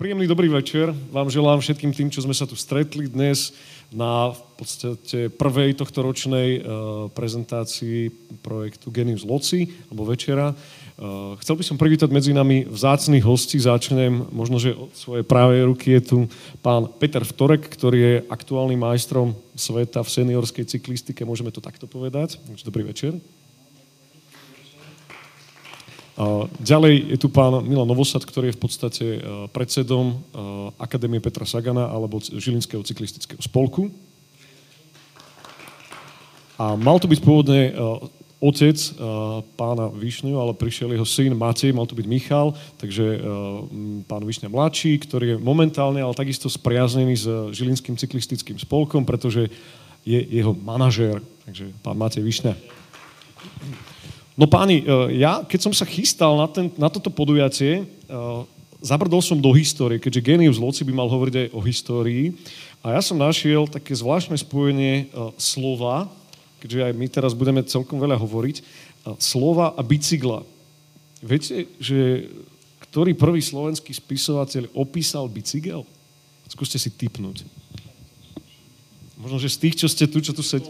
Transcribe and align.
Príjemný 0.00 0.24
dobrý 0.24 0.48
večer 0.48 0.96
vám 1.12 1.28
želám 1.28 1.60
všetkým 1.60 1.92
tým, 1.92 2.08
čo 2.08 2.24
sme 2.24 2.32
sa 2.32 2.48
tu 2.48 2.56
stretli 2.56 3.04
dnes 3.04 3.52
na 3.92 4.32
v 4.32 4.40
podstate 4.56 5.28
prvej 5.28 5.76
tohto 5.76 6.00
ročnej 6.00 6.56
uh, 6.56 6.62
prezentácii 7.12 8.08
projektu 8.40 8.88
Genius 8.88 9.28
Loci, 9.28 9.68
alebo 9.92 10.08
večera. 10.08 10.56
Uh, 10.96 11.36
chcel 11.44 11.52
by 11.52 11.64
som 11.68 11.76
privítať 11.76 12.08
medzi 12.08 12.32
nami 12.32 12.64
vzácných 12.64 13.20
hostí. 13.20 13.60
Začnem 13.60 14.32
možno, 14.32 14.56
že 14.56 14.72
od 14.72 14.88
svojej 14.96 15.28
právej 15.28 15.68
ruky 15.68 15.92
je 16.00 16.16
tu 16.16 16.18
pán 16.64 16.88
Peter 16.96 17.20
Vtorek, 17.20 17.68
ktorý 17.68 17.98
je 18.00 18.14
aktuálnym 18.32 18.80
majstrom 18.80 19.36
sveta 19.52 20.00
v 20.00 20.12
seniorskej 20.16 20.64
cyklistike, 20.64 21.28
môžeme 21.28 21.52
to 21.52 21.60
takto 21.60 21.84
povedať. 21.84 22.40
Dobrý 22.64 22.88
večer. 22.88 23.20
Ďalej 26.60 27.16
je 27.16 27.18
tu 27.20 27.32
pán 27.32 27.64
Milan 27.64 27.88
Novosad, 27.88 28.20
ktorý 28.26 28.52
je 28.52 28.58
v 28.58 28.62
podstate 28.62 29.06
e, 29.16 29.18
predsedom 29.54 30.06
e, 30.10 30.14
Akadémie 30.76 31.22
Petra 31.22 31.48
Sagana 31.48 31.88
alebo 31.88 32.20
Žilinského 32.20 32.84
cyklistického 32.84 33.40
spolku. 33.40 33.88
A 36.60 36.76
mal 36.76 37.00
to 37.00 37.08
byť 37.08 37.20
pôvodne 37.24 37.70
e, 37.70 37.72
otec 38.40 38.76
pána 39.60 39.92
Višňu, 39.92 40.40
ale 40.40 40.56
prišiel 40.56 40.96
jeho 40.96 41.04
syn 41.04 41.36
Matej, 41.36 41.76
mal 41.76 41.84
to 41.84 41.92
byť 41.92 42.08
Michal, 42.08 42.56
takže 42.80 43.20
pán 44.08 44.24
Višňa 44.24 44.48
mladší, 44.48 44.96
ktorý 44.96 45.36
je 45.36 45.36
momentálne, 45.36 46.00
ale 46.00 46.16
takisto 46.16 46.48
spriaznený 46.48 47.20
s 47.20 47.28
Žilinským 47.52 48.00
cyklistickým 48.00 48.56
spolkom, 48.56 49.04
pretože 49.04 49.52
je 50.08 50.20
jeho 50.24 50.56
manažér. 50.56 51.20
Takže 51.44 51.68
pán 51.84 52.00
Matej 52.00 52.24
Višňa. 52.24 52.56
No 54.40 54.48
páni, 54.48 54.80
e, 54.80 55.20
ja 55.20 55.44
keď 55.44 55.68
som 55.68 55.72
sa 55.76 55.84
chystal 55.84 56.32
na, 56.40 56.48
ten, 56.48 56.72
na 56.80 56.88
toto 56.88 57.12
podujatie, 57.12 57.84
e, 57.84 58.08
zabrdol 58.80 59.20
som 59.20 59.36
do 59.36 59.52
histórie, 59.52 60.00
keďže 60.00 60.24
Genius 60.24 60.56
Loci 60.56 60.80
by 60.80 60.96
mal 60.96 61.12
hovoriť 61.12 61.34
aj 61.36 61.48
o 61.52 61.60
histórii. 61.60 62.32
A 62.80 62.96
ja 62.96 63.04
som 63.04 63.20
našiel 63.20 63.68
také 63.68 63.92
zvláštne 63.92 64.40
spojenie 64.40 65.12
e, 65.12 65.28
slova, 65.36 66.08
keďže 66.64 66.88
aj 66.88 66.92
my 66.96 67.06
teraz 67.12 67.36
budeme 67.36 67.60
celkom 67.68 68.00
veľa 68.00 68.16
hovoriť, 68.16 68.88
slova 69.16 69.72
a 69.76 69.80
bicykla. 69.80 70.44
Viete, 71.24 71.68
že 71.80 72.28
ktorý 72.84 73.16
prvý 73.16 73.40
slovenský 73.40 73.96
spisovateľ 73.96 74.68
opísal 74.76 75.24
bicykel? 75.24 75.88
Skúste 76.52 76.76
si 76.76 76.92
typnúť. 76.92 77.48
Možno, 79.16 79.40
že 79.40 79.48
z 79.48 79.56
tých, 79.56 79.76
čo 79.80 79.88
ste 79.88 80.04
tu, 80.04 80.20
čo 80.20 80.36
tu 80.36 80.44
sedí. 80.44 80.68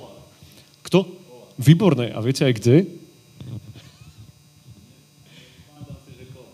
Kto? 0.87 1.11
Výborné. 1.59 2.15
A 2.15 2.23
viete 2.23 2.47
aj 2.47 2.55
kde? 2.55 3.00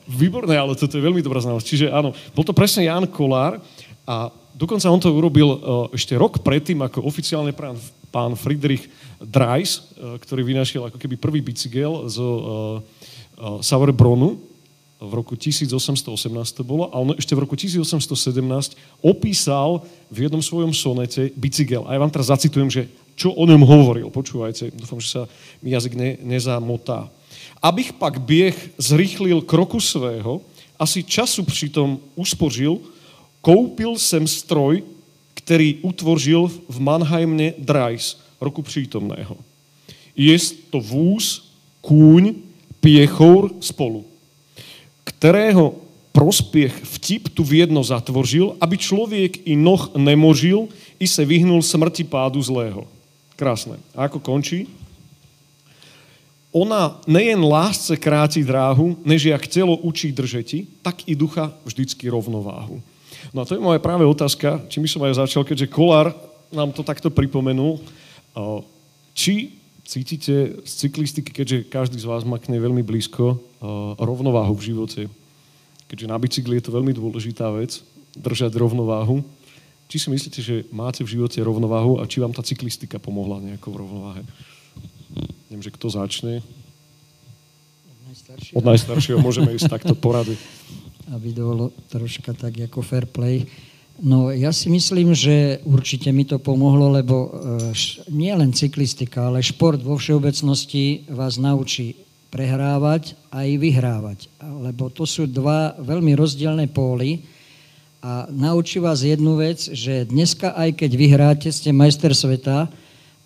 Výborné, 0.07 0.55
ale 0.55 0.79
toto 0.79 0.95
je 0.95 1.03
veľmi 1.03 1.23
dobrá 1.23 1.43
znalosť. 1.43 1.67
Čiže 1.67 1.87
áno, 1.91 2.15
bol 2.33 2.47
to 2.47 2.55
presne 2.55 2.87
Jan 2.87 3.11
Kolár 3.11 3.59
a 4.07 4.31
dokonca 4.55 4.87
on 4.87 5.03
to 5.03 5.11
urobil 5.11 5.49
uh, 5.51 5.59
ešte 5.91 6.15
rok 6.15 6.41
predtým, 6.41 6.79
ako 6.87 7.03
oficiálne 7.03 7.51
pán, 7.51 7.75
pán 8.15 8.39
Friedrich 8.39 8.87
Dreis, 9.19 9.83
uh, 9.99 10.15
ktorý 10.17 10.47
vynašiel 10.47 10.87
ako 10.87 10.99
keby 11.03 11.19
prvý 11.19 11.43
bicykel 11.43 12.07
z 12.07 12.17
uh, 12.23 12.79
Sauerbronu 13.61 14.41
v 14.97 15.12
roku 15.12 15.37
1818 15.37 16.09
to 16.57 16.65
bolo, 16.65 16.89
a 16.89 16.97
on 16.97 17.12
ešte 17.21 17.37
v 17.37 17.45
roku 17.45 17.53
1817 17.53 19.05
opísal 19.05 19.84
v 20.09 20.25
jednom 20.25 20.41
svojom 20.41 20.73
sonete 20.73 21.37
bicykel. 21.37 21.84
A 21.84 21.93
ja 21.93 22.01
vám 22.01 22.09
teraz 22.09 22.33
zacitujem, 22.33 22.73
že 22.73 22.89
čo 23.12 23.33
o 23.33 23.45
ňom 23.45 23.61
hovoril. 23.61 24.09
Počúvajte, 24.09 24.73
dúfam, 24.73 25.01
že 25.01 25.21
sa 25.21 25.23
mi 25.61 25.77
jazyk 25.77 25.93
ne, 25.97 26.17
nezamotá. 26.25 27.12
Abych 27.62 27.92
pak 27.92 28.20
běh 28.20 28.70
zrychlil 28.78 29.41
kroku 29.41 29.80
svého, 29.80 30.41
asi 30.78 31.02
času 31.02 31.42
přitom 31.42 31.98
uspořil, 32.14 32.78
koupil 33.41 33.98
jsem 33.98 34.26
stroj, 34.26 34.82
který 35.34 35.75
utvořil 35.82 36.50
v 36.69 36.81
Mannheimne 36.81 37.53
Dreis, 37.59 38.21
roku 38.41 38.62
přítomného. 38.62 39.37
Je 40.16 40.38
to 40.71 40.81
vůz, 40.81 41.53
kůň, 41.81 42.34
pěchour 42.81 43.50
spolu, 43.60 44.04
kterého 45.04 45.75
prospěch 46.12 46.81
vtip 46.84 47.28
tu 47.28 47.44
vědno 47.44 47.84
zatvořil, 47.84 48.56
aby 48.60 48.78
člověk 48.78 49.47
i 49.47 49.56
noh 49.56 49.91
nemožil, 49.97 50.69
i 50.98 51.06
se 51.09 51.25
vyhnul 51.25 51.62
smrti 51.62 52.04
pádu 52.04 52.42
zlého. 52.42 52.88
Krásne. 53.37 53.76
A 53.94 54.09
ako 54.09 54.19
končí? 54.21 54.65
Ona 56.53 57.01
nejen 57.07 57.43
lásce 57.45 57.97
kráti 57.97 58.45
dráhu, 58.45 58.97
než 59.05 59.29
jak 59.29 59.47
telo 59.47 59.77
učí 59.77 60.12
držeti, 60.12 60.67
tak 60.83 61.09
i 61.09 61.15
ducha 61.15 61.53
vždycky 61.65 62.09
rovnováhu. 62.09 62.81
No 63.34 63.43
a 63.43 63.45
to 63.45 63.55
je 63.55 63.61
moja 63.61 63.83
práve 63.83 64.07
otázka, 64.07 64.65
čím 64.71 64.87
by 64.87 64.89
som 64.89 65.03
aj 65.05 65.21
začal, 65.21 65.43
keďže 65.45 65.69
Kolár 65.69 66.15
nám 66.55 66.73
to 66.73 66.87
takto 66.87 67.11
pripomenul. 67.11 67.83
Či 69.12 69.59
cítite 69.84 70.62
z 70.65 70.73
cyklistiky, 70.87 71.31
keďže 71.31 71.69
každý 71.69 71.99
z 72.01 72.09
vás 72.09 72.25
má 72.25 72.39
k 72.41 72.55
nej 72.55 72.63
veľmi 72.63 72.81
blízko, 72.87 73.39
rovnováhu 74.01 74.55
v 74.57 74.67
živote? 74.73 75.03
Keďže 75.87 76.11
na 76.11 76.17
bicykli 76.19 76.59
je 76.59 76.65
to 76.67 76.75
veľmi 76.75 76.91
dôležitá 76.97 77.51
vec, 77.55 77.83
držať 78.17 78.57
rovnováhu. 78.57 79.23
Či 79.87 79.97
si 80.03 80.09
myslíte, 80.11 80.41
že 80.43 80.67
máte 80.75 81.07
v 81.07 81.15
živote 81.15 81.39
rovnováhu 81.39 82.03
a 82.03 82.09
či 82.11 82.19
vám 82.19 82.34
tá 82.34 82.43
cyklistika 82.43 82.99
pomohla 82.99 83.39
nejako 83.39 83.69
v 83.71 83.78
rovnováhe? 83.87 84.23
Neviem, 85.49 85.62
že 85.65 85.72
kto 85.72 85.87
začne. 85.88 86.44
Od 87.88 87.99
najstaršieho. 88.06 88.54
Od 88.56 88.65
najstaršieho 88.65 89.19
môžeme 89.21 89.56
ísť 89.56 89.72
takto 89.72 89.94
porady. 89.97 90.37
Aby 91.15 91.32
bolo 91.32 91.71
troška 91.88 92.34
tak 92.34 92.59
ako 92.59 92.82
fair 92.82 93.06
play. 93.06 93.47
No 93.97 94.28
ja 94.28 94.53
si 94.53 94.69
myslím, 94.69 95.16
že 95.16 95.65
určite 95.65 96.12
mi 96.12 96.28
to 96.28 96.37
pomohlo, 96.37 96.93
lebo 96.93 97.16
e, 97.16 97.28
nie 98.12 98.28
len 98.37 98.53
cyklistika, 98.53 99.32
ale 99.32 99.41
šport 99.41 99.81
vo 99.81 99.97
všeobecnosti 99.97 101.09
vás 101.09 101.41
naučí 101.41 101.97
prehrávať 102.28 103.16
a 103.33 103.48
i 103.48 103.56
vyhrávať. 103.56 104.28
Lebo 104.44 104.93
to 104.93 105.09
sú 105.09 105.25
dva 105.25 105.72
veľmi 105.81 106.12
rozdielne 106.12 106.69
póly 106.69 107.25
a 108.04 108.28
naučí 108.28 108.77
vás 108.77 109.00
jednu 109.00 109.41
vec, 109.41 109.65
že 109.72 110.04
dneska 110.04 110.53
aj 110.53 110.77
keď 110.77 110.91
vyhráte, 110.93 111.48
ste 111.48 111.72
majster 111.72 112.12
sveta, 112.12 112.69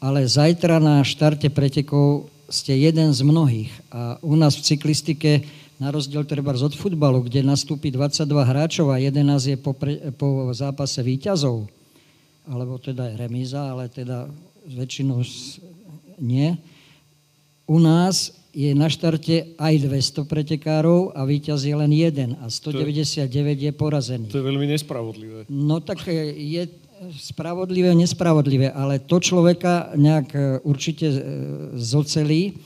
ale 0.01 0.25
zajtra 0.25 0.81
na 0.81 1.05
štarte 1.05 1.53
pretekov 1.53 2.33
ste 2.49 2.75
jeden 2.75 3.13
z 3.13 3.21
mnohých. 3.23 3.71
A 3.93 4.17
u 4.25 4.35
nás 4.35 4.57
v 4.59 4.67
cyklistike, 4.75 5.47
na 5.81 5.89
rozdiel 5.93 6.25
treba 6.29 6.53
od 6.53 6.75
futbalu, 6.77 7.25
kde 7.25 7.45
nastúpi 7.45 7.89
22 7.93 8.27
hráčov 8.27 8.93
a 8.93 9.01
11 9.01 9.55
je 9.55 9.57
po, 9.57 9.73
pre, 9.73 10.13
po 10.17 10.51
zápase 10.53 11.01
výťazov, 11.01 11.69
alebo 12.49 12.77
teda 12.77 13.13
je 13.13 13.15
remíza, 13.17 13.71
ale 13.71 13.89
teda 13.89 14.29
väčšinou 14.67 15.25
nie. 16.21 16.53
U 17.65 17.79
nás 17.79 18.35
je 18.51 18.75
na 18.75 18.91
štarte 18.91 19.55
aj 19.57 19.75
200 19.87 20.27
pretekárov 20.27 21.15
a 21.15 21.23
víťaz 21.23 21.63
je 21.63 21.75
len 21.77 21.93
jeden 21.95 22.35
a 22.43 22.51
199 22.51 23.31
je 23.57 23.73
porazený. 23.73 24.27
To 24.35 24.43
je 24.43 24.49
veľmi 24.51 24.67
nespravodlivé. 24.67 25.47
No 25.47 25.79
tak 25.79 26.03
je, 26.11 26.67
spravodlivé, 27.17 27.97
nespravodlivé, 27.97 28.69
ale 28.77 29.01
to 29.01 29.17
človeka 29.17 29.97
nejak 29.97 30.29
e, 30.37 30.41
určite 30.61 31.07
e, 31.09 31.19
zocelí. 31.81 32.61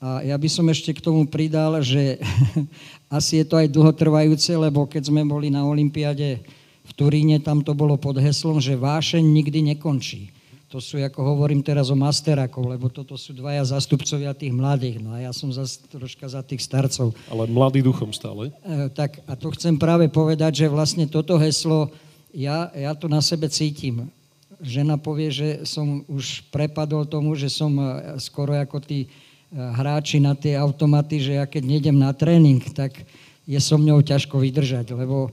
A 0.00 0.24
ja 0.24 0.36
by 0.36 0.48
som 0.48 0.64
ešte 0.68 0.96
k 0.96 1.04
tomu 1.04 1.28
pridal, 1.28 1.80
že 1.84 2.16
asi 3.18 3.40
je 3.40 3.44
to 3.44 3.60
aj 3.60 3.68
dlhotrvajúce, 3.68 4.56
lebo 4.56 4.88
keď 4.88 5.12
sme 5.12 5.20
boli 5.28 5.52
na 5.52 5.68
Olympiade 5.68 6.40
v 6.84 6.92
Turíne, 6.96 7.40
tam 7.40 7.60
to 7.60 7.76
bolo 7.76 7.96
pod 8.00 8.16
heslom, 8.20 8.60
že 8.60 8.76
vášeň 8.76 9.24
nikdy 9.24 9.76
nekončí. 9.76 10.32
To 10.72 10.82
sú, 10.82 10.98
ako 10.98 11.22
hovorím 11.22 11.62
teraz 11.62 11.86
o 11.86 11.96
masterakov, 11.96 12.66
lebo 12.66 12.90
toto 12.90 13.14
sú 13.14 13.30
dvaja 13.30 13.62
zastupcovia 13.62 14.34
tých 14.34 14.50
mladých. 14.50 14.98
No 14.98 15.14
a 15.14 15.22
ja 15.22 15.30
som 15.30 15.46
zase 15.54 15.86
troška 15.86 16.26
za 16.26 16.42
tých 16.42 16.66
starcov. 16.66 17.14
Ale 17.30 17.46
mladý 17.46 17.78
duchom 17.78 18.10
stále. 18.10 18.50
E, 18.66 18.90
tak 18.90 19.22
a 19.22 19.38
to 19.38 19.54
chcem 19.54 19.78
práve 19.78 20.10
povedať, 20.10 20.66
že 20.66 20.72
vlastne 20.72 21.06
toto 21.06 21.38
heslo 21.38 21.94
ja, 22.34 22.68
ja 22.74 22.92
to 22.98 23.06
na 23.06 23.22
sebe 23.22 23.46
cítim. 23.46 24.10
Žena 24.58 24.98
povie, 24.98 25.30
že 25.30 25.48
som 25.62 26.02
už 26.10 26.50
prepadol 26.50 27.06
tomu, 27.06 27.38
že 27.38 27.46
som 27.46 27.70
e, 27.78 28.18
skoro 28.18 28.58
ako 28.58 28.82
tí 28.82 29.06
e, 29.06 29.08
hráči 29.54 30.18
na 30.18 30.34
tie 30.34 30.58
automaty, 30.58 31.22
že 31.22 31.38
ja 31.38 31.46
keď 31.46 31.62
nejdem 31.62 31.94
na 31.94 32.10
tréning, 32.10 32.58
tak 32.74 33.06
je 33.46 33.58
so 33.62 33.78
mňou 33.78 34.02
ťažko 34.02 34.42
vydržať, 34.42 34.94
lebo 34.98 35.30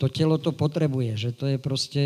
to 0.00 0.10
telo 0.10 0.40
to 0.40 0.50
potrebuje, 0.50 1.12
že 1.14 1.30
to 1.36 1.44
je 1.46 1.58
proste 1.60 2.02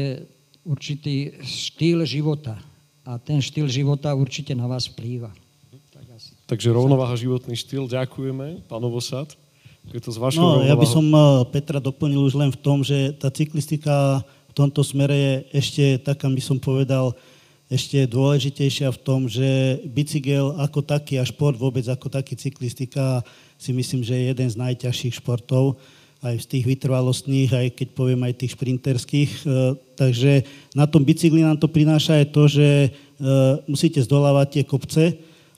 určitý 0.66 1.40
štýl 1.40 2.02
života. 2.04 2.58
A 3.04 3.20
ten 3.20 3.38
štýl 3.38 3.68
života 3.68 4.16
určite 4.16 4.56
na 4.56 4.64
vás 4.64 4.88
vplýva. 4.88 5.30
Tak 5.92 6.04
asi. 6.16 6.32
Takže 6.48 6.72
rovnováha 6.74 7.14
životný 7.14 7.54
štýl, 7.54 7.86
ďakujeme, 7.86 8.64
pán 8.66 8.80
Novosad. 8.82 9.36
Je 9.92 10.00
to 10.00 10.10
z 10.10 10.18
no, 10.40 10.64
ja 10.64 10.72
by 10.72 10.86
som 10.88 11.04
eh, 11.04 11.44
Petra 11.52 11.76
doplnil 11.76 12.24
už 12.24 12.34
len 12.40 12.48
v 12.48 12.58
tom, 12.58 12.80
že 12.80 13.12
tá 13.20 13.28
cyklistika 13.28 14.24
v 14.48 14.52
tomto 14.56 14.80
smere 14.86 15.14
je 15.14 15.32
ešte, 15.60 15.84
tak 16.00 16.24
by 16.24 16.40
som 16.40 16.56
povedal, 16.62 17.12
ešte 17.72 18.06
dôležitejšia 18.06 18.92
v 18.92 19.02
tom, 19.02 19.26
že 19.26 19.80
bicykel 19.88 20.54
ako 20.60 20.84
taký 20.84 21.18
a 21.18 21.24
šport 21.24 21.56
vôbec 21.56 21.82
ako 21.88 22.12
taký 22.12 22.36
cyklistika 22.36 23.24
si 23.56 23.72
myslím, 23.72 24.04
že 24.04 24.14
je 24.14 24.24
jeden 24.30 24.48
z 24.48 24.60
najťažších 24.60 25.18
športov. 25.18 25.80
aj 26.24 26.40
z 26.40 26.56
tých 26.56 26.64
vytrvalostných, 26.64 27.50
aj 27.52 27.68
keď 27.76 27.88
poviem 27.92 28.24
aj 28.24 28.40
tých 28.40 28.56
šprinterských. 28.56 29.30
E, 29.44 29.76
takže 29.92 30.32
na 30.72 30.88
tom 30.88 31.04
bicykli 31.04 31.44
nám 31.44 31.60
to 31.60 31.68
prináša 31.68 32.16
aj 32.16 32.26
to, 32.32 32.42
že 32.48 32.68
e, 32.68 32.88
musíte 33.68 34.00
zdolávať 34.00 34.46
tie 34.48 34.64
kopce 34.64 35.04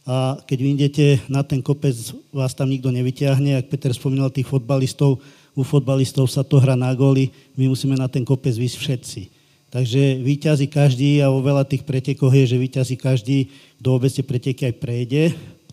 a 0.06 0.38
keď 0.47 0.58
vy 0.62 0.69
idete 0.79 1.06
na 1.26 1.43
ten 1.43 1.58
kopec, 1.58 1.91
vás 2.31 2.55
tam 2.55 2.70
nikto 2.70 2.94
nevyťahne. 2.94 3.58
Ak 3.58 3.67
Peter 3.67 3.91
spomínal 3.91 4.31
tých 4.31 4.47
fotbalistov, 4.47 5.19
u 5.58 5.62
fotbalistov 5.67 6.31
sa 6.31 6.47
to 6.47 6.62
hrá 6.62 6.79
na 6.79 6.94
góly, 6.94 7.35
my 7.58 7.67
musíme 7.67 7.99
na 7.99 8.06
ten 8.06 8.23
kopec 8.23 8.55
vysť 8.55 8.76
všetci. 8.79 9.23
Takže 9.67 10.23
vyťazí 10.23 10.70
každý 10.70 11.19
a 11.19 11.26
vo 11.26 11.43
veľa 11.43 11.67
tých 11.67 11.82
pretekoch 11.82 12.31
je, 12.31 12.55
že 12.55 12.56
vyťazí 12.56 12.94
každý, 12.94 13.50
vôbec 13.82 14.14
tie 14.14 14.23
preteky 14.23 14.62
aj 14.70 14.75
prejde. 14.79 15.23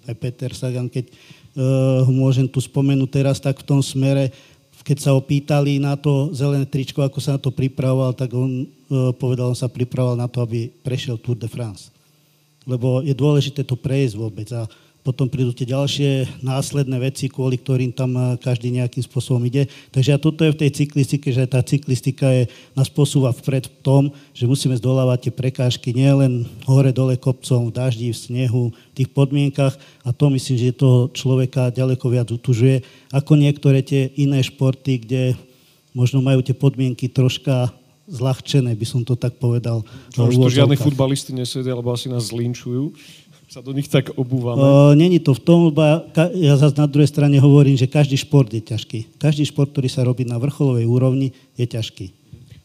Aj 0.09 0.18
Peter 0.18 0.50
Sagan, 0.57 0.89
keď 0.89 1.13
uh, 1.13 2.01
môžem 2.09 2.50
tu 2.50 2.57
spomenúť 2.57 3.09
teraz, 3.13 3.38
tak 3.38 3.62
v 3.62 3.69
tom 3.69 3.86
smere, 3.86 4.33
keď 4.81 4.97
sa 4.97 5.12
opýtali 5.13 5.77
na 5.77 5.94
to 5.94 6.33
zelené 6.33 6.65
tričko, 6.65 7.06
ako 7.06 7.21
sa 7.21 7.38
na 7.38 7.39
to 7.39 7.53
pripravoval, 7.53 8.18
tak 8.18 8.33
on 8.33 8.65
uh, 8.65 9.13
povedal, 9.13 9.53
on 9.53 9.56
sa 9.56 9.69
pripravoval 9.69 10.18
na 10.18 10.25
to, 10.25 10.41
aby 10.41 10.74
prešiel 10.81 11.21
Tour 11.21 11.38
de 11.38 11.45
France. 11.45 11.92
Lebo 12.63 13.04
je 13.04 13.12
dôležité 13.12 13.68
to 13.68 13.75
prejsť 13.75 14.15
vôbec. 14.15 14.48
A 14.56 14.68
potom 15.04 15.27
prídu 15.27 15.51
tie 15.51 15.68
ďalšie 15.68 16.39
následné 16.39 16.95
veci, 16.95 17.27
kvôli 17.27 17.60
ktorým 17.60 17.92
tam 17.92 18.15
eh, 18.15 18.39
každý 18.39 18.71
nejakým 18.71 19.04
spôsobom 19.04 19.44
ide. 19.44 19.68
Takže 19.92 20.15
a 20.15 20.18
toto 20.18 20.48
je 20.48 20.56
v 20.56 20.60
tej 20.63 20.71
cyklistike, 20.71 21.27
že 21.30 21.44
tá 21.44 21.60
cyklistika 21.60 22.31
je, 22.31 22.48
nás 22.71 22.88
posúva 22.88 23.36
vpred 23.36 23.68
v 23.68 23.75
tom, 23.83 24.04
že 24.31 24.48
musíme 24.48 24.80
zdolávať 24.80 25.30
tie 25.30 25.33
prekážky 25.36 25.92
nielen 25.92 26.48
hore-dole 26.63 27.19
kopcom, 27.19 27.68
v 27.68 27.75
daždi, 27.75 28.15
v 28.15 28.18
snehu, 28.18 28.63
v 28.71 29.04
tých 29.04 29.12
podmienkach 29.12 29.75
a 30.07 30.15
to 30.15 30.31
myslím, 30.31 30.56
že 30.56 30.80
toho 30.80 31.12
človeka 31.12 31.75
ďaleko 31.75 32.06
viac 32.07 32.31
utužuje, 32.31 32.81
ako 33.12 33.36
niektoré 33.36 33.83
tie 33.83 34.07
iné 34.15 34.39
športy, 34.39 35.04
kde 35.04 35.24
možno 35.92 36.24
majú 36.24 36.39
tie 36.39 36.56
podmienky 36.56 37.12
troška 37.12 37.75
zľahčené, 38.07 38.75
by 38.75 38.85
som 38.88 39.01
to 39.07 39.15
tak 39.15 39.39
povedal. 39.39 39.85
Čo, 40.11 40.27
už 40.27 40.35
to 40.35 40.50
žiadni 40.51 40.75
futbalisti 40.75 41.31
nesedia, 41.31 41.75
lebo 41.75 41.91
asi 41.95 42.11
nás 42.11 42.31
zlinčujú 42.31 42.91
sa 43.53 43.61
do 43.61 43.69
nich 43.69 43.85
tak 43.85 44.09
obúvame? 44.17 44.65
Uh, 44.65 44.97
Není 44.97 45.21
to 45.21 45.38
v 45.38 45.41
tom, 45.45 45.69
lebo 45.69 46.09
ja 46.33 46.57
zase 46.57 46.73
na 46.73 46.89
druhej 46.89 47.05
strane 47.05 47.38
hovorím, 47.38 47.77
že 47.77 47.85
každý 47.85 48.17
šport 48.17 48.50
je 48.50 48.65
ťažký. 48.65 49.21
Každý 49.21 49.45
šport, 49.45 49.69
ktorý 49.69 49.85
sa 49.85 50.01
robí 50.01 50.25
na 50.25 50.41
vrcholovej 50.41 50.89
úrovni, 50.89 51.38
je 51.53 51.69
ťažký. 51.69 52.09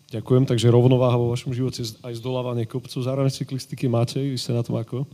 Ďakujem, 0.08 0.48
takže 0.48 0.72
rovnováha 0.72 1.20
vo 1.20 1.28
vašom 1.36 1.52
živote 1.52 1.84
aj 1.84 2.16
zdolávanie 2.16 2.64
kopcu, 2.64 2.96
zároveň 3.04 3.28
cyklistiky 3.28 3.92
máte, 3.92 4.16
vy 4.16 4.40
ste 4.40 4.56
na 4.56 4.64
tom 4.64 4.80
ako? 4.80 5.04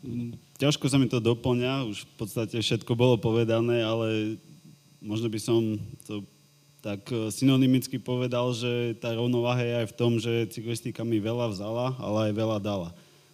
Mm, 0.00 0.40
ťažko 0.56 0.88
sa 0.88 0.96
mi 0.96 1.04
to 1.04 1.20
doplňa, 1.20 1.84
už 1.84 2.08
v 2.08 2.12
podstate 2.16 2.56
všetko 2.56 2.96
bolo 2.96 3.20
povedané, 3.20 3.84
ale 3.84 4.40
možno 5.04 5.28
by 5.28 5.36
som 5.36 5.76
to 6.08 6.24
tak 6.84 7.08
e, 7.08 7.32
synonymicky 7.32 7.96
povedal, 7.96 8.52
že 8.52 8.92
tá 9.00 9.16
rovnováha 9.16 9.64
je 9.64 9.74
aj 9.80 9.86
v 9.88 9.96
tom, 9.96 10.12
že 10.20 10.52
cyklistika 10.52 11.00
mi 11.00 11.16
veľa 11.16 11.48
vzala, 11.56 11.96
ale 11.96 12.28
aj 12.28 12.32
veľa 12.36 12.58
dala. 12.60 12.90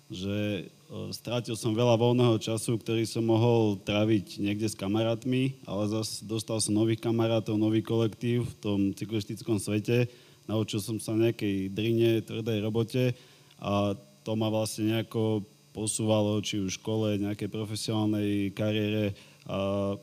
Že 0.07 0.71
Strátil 0.91 1.55
som 1.55 1.71
veľa 1.71 1.95
voľného 1.95 2.35
času, 2.43 2.75
ktorý 2.75 3.07
som 3.07 3.23
mohol 3.23 3.79
tráviť 3.87 4.43
niekde 4.43 4.67
s 4.67 4.75
kamarátmi, 4.75 5.63
ale 5.63 5.87
zase 5.87 6.27
dostal 6.27 6.59
som 6.59 6.75
nových 6.75 6.99
kamarátov, 6.99 7.55
nový 7.55 7.79
kolektív 7.79 8.51
v 8.51 8.55
tom 8.59 8.79
cyklistickom 8.91 9.63
svete. 9.63 10.11
Naučil 10.51 10.83
som 10.83 10.99
sa 10.99 11.15
nejakej 11.15 11.71
drine, 11.71 12.27
tvrdej 12.27 12.59
robote 12.59 13.15
a 13.63 13.95
to 14.27 14.35
ma 14.35 14.51
vlastne 14.51 14.91
nejako 14.91 15.47
posúvalo, 15.71 16.43
či 16.43 16.59
už 16.59 16.75
v 16.75 16.79
škole, 16.83 17.09
nejakej 17.23 17.47
profesionálnej 17.47 18.51
kariére. 18.51 19.15
A 19.47 19.95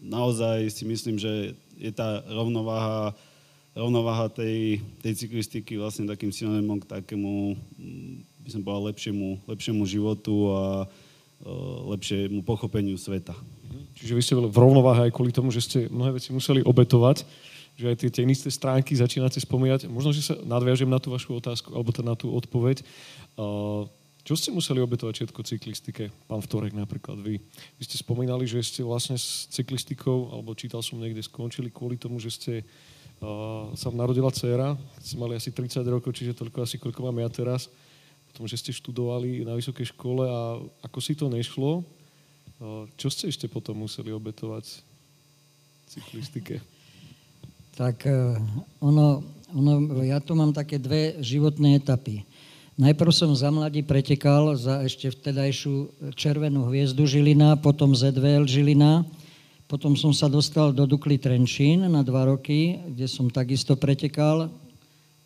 naozaj 0.00 0.72
si 0.72 0.88
myslím, 0.88 1.20
že 1.20 1.52
je 1.82 1.90
tá 1.90 2.22
rovnováha, 2.30 3.10
rovnováha 3.74 4.30
tej, 4.30 4.78
tej 5.02 5.26
cyklistiky 5.26 5.74
vlastne 5.74 6.06
takým 6.06 6.30
synonymom 6.30 6.78
k 6.78 7.02
takému 7.02 7.58
by 8.42 8.50
som 8.50 8.62
povedal, 8.62 8.90
lepšiemu, 8.90 9.28
lepšiemu 9.46 9.82
životu 9.86 10.34
a 10.50 10.62
uh, 10.86 11.78
lepšiemu 11.94 12.42
pochopeniu 12.42 12.98
sveta. 12.98 13.34
Čiže 13.98 14.12
vy 14.14 14.22
ste 14.22 14.34
v 14.34 14.58
rovnováhe 14.58 15.10
aj 15.10 15.14
kvôli 15.14 15.30
tomu, 15.30 15.54
že 15.54 15.62
ste 15.62 15.78
mnohé 15.86 16.18
veci 16.18 16.34
museli 16.34 16.62
obetovať, 16.62 17.22
že 17.78 17.86
aj 17.88 17.96
tie 18.02 18.10
tenisté 18.10 18.50
stránky 18.50 18.98
začínate 18.98 19.38
spomínať. 19.38 19.86
Možno, 19.86 20.10
že 20.10 20.26
sa 20.26 20.34
nadviažem 20.42 20.90
na 20.90 20.98
tú 20.98 21.14
vašu 21.14 21.38
otázku, 21.38 21.70
alebo 21.72 21.94
teda 21.94 22.12
na 22.12 22.16
tú 22.18 22.34
odpoveď. 22.34 22.82
Uh, 23.38 23.86
čo 24.22 24.38
ste 24.38 24.54
museli 24.54 24.78
obetovať 24.78 25.14
všetko 25.22 25.40
cyklistike? 25.42 26.04
Pán 26.30 26.40
Vtorek 26.42 26.72
napríklad, 26.72 27.18
vy. 27.18 27.42
Vy 27.78 27.82
ste 27.82 27.98
spomínali, 27.98 28.46
že 28.46 28.62
ste 28.62 28.86
vlastne 28.86 29.18
s 29.18 29.50
cyklistikou, 29.50 30.30
alebo 30.30 30.54
čítal 30.54 30.78
som 30.80 31.02
niekde, 31.02 31.26
skončili 31.26 31.74
kvôli 31.74 31.98
tomu, 31.98 32.22
že 32.22 32.30
ste 32.30 32.52
uh, 32.62 33.74
sa 33.74 33.90
narodila 33.90 34.30
dcera, 34.30 34.78
ste 35.02 35.18
mali 35.18 35.34
asi 35.34 35.50
30 35.50 35.82
rokov, 35.90 36.14
čiže 36.14 36.38
toľko 36.38 36.62
asi, 36.62 36.78
koľko 36.78 37.10
mám 37.10 37.18
ja 37.18 37.28
teraz 37.28 37.66
tom, 38.32 38.48
že 38.48 38.56
ste 38.56 38.72
študovali 38.72 39.44
na 39.44 39.52
vysokej 39.52 39.92
škole 39.92 40.24
a 40.24 40.56
ako 40.82 40.98
si 40.98 41.12
to 41.12 41.28
nešlo, 41.28 41.84
čo 42.96 43.08
ste 43.12 43.28
ešte 43.28 43.46
potom 43.46 43.84
museli 43.84 44.08
obetovať 44.08 44.80
cyklistike? 45.92 46.62
Tak 47.76 48.06
e, 48.08 48.36
ono, 48.80 49.20
ono, 49.52 49.72
ja 50.04 50.20
tu 50.20 50.36
mám 50.36 50.52
také 50.52 50.76
dve 50.76 51.18
životné 51.20 51.80
etapy. 51.80 52.24
Najprv 52.72 53.12
som 53.12 53.28
za 53.36 53.52
mladí 53.52 53.84
pretekal 53.84 54.56
za 54.56 54.80
ešte 54.80 55.12
vtedajšiu 55.12 55.92
Červenú 56.16 56.72
hviezdu 56.72 57.04
Žilina, 57.04 57.52
potom 57.60 57.92
ZVL 57.92 58.48
Žilina, 58.48 59.04
potom 59.68 59.92
som 59.92 60.16
sa 60.16 60.24
dostal 60.24 60.72
do 60.72 60.88
Dukly 60.88 61.20
Trenčín 61.20 61.84
na 61.84 62.00
dva 62.00 62.32
roky, 62.32 62.80
kde 62.96 63.04
som 63.04 63.28
takisto 63.28 63.76
pretekal. 63.76 64.48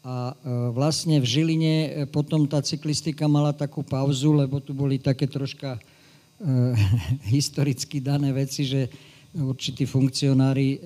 A 0.03 0.35
e, 0.35 0.75
vlastne 0.75 1.23
v 1.23 1.27
Žiline 1.27 1.75
e, 1.79 1.91
potom 2.11 2.51
tá 2.51 2.59
cyklistika 2.59 3.31
mala 3.31 3.55
takú 3.55 3.87
pauzu, 3.87 4.35
lebo 4.35 4.59
tu 4.59 4.75
boli 4.75 4.99
také 4.99 5.31
troška 5.31 5.79
e, 5.79 5.81
historicky 7.39 8.03
dané 8.03 8.35
veci, 8.35 8.67
že 8.67 8.91
určití 9.37 9.85
funkcionári 9.85 10.69
e, 10.75 10.79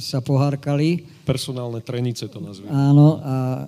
sa 0.00 0.24
pohárkali. 0.24 1.04
Personálne 1.28 1.84
trenice 1.84 2.26
to 2.26 2.40
nazvime. 2.40 2.72
Áno, 2.72 3.20
a 3.20 3.36
e, 3.36 3.64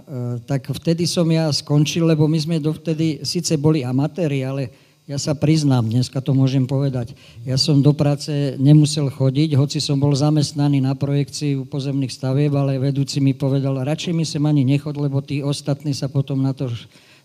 tak 0.48 0.72
vtedy 0.72 1.04
som 1.04 1.28
ja 1.28 1.52
skončil, 1.52 2.08
lebo 2.08 2.24
my 2.24 2.38
sme 2.40 2.56
dovtedy 2.56 3.20
síce 3.22 3.60
boli 3.60 3.84
amatéri, 3.84 4.40
ale 4.40 4.72
ja 5.04 5.20
sa 5.20 5.36
priznám, 5.36 5.84
dneska 5.84 6.24
to 6.24 6.32
môžem 6.32 6.64
povedať. 6.64 7.12
Ja 7.44 7.60
som 7.60 7.84
do 7.84 7.92
práce 7.92 8.56
nemusel 8.56 9.12
chodiť, 9.12 9.52
hoci 9.52 9.76
som 9.76 10.00
bol 10.00 10.16
zamestnaný 10.16 10.80
na 10.80 10.96
projekcii 10.96 11.60
pozemných 11.68 12.08
stavieb, 12.08 12.56
ale 12.56 12.80
vedúci 12.80 13.20
mi 13.20 13.36
povedal, 13.36 13.84
radšej 13.84 14.16
mi 14.16 14.24
sem 14.24 14.40
ani 14.40 14.64
nechod, 14.64 14.96
lebo 14.96 15.20
tí 15.20 15.44
ostatní 15.44 15.92
sa 15.92 16.08
potom 16.08 16.40
na 16.40 16.56
to 16.56 16.72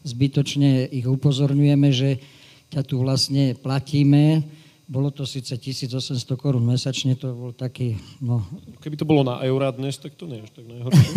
zbytočne 0.04 0.92
ich 0.92 1.08
upozorňujeme, 1.08 1.90
že 1.96 2.20
ťa 2.70 2.84
tu 2.84 3.00
vlastne 3.00 3.56
platíme. 3.56 4.44
Bolo 4.90 5.14
to 5.14 5.22
síce 5.22 5.54
1800 5.54 6.26
korún 6.34 6.66
mesačne, 6.66 7.14
to 7.14 7.30
bol 7.30 7.54
taký, 7.54 8.02
no... 8.26 8.42
Keby 8.82 8.98
to 8.98 9.06
bolo 9.06 9.22
na 9.22 9.38
eurá 9.46 9.70
dnes, 9.70 10.02
tak 10.02 10.18
to 10.18 10.26
nie 10.26 10.42
je 10.42 10.50
tak 10.50 10.66
najhoršie. 10.66 11.14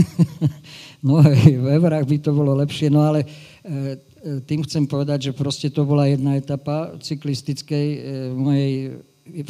no, 1.09 1.25
v 1.25 1.69
eurách 1.81 2.05
by 2.05 2.17
to 2.21 2.37
bolo 2.37 2.52
lepšie, 2.61 2.93
no 2.93 3.00
ale 3.00 3.25
e, 3.25 3.97
tým 4.45 4.61
chcem 4.69 4.85
povedať, 4.85 5.33
že 5.33 5.33
proste 5.33 5.73
to 5.73 5.88
bola 5.88 6.05
jedna 6.05 6.37
etapa 6.37 6.93
cyklistickej 7.00 7.87
e, 7.97 7.99
mojej. 8.37 8.73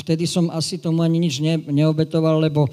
Vtedy 0.07 0.31
som 0.31 0.55
asi 0.55 0.79
tomu 0.79 1.03
ani 1.03 1.19
nič 1.19 1.43
ne, 1.43 1.59
neobetoval, 1.59 2.47
lebo 2.47 2.71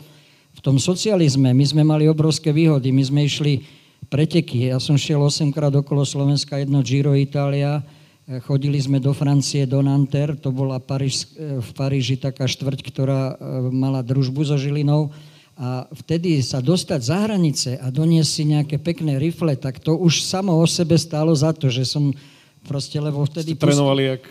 v 0.54 0.62
tom 0.62 0.78
socializme 0.78 1.50
my 1.50 1.66
sme 1.66 1.82
mali 1.82 2.06
obrovské 2.06 2.54
výhody. 2.54 2.94
My 2.94 3.02
sme 3.02 3.26
išli 3.26 3.66
preteky. 4.06 4.70
Ja 4.70 4.78
som 4.78 5.02
šiel 5.02 5.18
8 5.18 5.50
krát 5.50 5.74
okolo 5.74 6.06
Slovenska, 6.06 6.62
jedno 6.62 6.86
Giro 6.86 7.18
Itália. 7.18 7.82
Chodili 8.30 8.78
sme 8.78 9.02
do 9.02 9.10
Francie, 9.10 9.66
do 9.66 9.82
Nanter, 9.82 10.38
to 10.38 10.54
bola 10.54 10.78
Paríž, 10.78 11.34
e, 11.34 11.58
v 11.58 11.70
Paríži 11.74 12.14
taká 12.14 12.46
štvrť, 12.46 12.80
ktorá 12.86 13.22
mala 13.74 14.06
družbu 14.06 14.46
so 14.46 14.54
Žilinou 14.54 15.10
a 15.60 15.90
vtedy 15.92 16.40
sa 16.40 16.64
dostať 16.64 17.00
za 17.04 17.18
hranice 17.28 17.70
a 17.76 17.92
doniesť 17.92 18.30
si 18.32 18.44
nejaké 18.48 18.80
pekné 18.80 19.20
rifle, 19.20 19.52
tak 19.60 19.84
to 19.84 19.92
už 19.92 20.24
samo 20.24 20.56
o 20.56 20.64
sebe 20.64 20.96
stálo 20.96 21.36
za 21.36 21.52
to, 21.52 21.68
že 21.68 21.84
som 21.84 22.16
proste, 22.64 22.96
lebo 22.96 23.28
vtedy... 23.28 23.60
Ste 23.60 23.68
trénovali 23.68 24.04
jak 24.16 24.24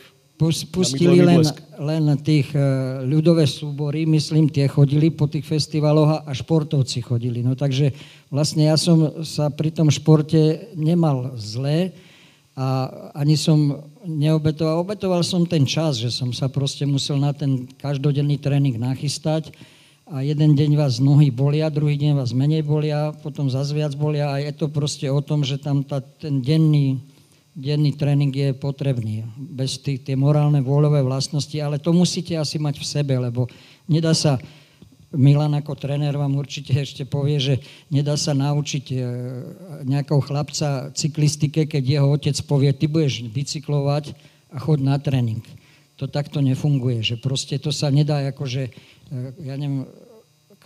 pustili 0.71 1.19
len, 1.19 1.43
len 1.83 2.05
tých 2.23 2.55
uh, 2.55 3.03
ľudové 3.03 3.45
súbory, 3.45 4.07
myslím, 4.07 4.47
tie 4.47 4.71
chodili 4.71 5.11
po 5.11 5.27
tých 5.27 5.43
festivaloch 5.43 6.23
a 6.23 6.31
športovci 6.31 7.03
chodili. 7.03 7.43
No 7.43 7.59
takže 7.59 7.91
vlastne 8.31 8.71
ja 8.71 8.79
som 8.79 9.27
sa 9.27 9.51
pri 9.51 9.75
tom 9.75 9.91
športe 9.91 10.71
nemal 10.79 11.35
zlé 11.35 11.91
a 12.59 12.91
ani 13.15 13.39
som 13.39 13.87
neobetoval. 14.03 14.83
Obetoval 14.83 15.23
som 15.23 15.47
ten 15.47 15.63
čas, 15.63 16.03
že 16.03 16.11
som 16.11 16.35
sa 16.35 16.51
proste 16.51 16.83
musel 16.83 17.23
na 17.23 17.31
ten 17.31 17.71
každodenný 17.79 18.35
tréning 18.43 18.75
nachystať 18.75 19.55
a 20.11 20.27
jeden 20.27 20.59
deň 20.59 20.75
vás 20.75 20.99
nohy 20.99 21.31
bolia, 21.31 21.71
druhý 21.71 21.95
deň 21.95 22.19
vás 22.19 22.35
menej 22.35 22.67
bolia, 22.67 23.15
potom 23.23 23.47
zase 23.47 23.71
viac 23.79 23.95
bolia 23.95 24.35
a 24.35 24.43
je 24.43 24.51
to 24.51 24.67
proste 24.67 25.07
o 25.07 25.23
tom, 25.23 25.47
že 25.47 25.55
tam 25.55 25.87
tá, 25.87 26.03
ten 26.03 26.43
denný, 26.43 26.99
denný 27.55 27.95
tréning 27.95 28.35
je 28.35 28.51
potrebný. 28.59 29.23
Bez 29.39 29.79
tých, 29.79 30.03
tie 30.03 30.19
morálne 30.19 30.59
vôľové 30.59 31.07
vlastnosti, 31.07 31.55
ale 31.63 31.79
to 31.79 31.95
musíte 31.95 32.35
asi 32.35 32.59
mať 32.59 32.83
v 32.83 32.89
sebe, 32.91 33.15
lebo 33.23 33.47
nedá 33.87 34.19
sa 34.19 34.35
Milan 35.17 35.57
ako 35.57 35.73
tréner 35.73 36.13
vám 36.13 36.37
určite 36.37 36.77
ešte 36.77 37.09
povie, 37.09 37.41
že 37.41 37.55
nedá 37.89 38.13
sa 38.21 38.37
naučiť 38.37 38.85
e, 38.93 38.97
nejakého 39.89 40.21
chlapca 40.21 40.93
cyklistike, 40.93 41.65
keď 41.65 41.83
jeho 41.85 42.09
otec 42.13 42.37
povie, 42.45 42.77
ty 42.77 42.93
budeš 42.93 43.25
bicyklovať 43.33 44.13
a 44.53 44.61
chod 44.61 44.85
na 44.85 45.01
tréning. 45.01 45.41
To 45.97 46.07
takto 46.07 46.45
nefunguje, 46.45 47.01
že 47.01 47.17
proste 47.17 47.57
to 47.57 47.73
sa 47.73 47.89
nedá 47.89 48.21
akože, 48.31 48.71
ja 49.43 49.55
neviem, 49.59 49.89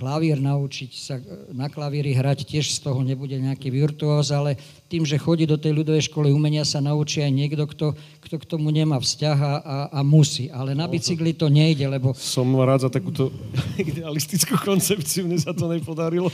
klavír 0.02 0.42
naučiť 0.42 0.90
sa 0.98 1.22
na 1.54 1.70
klavíri 1.70 2.10
hrať, 2.10 2.42
tiež 2.42 2.74
z 2.74 2.82
toho 2.82 3.06
nebude 3.06 3.38
nejaký 3.38 3.70
virtuóz, 3.70 4.34
ale 4.34 4.58
tým, 4.90 5.06
že 5.06 5.14
chodí 5.14 5.46
do 5.46 5.54
tej 5.54 5.78
ľudovej 5.78 6.10
školy 6.10 6.34
umenia, 6.34 6.66
sa 6.66 6.82
naučí 6.82 7.22
aj 7.22 7.30
niekto, 7.30 7.62
kto, 7.70 7.94
kto 8.26 8.34
k 8.42 8.48
tomu 8.50 8.74
nemá 8.74 8.98
vzťah 8.98 9.38
a, 9.38 9.54
a, 9.62 9.76
a 9.94 10.00
musí. 10.02 10.50
Ale 10.50 10.74
na 10.74 10.90
bicykli 10.90 11.38
to 11.38 11.46
nejde, 11.46 11.86
lebo... 11.86 12.10
Som 12.18 12.50
rád 12.58 12.82
za 12.82 12.90
takúto 12.90 13.30
idealistickú 13.78 14.58
koncepciu, 14.58 15.22
mne 15.30 15.38
sa 15.38 15.54
to 15.54 15.70
nepodarilo. 15.70 16.26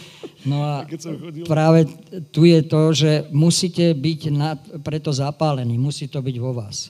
No 0.48 0.64
a 0.64 0.88
práve 1.52 1.84
tu 2.32 2.48
je 2.48 2.64
to, 2.64 2.96
že 2.96 3.28
musíte 3.28 3.92
byť 3.92 4.20
na, 4.32 4.56
preto 4.80 5.12
zapálení, 5.12 5.76
musí 5.76 6.08
to 6.08 6.24
byť 6.24 6.36
vo 6.40 6.56
vás. 6.56 6.88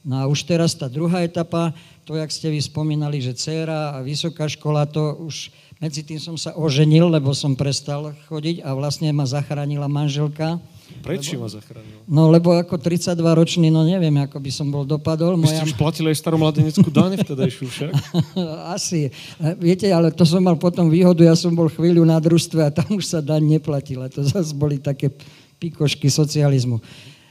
No 0.00 0.16
a 0.16 0.24
už 0.30 0.46
teraz 0.48 0.72
tá 0.78 0.86
druhá 0.88 1.26
etapa, 1.26 1.74
to, 2.08 2.16
jak 2.16 2.32
ste 2.32 2.48
vy 2.48 2.62
spomínali, 2.62 3.20
že 3.20 3.36
dcera 3.36 3.98
a 3.98 4.02
vysoká 4.06 4.48
škola, 4.48 4.88
to 4.88 5.28
už 5.28 5.52
medzi 5.80 6.04
tým 6.04 6.20
som 6.20 6.36
sa 6.36 6.52
oženil, 6.52 7.08
lebo 7.08 7.32
som 7.32 7.56
prestal 7.56 8.12
chodiť 8.28 8.60
a 8.60 8.76
vlastne 8.76 9.08
ma 9.16 9.24
zachránila 9.24 9.88
manželka. 9.88 10.60
Prečo 11.00 11.40
ma 11.40 11.48
zachránila? 11.48 12.04
No 12.04 12.28
lebo 12.28 12.52
ako 12.52 12.76
32 12.76 13.16
ročný, 13.16 13.72
no 13.72 13.80
neviem, 13.88 14.12
ako 14.20 14.36
by 14.36 14.50
som 14.52 14.68
bol 14.68 14.84
dopadol. 14.84 15.40
Vy 15.40 15.48
Moja... 15.48 15.64
ste 15.64 15.72
už 15.72 15.80
platili 15.80 16.12
aj 16.12 16.20
staromladeneckú 16.20 16.92
daň 16.92 17.16
vtedajšiu 17.24 17.66
však? 17.72 17.92
Asi. 18.76 19.08
Viete, 19.56 19.88
ale 19.88 20.12
to 20.12 20.28
som 20.28 20.44
mal 20.44 20.60
potom 20.60 20.92
výhodu, 20.92 21.24
ja 21.24 21.32
som 21.32 21.56
bol 21.56 21.72
chvíľu 21.72 22.04
na 22.04 22.20
družstve 22.20 22.60
a 22.60 22.70
tam 22.74 23.00
už 23.00 23.08
sa 23.08 23.24
daň 23.24 23.56
neplatila. 23.56 24.12
To 24.12 24.20
zase 24.20 24.52
boli 24.52 24.76
také 24.76 25.08
pikošky 25.56 26.12
socializmu. 26.12 26.76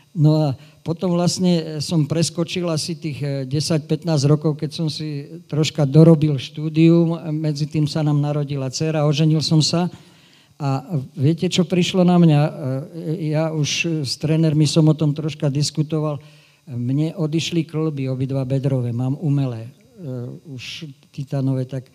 No 0.09 0.49
a 0.49 0.57
potom 0.83 1.11
vlastne 1.15 1.53
e, 1.59 1.63
som 1.83 2.07
preskočil 2.07 2.67
asi 2.71 2.95
tých 2.95 3.47
10-15 3.47 4.07
e, 4.07 4.15
rokov, 4.27 4.59
keď 4.59 4.71
som 4.71 4.87
si 4.87 5.27
troška 5.47 5.83
dorobil 5.83 6.39
štúdium, 6.39 7.19
medzi 7.35 7.67
tým 7.67 7.85
sa 7.85 7.99
nám 8.03 8.19
narodila 8.19 8.71
dcera, 8.71 9.07
oženil 9.07 9.43
som 9.43 9.59
sa 9.59 9.91
a 10.59 10.99
viete, 11.15 11.47
čo 11.47 11.63
prišlo 11.63 12.03
na 12.03 12.19
mňa? 12.19 12.41
E, 12.43 12.51
ja 13.31 13.51
už 13.51 14.03
s 14.07 14.19
trénermi 14.19 14.67
som 14.67 14.87
o 14.87 14.95
tom 14.95 15.15
troška 15.15 15.47
diskutoval. 15.51 16.19
Mne 16.69 17.17
odišli 17.17 17.65
klby, 17.65 18.11
obidva 18.11 18.45
bedrové, 18.45 18.93
mám 18.93 19.17
umelé, 19.17 19.73
už 20.45 20.85
titanové, 21.09 21.65
tak 21.65 21.89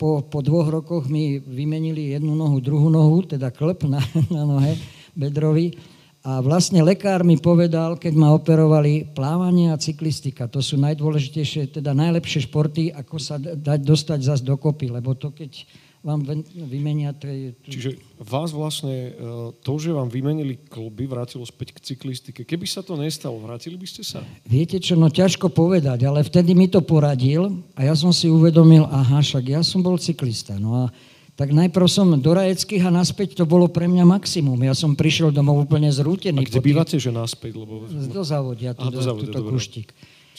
po, 0.00 0.24
po 0.24 0.38
dvoch 0.40 0.80
rokoch 0.80 1.04
mi 1.12 1.36
vymenili 1.44 2.16
jednu 2.16 2.32
nohu, 2.32 2.56
druhú 2.56 2.88
nohu, 2.88 3.20
teda 3.20 3.52
klb 3.52 3.84
na, 3.84 4.00
na 4.32 4.48
nohe 4.48 4.80
bedrový 5.12 5.76
a 6.20 6.44
vlastne 6.44 6.84
lekár 6.84 7.24
mi 7.24 7.40
povedal, 7.40 7.96
keď 7.96 8.12
ma 8.12 8.36
operovali, 8.36 9.08
plávanie 9.16 9.72
a 9.72 9.80
cyklistika, 9.80 10.52
to 10.52 10.60
sú 10.60 10.76
najdôležitejšie, 10.76 11.80
teda 11.80 11.96
najlepšie 11.96 12.44
športy, 12.44 12.92
ako 12.92 13.16
sa 13.16 13.40
dať 13.40 13.80
dostať 13.80 14.18
zase 14.20 14.44
dokopy, 14.44 14.92
lebo 14.92 15.16
to 15.16 15.32
keď 15.32 15.64
vám 16.00 16.24
vymenia... 16.68 17.12
To 17.12 17.28
je... 17.28 17.52
Čiže 17.60 17.90
vás 18.20 18.56
vlastne 18.56 19.12
e, 19.12 19.12
to, 19.60 19.72
že 19.76 19.92
vám 19.92 20.08
vymenili 20.08 20.56
kluby, 20.56 21.04
vrátilo 21.04 21.44
späť 21.44 21.76
k 21.76 21.92
cyklistike. 21.92 22.40
Keby 22.44 22.64
sa 22.64 22.80
to 22.80 22.96
nestalo, 22.96 23.36
vrátili 23.40 23.76
by 23.76 23.88
ste 23.88 24.00
sa? 24.04 24.24
Viete 24.48 24.80
čo, 24.80 24.96
no 24.96 25.12
ťažko 25.12 25.52
povedať, 25.52 26.08
ale 26.08 26.24
vtedy 26.24 26.56
mi 26.56 26.72
to 26.72 26.80
poradil 26.80 27.64
a 27.76 27.84
ja 27.84 27.92
som 27.92 28.16
si 28.16 28.32
uvedomil, 28.32 28.88
aha, 28.88 29.20
však 29.20 29.44
ja 29.44 29.60
som 29.60 29.84
bol 29.84 30.00
cyklista. 30.00 30.56
No 30.56 30.88
a 30.88 30.92
tak 31.40 31.56
najprv 31.56 31.88
som 31.88 32.12
do 32.20 32.36
Rajeckých 32.36 32.84
a 32.84 32.92
naspäť 32.92 33.40
to 33.40 33.48
bolo 33.48 33.64
pre 33.64 33.88
mňa 33.88 34.04
maximum. 34.04 34.60
Ja 34.60 34.76
som 34.76 34.92
prišiel 34.92 35.32
domov 35.32 35.64
úplne 35.64 35.88
zrútený. 35.88 36.44
A 36.44 36.44
kde 36.44 36.60
bývate, 36.60 37.00
že 37.00 37.08
naspäť? 37.08 37.56
Lebo... 37.56 37.88
Do 37.88 38.20
závodia, 38.20 38.76
tu, 38.76 38.92
do, 38.92 39.00
závodia, 39.00 39.32
túto 39.32 39.48
Kruštík. 39.48 39.88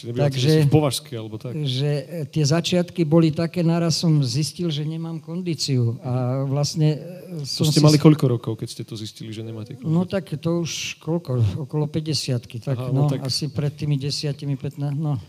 Takže, 0.02 0.66
v 0.66 0.70
Považsky, 0.70 1.14
alebo 1.14 1.42
tak. 1.42 1.58
Že 1.58 1.92
e, 2.06 2.26
tie 2.30 2.42
začiatky 2.46 3.06
boli 3.06 3.30
také, 3.30 3.62
naraz 3.62 4.02
som 4.02 4.22
zistil, 4.22 4.70
že 4.74 4.82
nemám 4.82 5.22
kondíciu. 5.22 5.98
A 6.02 6.46
vlastne... 6.46 6.98
E, 7.38 7.46
to 7.46 7.66
ste 7.66 7.82
si... 7.82 7.86
mali 7.86 8.02
koľko 8.02 8.26
rokov, 8.38 8.54
keď 8.62 8.70
ste 8.70 8.84
to 8.86 8.94
zistili, 8.94 9.30
že 9.34 9.42
nemáte 9.42 9.78
kondíciu? 9.78 9.94
No 9.94 10.06
tak 10.06 10.30
to 10.38 10.62
už 10.66 11.02
koľko? 11.02 11.66
Okolo 11.66 11.86
50 11.90 12.62
Tak, 12.62 12.78
Aha, 12.78 12.90
no, 12.94 13.06
no, 13.06 13.10
tak... 13.10 13.26
asi 13.26 13.50
pred 13.50 13.74
tými 13.74 13.98
10 13.98 14.38
15, 14.38 14.78
no, 14.98 15.22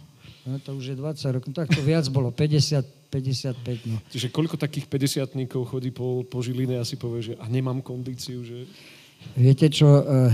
no 0.46 0.58
to 0.62 0.70
už 0.76 0.84
je 0.92 0.96
20 0.96 1.34
rokov. 1.38 1.50
Tak 1.54 1.70
to 1.70 1.82
viac 1.82 2.06
bolo, 2.08 2.30
50 2.34 3.02
55. 3.12 3.92
No. 3.92 4.00
Čiže 4.08 4.32
koľko 4.32 4.56
takých 4.56 4.88
50 4.88 5.36
chodí 5.68 5.92
po, 5.92 6.24
po 6.24 6.40
Žiline 6.40 6.80
a 6.80 6.84
si 6.88 6.96
povie, 6.96 7.20
že 7.20 7.32
a 7.36 7.44
nemám 7.44 7.84
kondíciu, 7.84 8.40
že... 8.40 8.64
Viete 9.36 9.68
čo, 9.68 10.00
uh, 10.00 10.32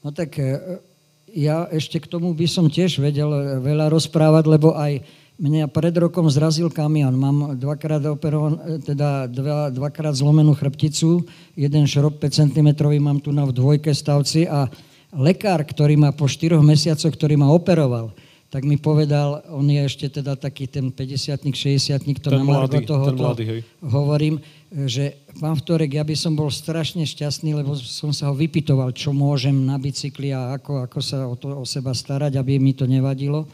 no 0.00 0.08
tak 0.16 0.40
uh, 0.40 0.80
ja 1.28 1.68
ešte 1.68 2.00
k 2.00 2.08
tomu 2.08 2.32
by 2.32 2.48
som 2.48 2.72
tiež 2.72 3.04
vedel 3.04 3.28
veľa 3.60 3.92
rozprávať, 3.92 4.44
lebo 4.48 4.72
aj 4.72 5.04
mňa 5.36 5.68
pred 5.68 5.92
rokom 6.00 6.24
zrazil 6.32 6.72
kamion. 6.72 7.12
Mám 7.12 7.60
dvakrát 7.60 8.00
operovan, 8.08 8.80
teda 8.80 9.28
dva, 9.28 9.68
dvakrát 9.68 10.16
zlomenú 10.16 10.56
chrbticu, 10.56 11.20
jeden 11.52 11.84
šrop 11.84 12.16
5 12.24 12.48
cm 12.48 12.68
mám 12.96 13.20
tu 13.20 13.36
na 13.36 13.44
v 13.44 13.52
dvojke 13.52 13.92
stavci 13.92 14.48
a 14.48 14.72
lekár, 15.12 15.60
ktorý 15.68 16.00
ma 16.00 16.16
po 16.16 16.24
4 16.24 16.56
mesiacoch, 16.64 17.12
ktorý 17.12 17.36
ma 17.36 17.52
operoval, 17.52 18.16
tak 18.46 18.62
mi 18.62 18.78
povedal, 18.78 19.42
on 19.50 19.66
je 19.66 19.82
ešte 19.82 20.06
teda 20.22 20.38
taký 20.38 20.70
ten 20.70 20.94
50 20.94 21.50
60 21.50 21.98
to 22.22 22.30
ten 22.30 22.40
na 22.40 22.46
mladý, 22.46 22.86
toho 22.86 23.10
ten 23.10 23.18
mladý, 23.18 23.44
hej. 23.44 23.60
hovorím, 23.82 24.38
že 24.86 25.18
pán 25.42 25.58
Vtorek, 25.58 25.98
ja 25.98 26.04
by 26.06 26.14
som 26.14 26.38
bol 26.38 26.46
strašne 26.50 27.02
šťastný, 27.02 27.58
lebo 27.58 27.74
som 27.74 28.14
sa 28.14 28.30
ho 28.30 28.34
vypitoval, 28.38 28.94
čo 28.94 29.10
môžem 29.10 29.54
na 29.66 29.78
bicykli 29.78 30.30
a 30.30 30.58
ako, 30.58 30.86
ako 30.86 30.98
sa 31.02 31.26
o, 31.26 31.34
to, 31.34 31.58
o 31.58 31.66
seba 31.66 31.90
starať, 31.90 32.38
aby 32.38 32.62
mi 32.62 32.70
to 32.70 32.86
nevadilo, 32.86 33.50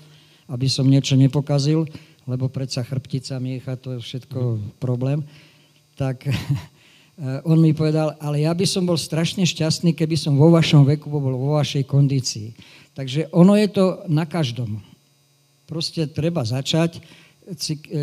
aby 0.53 0.69
som 0.69 0.85
niečo 0.85 1.17
nepokazil, 1.17 1.89
lebo 2.29 2.53
predsa 2.53 2.85
chrbtica, 2.85 3.41
miecha, 3.41 3.75
to 3.81 3.97
je 3.97 4.01
všetko 4.05 4.39
mm. 4.39 4.61
problém. 4.77 5.25
Tak 5.97 6.29
on 7.51 7.59
mi 7.61 7.73
povedal, 7.73 8.17
ale 8.21 8.45
ja 8.45 8.53
by 8.53 8.65
som 8.69 8.85
bol 8.85 8.97
strašne 8.97 9.45
šťastný, 9.45 9.93
keby 9.97 10.17
som 10.21 10.37
vo 10.37 10.53
vašom 10.53 10.85
veku 10.85 11.09
bol 11.09 11.21
vo 11.21 11.57
vašej 11.61 11.85
kondícii. 11.89 12.49
Takže 12.93 13.33
ono 13.33 13.57
je 13.57 13.69
to 13.73 13.85
na 14.09 14.29
každom. 14.29 14.85
Proste 15.65 16.05
treba 16.05 16.45
začať. 16.45 17.01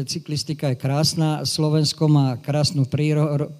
Cyklistika 0.03 0.73
je 0.73 0.81
krásna, 0.81 1.47
Slovensko 1.47 2.11
má 2.11 2.35
krásnu 2.35 2.83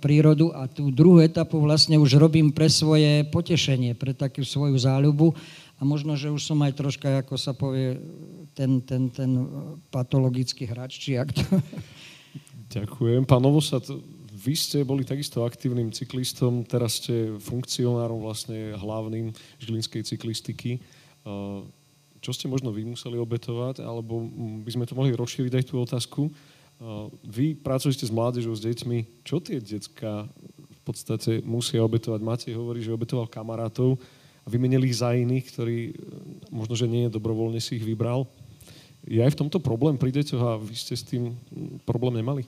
prírodu 0.04 0.52
a 0.52 0.68
tú 0.68 0.92
druhú 0.92 1.24
etapu 1.24 1.56
vlastne 1.64 1.96
už 1.96 2.20
robím 2.20 2.52
pre 2.52 2.68
svoje 2.68 3.24
potešenie, 3.32 3.96
pre 3.96 4.12
takú 4.12 4.44
svoju 4.44 4.76
záľubu 4.76 5.32
a 5.80 5.82
možno, 5.88 6.20
že 6.20 6.28
už 6.28 6.44
som 6.44 6.60
aj 6.68 6.76
troška, 6.76 7.24
ako 7.24 7.40
sa 7.40 7.56
povie, 7.56 7.96
ten, 8.52 8.84
ten, 8.84 9.08
ten 9.08 9.48
patologický 9.88 10.68
hráč, 10.68 11.00
či 11.00 11.16
jak 11.16 11.32
to... 11.32 11.48
Ďakujem. 12.76 13.24
Pán 13.24 13.40
Novosad, 13.40 13.88
vy 14.36 14.54
ste 14.60 14.84
boli 14.84 15.08
takisto 15.08 15.48
aktívnym 15.48 15.96
cyklistom, 15.96 16.68
teraz 16.68 17.00
ste 17.00 17.40
funkcionárom 17.40 18.20
vlastne 18.20 18.76
hlavným 18.76 19.32
žilinskej 19.64 20.04
cyklistiky. 20.04 20.84
Čo 22.20 22.32
ste 22.36 22.52
možno 22.52 22.76
vy 22.76 22.84
museli 22.84 23.16
obetovať, 23.16 23.80
alebo 23.80 24.28
by 24.68 24.72
sme 24.76 24.84
to 24.84 24.98
mohli 24.98 25.16
rozšíriť 25.16 25.54
aj 25.56 25.66
tú 25.66 25.80
otázku. 25.80 26.22
Vy 27.24 27.60
pracujete 27.60 28.04
s 28.04 28.12
mládežou, 28.12 28.56
s 28.56 28.64
deťmi. 28.64 29.24
Čo 29.24 29.40
tie 29.40 29.64
decka 29.64 30.28
v 30.60 30.80
podstate 30.84 31.40
musia 31.48 31.80
obetovať? 31.80 32.20
Matej 32.20 32.54
hovorí, 32.60 32.84
že 32.84 32.92
obetoval 32.92 33.32
kamarátov 33.32 33.96
a 34.44 34.48
vymenili 34.48 34.92
ich 34.92 35.00
za 35.00 35.16
iných, 35.16 35.46
ktorí 35.52 35.78
možno, 36.52 36.76
že 36.76 36.92
nie 36.92 37.12
dobrovoľne 37.12 37.60
si 37.64 37.80
ich 37.80 37.88
vybral. 37.88 38.28
Je 39.08 39.24
aj 39.24 39.32
v 39.32 39.40
tomto 39.48 39.64
problém 39.64 39.96
pri 39.96 40.12
deťoch 40.12 40.44
a 40.44 40.60
vy 40.60 40.76
ste 40.76 40.96
s 41.00 41.08
tým 41.08 41.32
problém 41.88 42.20
nemali? 42.20 42.44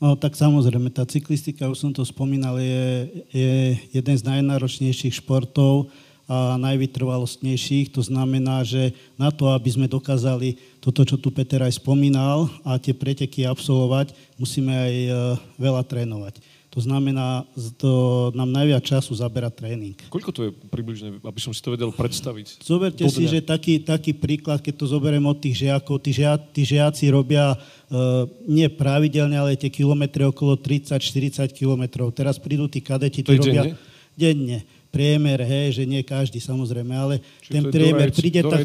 No 0.00 0.16
tak 0.16 0.32
samozrejme, 0.38 0.88
tá 0.94 1.02
cyklistika, 1.04 1.68
už 1.68 1.76
som 1.76 1.92
to 1.92 2.06
spomínal, 2.06 2.56
je, 2.56 3.10
je 3.34 3.52
jeden 3.92 4.16
z 4.16 4.22
najnáročnejších 4.22 5.20
športov 5.20 5.92
a 6.28 6.60
najvytrvalostnejších. 6.60 7.88
To 7.96 8.04
znamená, 8.04 8.60
že 8.60 8.92
na 9.16 9.32
to, 9.32 9.48
aby 9.48 9.72
sme 9.72 9.88
dokázali 9.88 10.60
toto, 10.76 11.00
čo 11.00 11.16
tu 11.16 11.32
Peter 11.32 11.64
aj 11.64 11.80
spomínal, 11.80 12.52
a 12.68 12.76
tie 12.76 12.92
preteky 12.92 13.48
absolvovať, 13.48 14.12
musíme 14.36 14.68
aj 14.70 14.94
e, 14.94 15.10
veľa 15.56 15.82
trénovať. 15.88 16.44
To 16.68 16.84
znamená, 16.84 17.48
to 17.80 18.28
nám 18.36 18.52
najviac 18.52 18.84
času 18.84 19.16
zabera 19.16 19.48
tréning. 19.48 19.96
Koľko 20.12 20.30
to 20.30 20.40
je 20.46 20.50
približne, 20.68 21.16
aby 21.16 21.40
som 21.40 21.56
si 21.56 21.64
to 21.64 21.72
vedel 21.72 21.88
predstaviť? 21.88 22.60
Zoberte 22.60 23.08
si, 23.08 23.24
že 23.24 23.40
taký, 23.40 23.80
taký 23.80 24.12
príklad, 24.12 24.60
keď 24.60 24.84
to 24.84 24.86
zoberiem 24.86 25.24
od 25.24 25.40
tých 25.40 25.64
žiakov, 25.64 25.96
tí, 26.04 26.12
žia, 26.12 26.36
tí 26.36 26.68
žiaci 26.68 27.08
robia 27.08 27.56
uh, 27.56 28.28
nie 28.44 28.68
pravidelne, 28.68 29.34
ale 29.40 29.56
tie 29.56 29.72
kilometre 29.72 30.28
okolo 30.28 30.60
30-40 30.60 31.56
kilometrov. 31.56 32.12
Teraz 32.12 32.36
prídu 32.36 32.68
tí 32.68 32.84
kadeti, 32.84 33.24
tí 33.24 33.32
robia 33.32 33.72
denne. 33.72 33.80
denne 34.12 34.58
priemer, 34.88 35.44
hej, 35.44 35.80
že 35.80 35.82
nie 35.84 36.00
každý 36.00 36.40
samozrejme, 36.40 36.94
ale 36.96 37.14
Čiže 37.44 37.52
ten 37.52 37.62
priemer, 37.68 38.08
príde, 38.12 38.40
ta, 38.40 38.58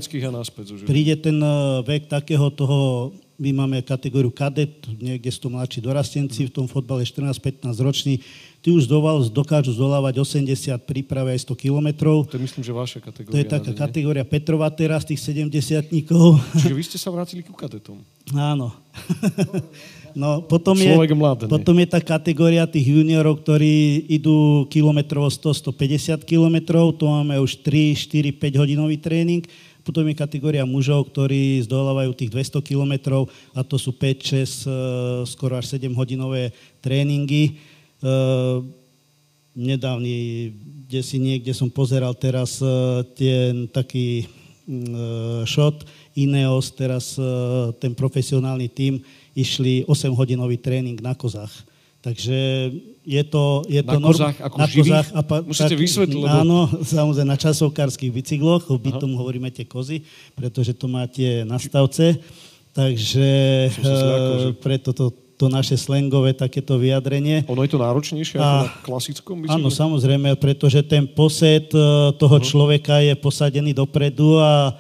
príde 0.87 1.15
ten 1.19 1.37
uh, 1.39 1.83
vek 1.83 2.07
takého 2.07 2.47
toho 2.53 3.11
my 3.43 3.49
máme 3.51 3.81
kategóriu 3.81 4.29
kadet, 4.29 4.85
niekde 5.01 5.27
sú 5.33 5.49
to 5.49 5.49
mladší 5.49 5.79
dorastenci, 5.81 6.47
v 6.47 6.53
tom 6.53 6.69
fotbale 6.69 7.01
14-15 7.01 7.75
roční, 7.81 8.21
tí 8.61 8.69
už 8.69 8.85
doval, 8.85 9.25
dokážu 9.27 9.73
zdolávať 9.73 10.21
80 10.21 10.77
príprave 10.85 11.33
aj 11.33 11.49
100 11.49 11.57
kilometrov. 11.57 12.29
To 12.29 12.37
je 12.37 12.43
myslím, 12.45 12.63
že 12.63 12.71
vaša 12.71 12.99
kategória. 13.01 13.33
To 13.33 13.37
je 13.41 13.47
taká 13.49 13.71
nie? 13.73 13.79
kategória 13.83 14.23
Petrova 14.23 14.69
teraz, 14.69 15.03
tých 15.03 15.19
70 15.19 15.91
Čiže 16.61 16.71
vy 16.77 16.83
ste 16.85 16.97
sa 17.01 17.09
vrátili 17.09 17.41
ku 17.41 17.51
kadetom. 17.57 17.99
Áno. 18.53 18.71
No, 20.13 20.45
potom 20.45 20.77
je, 20.77 20.93
Človek 20.93 21.13
mladý. 21.17 21.43
potom 21.49 21.75
je 21.81 21.87
tá 21.89 21.97
kategória 21.97 22.69
tých 22.69 22.85
juniorov, 22.85 23.41
ktorí 23.41 24.05
idú 24.09 24.69
kilometrovo 24.69 25.25
100-150 25.29 26.21
kilometrov, 26.21 26.93
to 26.95 27.09
máme 27.09 27.41
už 27.41 27.65
3, 27.65 27.97
4, 27.97 28.29
5 28.37 28.61
hodinový 28.61 29.01
tréning. 29.01 29.41
Potom 29.83 30.07
je 30.07 30.15
kategória 30.15 30.63
mužov, 30.63 31.11
ktorí 31.11 31.59
zdolávajú 31.67 32.15
tých 32.15 32.31
200 32.31 32.63
kilometrov 32.63 33.27
a 33.51 33.67
to 33.67 33.75
sú 33.75 33.91
5, 33.91 34.63
6, 34.63 34.63
e, 34.63 34.71
skoro 35.27 35.59
až 35.59 35.75
7 35.75 35.91
hodinové 35.91 36.55
tréningy. 36.79 37.59
Uh, 38.03 38.59
nedávny, 39.55 40.51
kde 40.91 40.99
si 40.99 41.23
niekde 41.23 41.55
som 41.55 41.71
pozeral 41.71 42.11
teraz 42.19 42.59
uh, 42.59 42.99
ten 43.15 43.71
taký 43.71 44.27
uh, 44.67 45.47
shot 45.47 45.87
Ineos, 46.13 46.69
teraz 46.69 47.17
ten 47.81 47.97
profesionálny 47.97 48.69
tím, 48.69 49.01
išli 49.33 49.85
8-hodinový 49.89 50.61
tréning 50.61 50.97
na 51.01 51.17
kozách. 51.17 51.51
Takže 52.03 52.37
je 53.07 53.23
to... 53.23 53.63
Je 53.71 53.79
na 53.79 53.95
to 53.95 53.99
kozách 54.03 54.37
ako 54.43 54.55
na 54.59 54.67
živých? 54.67 54.83
kozách, 54.83 55.07
a 55.15 55.21
pa, 55.23 55.35
Musíte 55.39 55.75
vysvetliť, 55.79 56.19
lebo... 56.19 56.35
Áno, 56.35 56.59
samozrejme 56.95 57.31
na 57.31 57.39
časovkárskych 57.39 58.11
bicykloch, 58.11 58.67
my 58.67 58.91
tomu 58.99 59.15
hovoríme 59.23 59.47
tie 59.55 59.63
kozy, 59.63 60.03
pretože 60.35 60.75
to 60.75 60.91
máte 60.91 61.47
na 61.47 61.55
stavce. 61.55 62.19
Takže 62.73 63.27
zľakol, 63.79 64.35
že- 64.41 64.51
e, 64.51 64.59
preto 64.59 64.89
to, 64.91 65.13
to 65.39 65.45
naše 65.47 65.77
slangové 65.77 66.33
takéto 66.33 66.75
vyjadrenie. 66.75 67.45
Ono 67.47 67.61
je 67.63 67.71
to 67.71 67.79
náročnejšie 67.79 68.35
ako 68.35 68.43
A- 68.43 68.61
na 68.65 68.69
klasickom 68.83 69.35
bicykli? 69.39 69.55
Áno, 69.55 69.69
samozrejme, 69.71 70.35
pretože 70.35 70.83
ten 70.83 71.07
posed 71.07 71.71
e, 71.71 71.79
toho 72.19 72.37
človeka 72.43 72.99
je 72.99 73.15
posadený 73.15 73.71
dopredu 73.71 74.43
a 74.43 74.75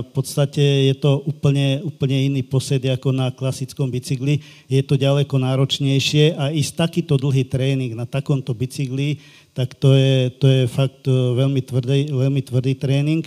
v 0.00 0.08
podstate 0.16 0.88
je 0.88 0.94
to 0.96 1.20
úplne, 1.28 1.84
úplne 1.84 2.16
iný 2.32 2.40
posed 2.40 2.80
ako 2.80 3.12
na 3.12 3.28
klasickom 3.28 3.92
bicykli. 3.92 4.40
Je 4.72 4.80
to 4.80 4.96
ďaleko 4.96 5.36
náročnejšie 5.36 6.32
a 6.32 6.48
ísť 6.48 6.72
takýto 6.88 7.20
dlhý 7.20 7.44
tréning 7.44 7.92
na 7.92 8.08
takomto 8.08 8.56
bicykli, 8.56 9.20
tak 9.52 9.76
to 9.76 9.92
je, 9.92 10.32
to 10.40 10.46
je 10.48 10.62
fakt 10.64 11.04
e, 11.04 11.12
veľmi 11.12 11.60
tvrdý, 11.60 12.08
veľmi 12.08 12.40
tvrdý 12.40 12.72
tréning. 12.80 13.26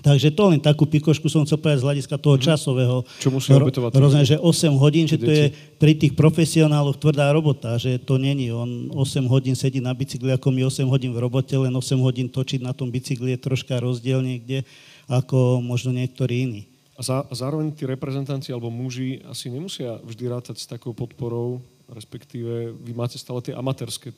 Takže 0.00 0.34
to 0.34 0.50
len 0.50 0.58
takú 0.58 0.88
pikošku 0.88 1.28
som 1.30 1.46
chcel 1.46 1.60
povedať 1.60 1.80
z 1.80 1.86
hľadiska 1.86 2.16
toho 2.18 2.36
časového. 2.40 2.96
Mhm. 3.04 3.20
Čo 3.20 3.30
musia 3.30 3.54
ro- 3.60 3.68
obetovať 3.68 3.90
Rozumiem, 3.94 4.26
že 4.26 4.36
8 4.40 4.74
hodín, 4.80 5.04
že 5.06 5.20
to 5.20 5.30
je 5.30 5.52
pri 5.76 5.92
tých 5.94 6.16
profesionáloch 6.16 6.96
tvrdá 6.98 7.30
robota, 7.30 7.76
že 7.76 8.00
to 8.00 8.16
není. 8.16 8.48
On 8.50 8.90
8 8.90 9.28
hodín 9.28 9.54
sedí 9.54 9.78
na 9.78 9.92
bicykli, 9.92 10.32
ako 10.32 10.48
my 10.50 10.66
8 10.66 10.88
hodín 10.88 11.12
v 11.12 11.20
robote, 11.20 11.54
len 11.54 11.70
8 11.70 12.00
hodín 12.00 12.26
točiť 12.32 12.64
na 12.64 12.72
tom 12.72 12.88
bicykli 12.88 13.36
je 13.36 13.44
troška 13.44 13.78
rozdiel 13.78 14.24
niekde, 14.24 14.64
ako 15.08 15.60
možno 15.60 15.92
niektorí 15.92 16.48
iní. 16.48 16.62
A, 16.94 17.02
zá, 17.02 17.26
a 17.26 17.34
zároveň 17.34 17.74
tí 17.74 17.90
reprezentanti 17.90 18.54
alebo 18.54 18.70
muži 18.70 19.18
asi 19.26 19.50
nemusia 19.50 19.98
vždy 20.06 20.24
rátať 20.30 20.62
s 20.62 20.70
takou 20.70 20.94
podporou, 20.94 21.58
respektíve 21.90 22.70
vy 22.70 22.92
máte 22.96 23.18
stále 23.18 23.42
tie 23.44 23.52
amatérske 23.52 24.14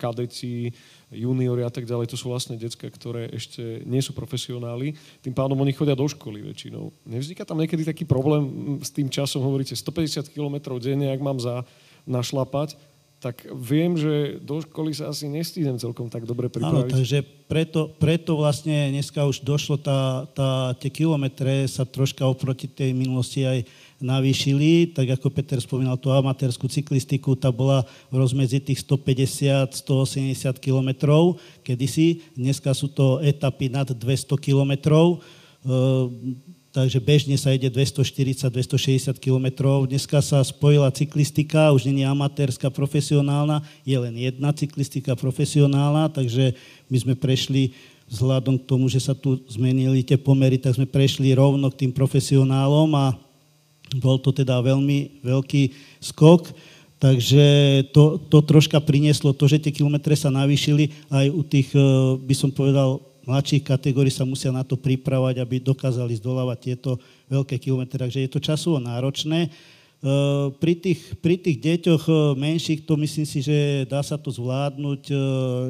kadeti, 0.00 0.72
juniori 1.12 1.62
a 1.62 1.70
tak 1.70 1.86
ďalej, 1.86 2.10
to 2.10 2.16
sú 2.18 2.32
vlastne 2.32 2.58
decka, 2.58 2.88
ktoré 2.90 3.30
ešte 3.30 3.84
nie 3.86 4.02
sú 4.02 4.16
profesionáli, 4.16 4.96
tým 5.22 5.36
pádom 5.36 5.60
oni 5.60 5.76
chodia 5.76 5.94
do 5.94 6.08
školy 6.08 6.42
väčšinou. 6.42 6.90
Nevzniká 7.06 7.44
tam 7.44 7.60
niekedy 7.60 7.86
taký 7.86 8.02
problém 8.08 8.80
s 8.82 8.90
tým 8.90 9.06
časom, 9.12 9.44
hovoríte 9.44 9.76
150 9.76 10.32
km 10.32 10.80
denne, 10.80 11.12
ak 11.12 11.20
mám 11.22 11.38
za 11.38 11.62
našlapať, 12.08 12.74
tak 13.18 13.50
viem, 13.50 13.98
že 13.98 14.38
do 14.38 14.62
školy 14.62 14.94
sa 14.94 15.10
asi 15.10 15.26
nestídem 15.26 15.74
celkom 15.74 16.06
tak 16.06 16.22
dobre 16.22 16.46
Áno, 16.46 16.54
pripraviť. 16.54 16.92
takže 16.94 17.18
preto, 17.50 17.90
preto 17.98 18.38
vlastne 18.38 18.94
dneska 18.94 19.26
už 19.26 19.42
došlo, 19.42 19.74
tá, 19.74 20.30
tá, 20.30 20.70
tie 20.78 20.86
kilometre 20.86 21.66
sa 21.66 21.82
troška 21.82 22.22
oproti 22.22 22.70
tej 22.70 22.94
minulosti 22.94 23.42
aj 23.42 23.66
navýšili, 23.98 24.94
tak 24.94 25.18
ako 25.18 25.34
Peter 25.34 25.58
spomínal 25.58 25.98
tú 25.98 26.14
amatérskú 26.14 26.70
cyklistiku, 26.70 27.34
tá 27.34 27.50
bola 27.50 27.82
v 28.14 28.22
rozmedzi 28.22 28.62
tých 28.62 28.86
150-180 28.86 29.74
kilometrov 30.62 31.42
kedysi, 31.66 32.22
dneska 32.38 32.70
sú 32.70 32.86
to 32.86 33.18
etapy 33.18 33.66
nad 33.66 33.90
200 33.90 34.38
kilometrov, 34.38 35.18
Ehm, 35.66 36.38
takže 36.78 37.02
bežne 37.02 37.34
sa 37.34 37.50
ide 37.50 37.66
240-260 37.66 39.10
kilometrov. 39.18 39.90
Dneska 39.90 40.22
sa 40.22 40.38
spojila 40.46 40.94
cyklistika, 40.94 41.74
už 41.74 41.90
nie 41.90 42.06
je 42.06 42.14
amatérska, 42.14 42.70
profesionálna, 42.70 43.66
je 43.82 43.98
len 43.98 44.14
jedna 44.14 44.54
cyklistika 44.54 45.18
profesionálna, 45.18 46.06
takže 46.06 46.54
my 46.86 46.96
sme 47.02 47.14
prešli 47.18 47.74
vzhľadom 48.06 48.62
k 48.62 48.68
tomu, 48.70 48.86
že 48.86 49.02
sa 49.02 49.10
tu 49.10 49.42
zmenili 49.50 50.06
tie 50.06 50.14
pomery, 50.14 50.54
tak 50.54 50.78
sme 50.78 50.86
prešli 50.86 51.34
rovno 51.34 51.66
k 51.74 51.82
tým 51.82 51.90
profesionálom 51.90 52.94
a 52.94 53.18
bol 53.98 54.22
to 54.22 54.30
teda 54.30 54.62
veľmi 54.62 55.18
veľký 55.26 55.74
skok. 55.98 56.54
Takže 57.02 57.46
to, 57.90 58.22
to 58.30 58.38
troška 58.42 58.78
prinieslo 58.78 59.34
to, 59.34 59.50
že 59.50 59.58
tie 59.58 59.74
kilometre 59.74 60.14
sa 60.14 60.30
navýšili 60.30 60.94
aj 61.10 61.26
u 61.26 61.42
tých, 61.42 61.74
eh, 61.74 61.82
by 62.22 62.34
som 62.38 62.54
povedal, 62.54 63.02
mladších 63.28 63.68
kategórií 63.68 64.08
sa 64.08 64.24
musia 64.24 64.48
na 64.48 64.64
to 64.64 64.80
pripravať, 64.80 65.44
aby 65.44 65.60
dokázali 65.60 66.16
zdolávať 66.16 66.58
tieto 66.72 66.96
veľké 67.28 67.60
kilometre. 67.60 68.00
Takže 68.00 68.24
je 68.24 68.30
to 68.32 68.40
časovo 68.40 68.80
náročné. 68.80 69.46
E, 69.46 69.48
Pri 70.56 70.72
tých, 70.80 71.20
pri 71.20 71.36
tých 71.36 71.60
deťoch 71.60 72.08
e, 72.08 72.12
menších 72.40 72.88
to 72.88 72.96
myslím 72.96 73.28
si, 73.28 73.44
že 73.44 73.84
dá 73.84 74.00
sa 74.00 74.16
to 74.16 74.32
zvládnuť, 74.32 75.02
e, 75.12 75.14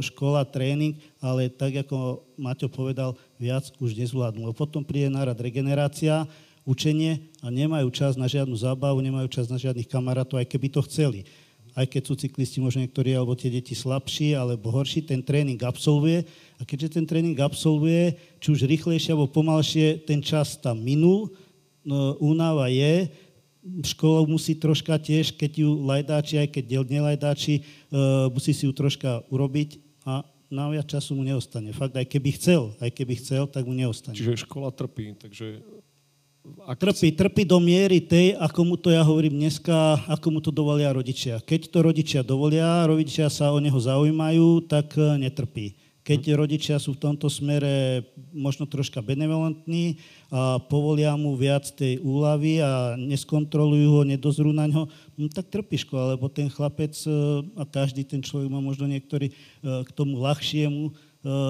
škola, 0.06 0.46
tréning, 0.46 0.94
ale 1.18 1.50
tak, 1.50 1.82
ako 1.82 2.22
Maťo 2.38 2.70
povedal, 2.70 3.18
viac 3.42 3.66
už 3.82 3.98
nezvládnu. 3.98 4.46
Lebo 4.46 4.54
potom 4.54 4.86
príde 4.86 5.10
nárad 5.10 5.34
regenerácia, 5.34 6.30
učenie 6.62 7.18
a 7.42 7.50
nemajú 7.50 7.90
čas 7.90 8.14
na 8.14 8.30
žiadnu 8.30 8.54
zábavu, 8.54 9.02
nemajú 9.02 9.26
čas 9.26 9.50
na 9.50 9.58
žiadnych 9.58 9.88
kamarátov, 9.90 10.38
aj 10.38 10.46
keby 10.46 10.70
to 10.70 10.84
chceli 10.86 11.26
aj 11.78 11.86
keď 11.86 12.02
sú 12.10 12.14
cyklisti 12.18 12.58
možno 12.58 12.82
niektorí 12.82 13.14
alebo 13.14 13.38
tie 13.38 13.54
deti 13.54 13.78
slabší 13.78 14.34
alebo 14.34 14.74
horší, 14.74 15.06
ten 15.06 15.22
tréning 15.22 15.62
absolvuje 15.62 16.26
a 16.58 16.66
keďže 16.66 16.98
ten 16.98 17.06
tréning 17.06 17.38
absolvuje, 17.38 18.18
či 18.42 18.48
už 18.50 18.66
rýchlejšie 18.66 19.14
alebo 19.14 19.30
pomalšie, 19.30 20.02
ten 20.02 20.18
čas 20.18 20.58
tam 20.58 20.82
minul, 20.82 21.30
no, 21.86 22.18
únava 22.18 22.66
je, 22.66 23.06
škola 23.86 24.26
musí 24.26 24.58
troška 24.58 24.98
tiež, 24.98 25.34
keď 25.38 25.50
ju 25.62 25.70
lajdáči, 25.86 26.34
aj 26.42 26.48
keď 26.50 26.64
nelajdáči, 26.82 27.62
uh, 27.62 28.26
musí 28.32 28.50
si 28.50 28.66
ju 28.66 28.72
troška 28.74 29.22
urobiť 29.28 29.78
a 30.08 30.24
na 30.48 30.72
viac 30.72 30.88
času 30.88 31.12
mu 31.12 31.22
neostane. 31.22 31.76
Fakt, 31.76 31.92
aj 31.92 32.08
keby 32.08 32.32
chcel, 32.40 32.72
aj 32.80 32.90
keby 32.90 33.14
chcel, 33.20 33.44
tak 33.44 33.68
mu 33.68 33.76
neostane. 33.76 34.16
Čiže 34.16 34.48
škola 34.48 34.72
trpí, 34.72 35.14
takže... 35.14 35.60
Ak 36.64 36.80
Trpí, 36.80 37.12
trpí 37.12 37.44
do 37.44 37.60
miery 37.60 38.00
tej, 38.00 38.32
ako 38.40 38.60
mu 38.64 38.76
to 38.80 38.88
ja 38.88 39.04
hovorím 39.04 39.36
dneska, 39.36 40.00
ako 40.08 40.26
mu 40.32 40.40
to 40.40 40.48
dovolia 40.48 40.88
rodičia. 40.96 41.44
Keď 41.44 41.68
to 41.68 41.84
rodičia 41.84 42.24
dovolia, 42.24 42.88
rodičia 42.88 43.28
sa 43.28 43.52
o 43.52 43.60
neho 43.60 43.76
zaujímajú, 43.76 44.64
tak 44.64 44.96
eh, 44.96 45.20
netrpí. 45.20 45.76
Keď 46.08 46.32
rodičia 46.32 46.80
sú 46.80 46.96
v 46.96 47.04
tomto 47.04 47.28
smere 47.28 48.00
možno 48.32 48.64
troška 48.64 49.04
benevolentní 49.04 50.00
a 50.32 50.56
povolia 50.56 51.12
mu 51.20 51.36
viac 51.36 51.68
tej 51.68 52.00
úlavy 52.00 52.64
a 52.64 52.96
neskontrolujú 52.96 53.88
ho, 53.92 54.02
nedozrú 54.08 54.56
na 54.56 54.64
ňo, 54.64 54.88
no, 54.88 55.28
tak 55.28 55.52
trpí 55.52 55.76
škola, 55.84 56.16
lebo 56.16 56.32
ten 56.32 56.48
chlapec 56.48 56.96
eh, 57.04 57.12
a 57.60 57.68
každý 57.68 58.08
ten 58.08 58.24
človek 58.24 58.48
má 58.48 58.64
možno 58.64 58.88
niektorý 58.88 59.28
eh, 59.28 59.84
k 59.84 59.90
tomu 59.92 60.16
ľahšiemu, 60.16 60.96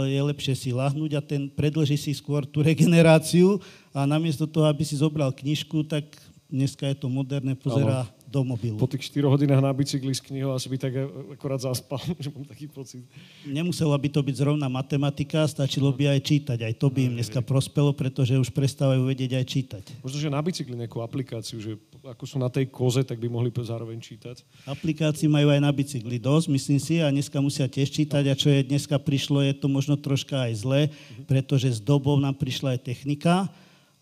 je 0.08 0.16
lepšie 0.16 0.54
si 0.56 0.70
lahnúť 0.72 1.12
a 1.14 1.22
ten 1.22 1.44
predlží 1.46 2.00
si 2.00 2.16
skôr 2.16 2.48
tú 2.48 2.64
regeneráciu 2.64 3.60
a 3.92 4.08
namiesto 4.08 4.48
toho, 4.48 4.64
aby 4.64 4.80
si 4.80 4.96
zobral 4.96 5.28
knižku, 5.28 5.84
tak 5.84 6.08
dneska 6.48 6.88
je 6.88 6.96
to 6.96 7.12
moderné, 7.12 7.52
pozerá 7.52 8.08
do 8.28 8.44
mobilu. 8.44 8.76
po 8.76 8.84
tých 8.84 9.08
4 9.08 9.24
hodinách 9.24 9.64
na 9.64 9.72
bicykli 9.72 10.12
s 10.12 10.20
knihou 10.20 10.52
asi 10.52 10.68
by 10.68 10.76
tak 10.76 10.92
akorát 11.32 11.64
zaspal, 11.64 11.98
že 12.22 12.28
mám 12.28 12.44
taký 12.44 12.68
pocit. 12.68 13.02
Nemusela 13.48 13.96
by 13.96 14.08
to 14.12 14.20
byť 14.20 14.36
zrovna 14.36 14.68
matematika, 14.68 15.48
stačilo 15.48 15.88
by 15.90 16.12
aj 16.12 16.20
čítať. 16.20 16.58
Aj 16.60 16.74
to 16.76 16.92
by 16.92 17.08
im 17.08 17.12
dneska 17.16 17.40
prospelo, 17.40 17.96
pretože 17.96 18.36
už 18.36 18.52
prestávajú 18.52 19.08
vedieť 19.08 19.40
aj 19.40 19.44
čítať. 19.48 19.84
Možno, 20.04 20.20
že 20.20 20.28
na 20.28 20.40
bicykli 20.44 20.76
nejakú 20.76 21.00
aplikáciu, 21.00 21.56
že 21.56 21.80
ako 22.04 22.24
sú 22.28 22.36
na 22.36 22.52
tej 22.52 22.68
koze, 22.68 23.00
tak 23.02 23.16
by 23.16 23.26
mohli 23.32 23.50
zároveň 23.58 23.98
čítať. 23.98 24.44
Aplikácií 24.68 25.26
majú 25.26 25.50
aj 25.50 25.60
na 25.64 25.72
bicykli 25.72 26.20
dosť, 26.20 26.46
myslím 26.52 26.78
si, 26.78 27.00
a 27.00 27.10
dneska 27.10 27.40
musia 27.40 27.66
tiež 27.66 27.90
čítať. 27.90 28.28
A 28.28 28.38
čo 28.38 28.52
je 28.52 28.60
dneska 28.62 29.00
prišlo, 29.00 29.42
je 29.42 29.56
to 29.56 29.66
možno 29.66 29.96
troška 29.98 30.46
aj 30.46 30.52
zle, 30.62 30.82
pretože 31.26 31.74
s 31.74 31.80
dobou 31.82 32.20
nám 32.20 32.36
prišla 32.36 32.76
aj 32.76 32.80
technika. 32.84 33.48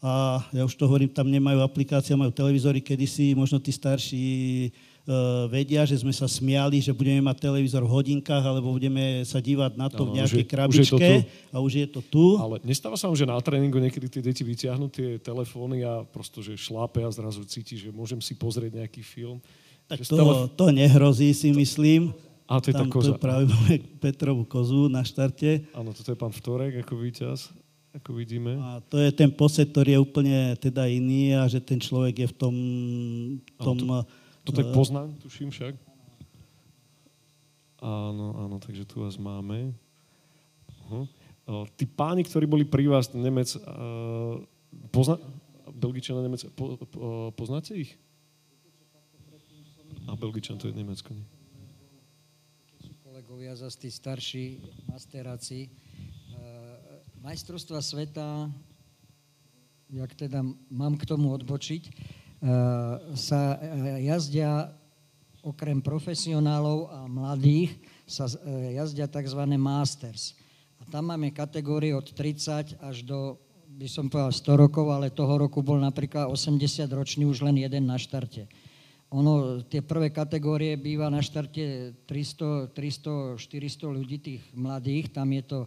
A 0.07 0.39
ja 0.55 0.63
už 0.63 0.79
to 0.79 0.87
hovorím, 0.87 1.11
tam 1.11 1.27
nemajú 1.27 1.59
aplikácie, 1.59 2.15
majú 2.15 2.31
televízory, 2.31 2.79
kedysi 2.79 3.35
možno 3.35 3.59
tí 3.59 3.75
starší 3.75 4.27
uh, 5.03 5.51
vedia, 5.51 5.83
že 5.83 5.99
sme 5.99 6.15
sa 6.15 6.31
smiali, 6.31 6.79
že 6.79 6.95
budeme 6.95 7.19
mať 7.27 7.43
televízor 7.43 7.83
v 7.83 7.91
hodinkách, 7.91 8.39
alebo 8.39 8.71
budeme 8.71 9.27
sa 9.27 9.43
dívať 9.43 9.75
na 9.75 9.91
to 9.91 10.07
Áno, 10.07 10.15
v 10.15 10.23
nejakej 10.23 10.39
už 10.39 10.47
je- 10.47 10.53
krabičke 10.55 10.95
už 10.95 11.27
to 11.27 11.27
a 11.51 11.57
už 11.59 11.73
je 11.75 11.87
to 11.91 12.01
tu. 12.07 12.25
Ale 12.39 12.63
nestáva 12.63 12.95
sa 12.95 13.11
vám, 13.11 13.19
že 13.19 13.27
na 13.27 13.35
tréningu 13.43 13.83
niekedy 13.83 14.07
tie 14.07 14.23
deti 14.23 14.47
vyťahnú 14.47 14.87
tie 14.87 15.19
telefóny 15.19 15.83
a 15.83 16.07
prosto, 16.07 16.39
že 16.39 16.55
šlápe 16.55 17.03
a 17.03 17.11
zrazu 17.11 17.43
cíti, 17.43 17.75
že 17.75 17.91
môžem 17.91 18.23
si 18.23 18.39
pozrieť 18.39 18.79
nejaký 18.79 19.03
film. 19.03 19.43
Tak 19.91 20.07
Že 20.07 20.07
to, 20.07 20.15
telef- 20.15 20.47
to 20.55 20.67
nehrozí, 20.71 21.35
si 21.35 21.51
myslím. 21.51 22.15
A 22.47 22.63
to 22.63 22.71
je 22.71 22.79
tá 22.79 22.87
Tam 22.87 22.95
koza. 22.95 23.11
to 23.11 23.19
práve 23.19 23.51
máme 23.51 23.83
Petrovú 23.99 24.47
kozu 24.47 24.87
na 24.87 25.03
štarte. 25.03 25.67
Áno, 25.75 25.91
toto 25.91 26.15
je 26.15 26.19
pán 26.19 26.31
Vtorek 26.31 26.79
ako 26.87 26.95
víťaz, 26.95 27.51
ako 27.97 28.11
vidíme. 28.17 28.61
A 28.61 28.79
to 28.85 29.01
je 29.01 29.11
ten 29.11 29.33
posed, 29.33 29.73
ktorý 29.73 29.97
je 29.97 30.05
úplne 30.05 30.39
teda 30.61 30.85
iný 30.85 31.33
a 31.35 31.49
že 31.49 31.59
ten 31.59 31.81
človek 31.81 32.25
je 32.25 32.29
v 32.29 32.35
tom... 32.37 32.55
tom 33.57 33.77
je 34.53 34.63
eh, 34.63 34.73
Poznaň, 34.73 35.17
tuším 35.25 35.51
však. 35.51 35.75
Áno, 37.81 38.37
áno, 38.41 38.57
takže 38.61 38.89
tu 38.89 39.05
vás 39.05 39.21
máme. 39.21 39.75
Uh-huh. 40.87 41.05
Tí 41.77 41.85
páni, 41.87 42.25
ktorí 42.25 42.49
boli 42.49 42.65
pri 42.67 42.89
vás, 42.89 43.13
Nemec, 43.13 43.53
uh, 43.59 44.41
pozna... 44.91 45.21
Belgičana, 45.67 46.25
Nemec, 46.25 46.47
po, 46.57 46.79
po, 46.79 47.31
poznáte 47.37 47.77
ich? 47.77 47.99
A 50.09 50.15
Belgičan, 50.15 50.57
to 50.57 50.71
je 50.71 50.75
Nemecko, 50.75 51.13
nie? 51.13 51.27
kolegovia 53.37 53.59
zase 53.59 53.77
tí 53.83 53.91
starší 53.91 54.61
masteráci. 54.87 55.67
Majstrovstva 57.27 57.83
sveta, 57.83 58.47
jak 59.91 60.15
teda 60.15 60.47
mám 60.71 60.95
k 60.95 61.11
tomu 61.11 61.35
odbočiť, 61.35 61.83
e, 61.83 61.93
sa 63.19 63.59
e, 63.59 64.07
jazdia 64.07 64.71
okrem 65.43 65.83
profesionálov 65.83 66.87
a 66.87 67.11
mladých 67.11 67.75
sa 68.07 68.31
e, 68.31 68.79
jazdia 68.79 69.11
tzv. 69.11 69.43
masters. 69.59 70.39
A 70.79 70.87
tam 70.87 71.11
máme 71.11 71.35
kategórie 71.35 71.99
od 71.99 72.07
30 72.15 72.79
až 72.79 72.97
do, 73.03 73.43
by 73.75 73.91
som 73.91 74.07
povedal, 74.07 74.31
100 74.31 74.63
rokov, 74.63 74.87
ale 74.95 75.11
toho 75.11 75.35
roku 75.35 75.67
bol 75.67 75.83
napríklad 75.83 76.31
80 76.31 76.87
ročný 76.95 77.27
už 77.27 77.43
len 77.43 77.59
jeden 77.59 77.91
na 77.91 77.99
štarte. 77.99 78.47
Ono, 79.11 79.67
tie 79.67 79.83
prvé 79.83 80.15
kategórie 80.15 80.79
býva 80.79 81.11
na 81.11 81.27
štarte 81.27 81.91
300, 82.07 82.71
300, 82.71 83.35
400 83.35 83.97
ľudí, 83.99 84.17
tých 84.23 84.47
mladých, 84.55 85.11
tam 85.11 85.35
je 85.35 85.43
to 85.43 85.67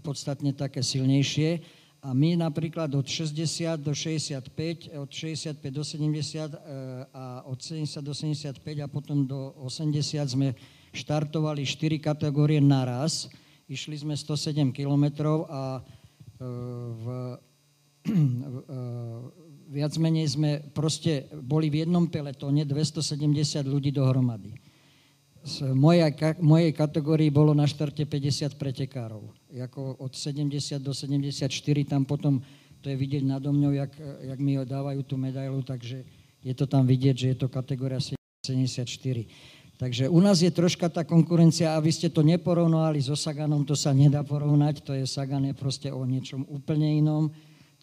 podstatne 0.00 0.56
také 0.56 0.80
silnejšie. 0.80 1.60
A 2.04 2.12
my 2.12 2.36
napríklad 2.36 2.92
od 2.92 3.08
60 3.08 3.80
do 3.80 3.96
65, 3.96 4.92
od 4.92 5.08
65 5.08 5.56
do 5.72 5.80
70 5.80 6.52
e, 6.52 6.56
a 7.16 7.40
od 7.48 7.56
70 7.56 8.04
do 8.04 8.12
75 8.12 8.60
a 8.60 8.86
potom 8.92 9.24
do 9.24 9.56
80 9.64 10.20
sme 10.28 10.52
štartovali 10.92 11.64
4 11.64 12.04
kategórie 12.04 12.60
naraz. 12.60 13.32
Išli 13.72 13.96
sme 14.04 14.12
107 14.12 14.68
kilometrov 14.76 15.48
a 15.48 15.80
e, 15.80 15.82
v, 16.92 17.04
e, 18.04 18.76
viac 19.72 19.96
menej 19.96 20.36
sme 20.36 20.60
proste 20.76 21.24
boli 21.40 21.72
v 21.72 21.88
jednom 21.88 22.04
peletóne 22.12 22.68
270 22.68 23.64
ľudí 23.64 23.96
dohromady. 23.96 24.63
Z 25.44 25.76
mojej, 25.76 26.08
mojej 26.40 26.72
kategórii 26.72 27.28
bolo 27.28 27.52
na 27.52 27.68
štarte 27.68 28.08
50 28.08 28.56
pretekárov. 28.56 29.28
Jako 29.52 30.00
od 30.00 30.16
70 30.16 30.80
do 30.80 30.96
74 30.96 31.52
tam 31.84 32.08
potom, 32.08 32.40
to 32.80 32.88
je 32.88 32.96
vidieť 32.96 33.28
nado 33.28 33.52
mňou, 33.52 33.76
jak, 33.76 33.92
jak 34.24 34.38
mi 34.40 34.56
dávajú 34.56 35.04
tú 35.04 35.20
medailu, 35.20 35.60
takže 35.60 36.00
je 36.40 36.54
to 36.56 36.64
tam 36.64 36.88
vidieť, 36.88 37.16
že 37.16 37.26
je 37.32 37.36
to 37.36 37.52
kategória 37.52 38.00
74. 38.00 38.88
Takže 39.74 40.08
u 40.08 40.20
nás 40.22 40.40
je 40.40 40.48
troška 40.48 40.88
tá 40.88 41.04
konkurencia, 41.04 41.76
aby 41.76 41.90
ste 41.92 42.08
to 42.08 42.24
neporovnali 42.24 43.02
so 43.04 43.18
Saganom, 43.18 43.68
to 43.68 43.76
sa 43.76 43.92
nedá 43.92 44.24
porovnať, 44.24 44.80
to 44.80 44.96
je 44.96 45.04
Sagan 45.04 45.44
je 45.50 45.54
proste 45.56 45.92
o 45.92 46.08
niečom 46.08 46.46
úplne 46.48 46.88
inom. 47.04 47.28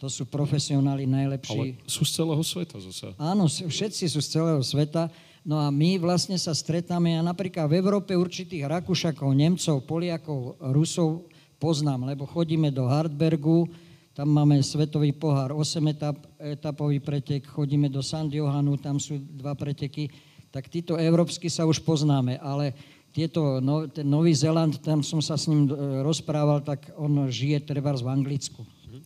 To 0.02 0.10
sú 0.10 0.26
profesionáli 0.26 1.06
najlepší. 1.06 1.78
Ale 1.78 1.86
sú 1.86 2.02
z 2.10 2.12
celého 2.18 2.42
sveta 2.42 2.82
zase. 2.82 3.14
Áno, 3.22 3.46
všetci 3.46 4.10
sú 4.10 4.18
z 4.18 4.28
celého 4.34 4.62
sveta. 4.66 5.14
No 5.42 5.58
a 5.58 5.74
my 5.74 5.98
vlastne 5.98 6.38
sa 6.38 6.54
stretáme, 6.54 7.18
ja 7.18 7.22
napríklad 7.26 7.66
v 7.66 7.82
Európe 7.82 8.14
určitých 8.14 8.70
Rakúšakov, 8.70 9.34
Nemcov, 9.34 9.90
Poliakov, 9.90 10.62
Rusov 10.70 11.26
poznám, 11.58 12.14
lebo 12.14 12.30
chodíme 12.30 12.70
do 12.70 12.86
Hartbergu, 12.86 13.66
tam 14.14 14.30
máme 14.30 14.62
svetový 14.62 15.18
pohár, 15.18 15.58
8 15.58 15.82
etap, 15.90 16.18
etapový 16.38 17.02
pretek, 17.02 17.42
chodíme 17.50 17.90
do 17.90 18.06
San 18.06 18.30
Johanu, 18.30 18.78
tam 18.78 19.02
sú 19.02 19.18
dva 19.18 19.58
preteky, 19.58 20.14
tak 20.54 20.70
títo 20.70 21.00
európsky 21.00 21.50
sa 21.50 21.66
už 21.66 21.82
poznáme, 21.82 22.38
ale 22.38 22.78
tieto, 23.10 23.58
no, 23.58 23.90
ten 23.90 24.06
Nový 24.06 24.38
Zeland, 24.38 24.78
tam 24.78 25.02
som 25.02 25.26
sa 25.26 25.42
s 25.42 25.50
ním 25.50 25.68
e, 25.68 25.74
rozprával, 26.06 26.62
tak 26.62 26.92
on 26.96 27.28
žije 27.28 27.66
trebárs 27.66 28.06
v 28.06 28.14
Anglicku. 28.14 28.62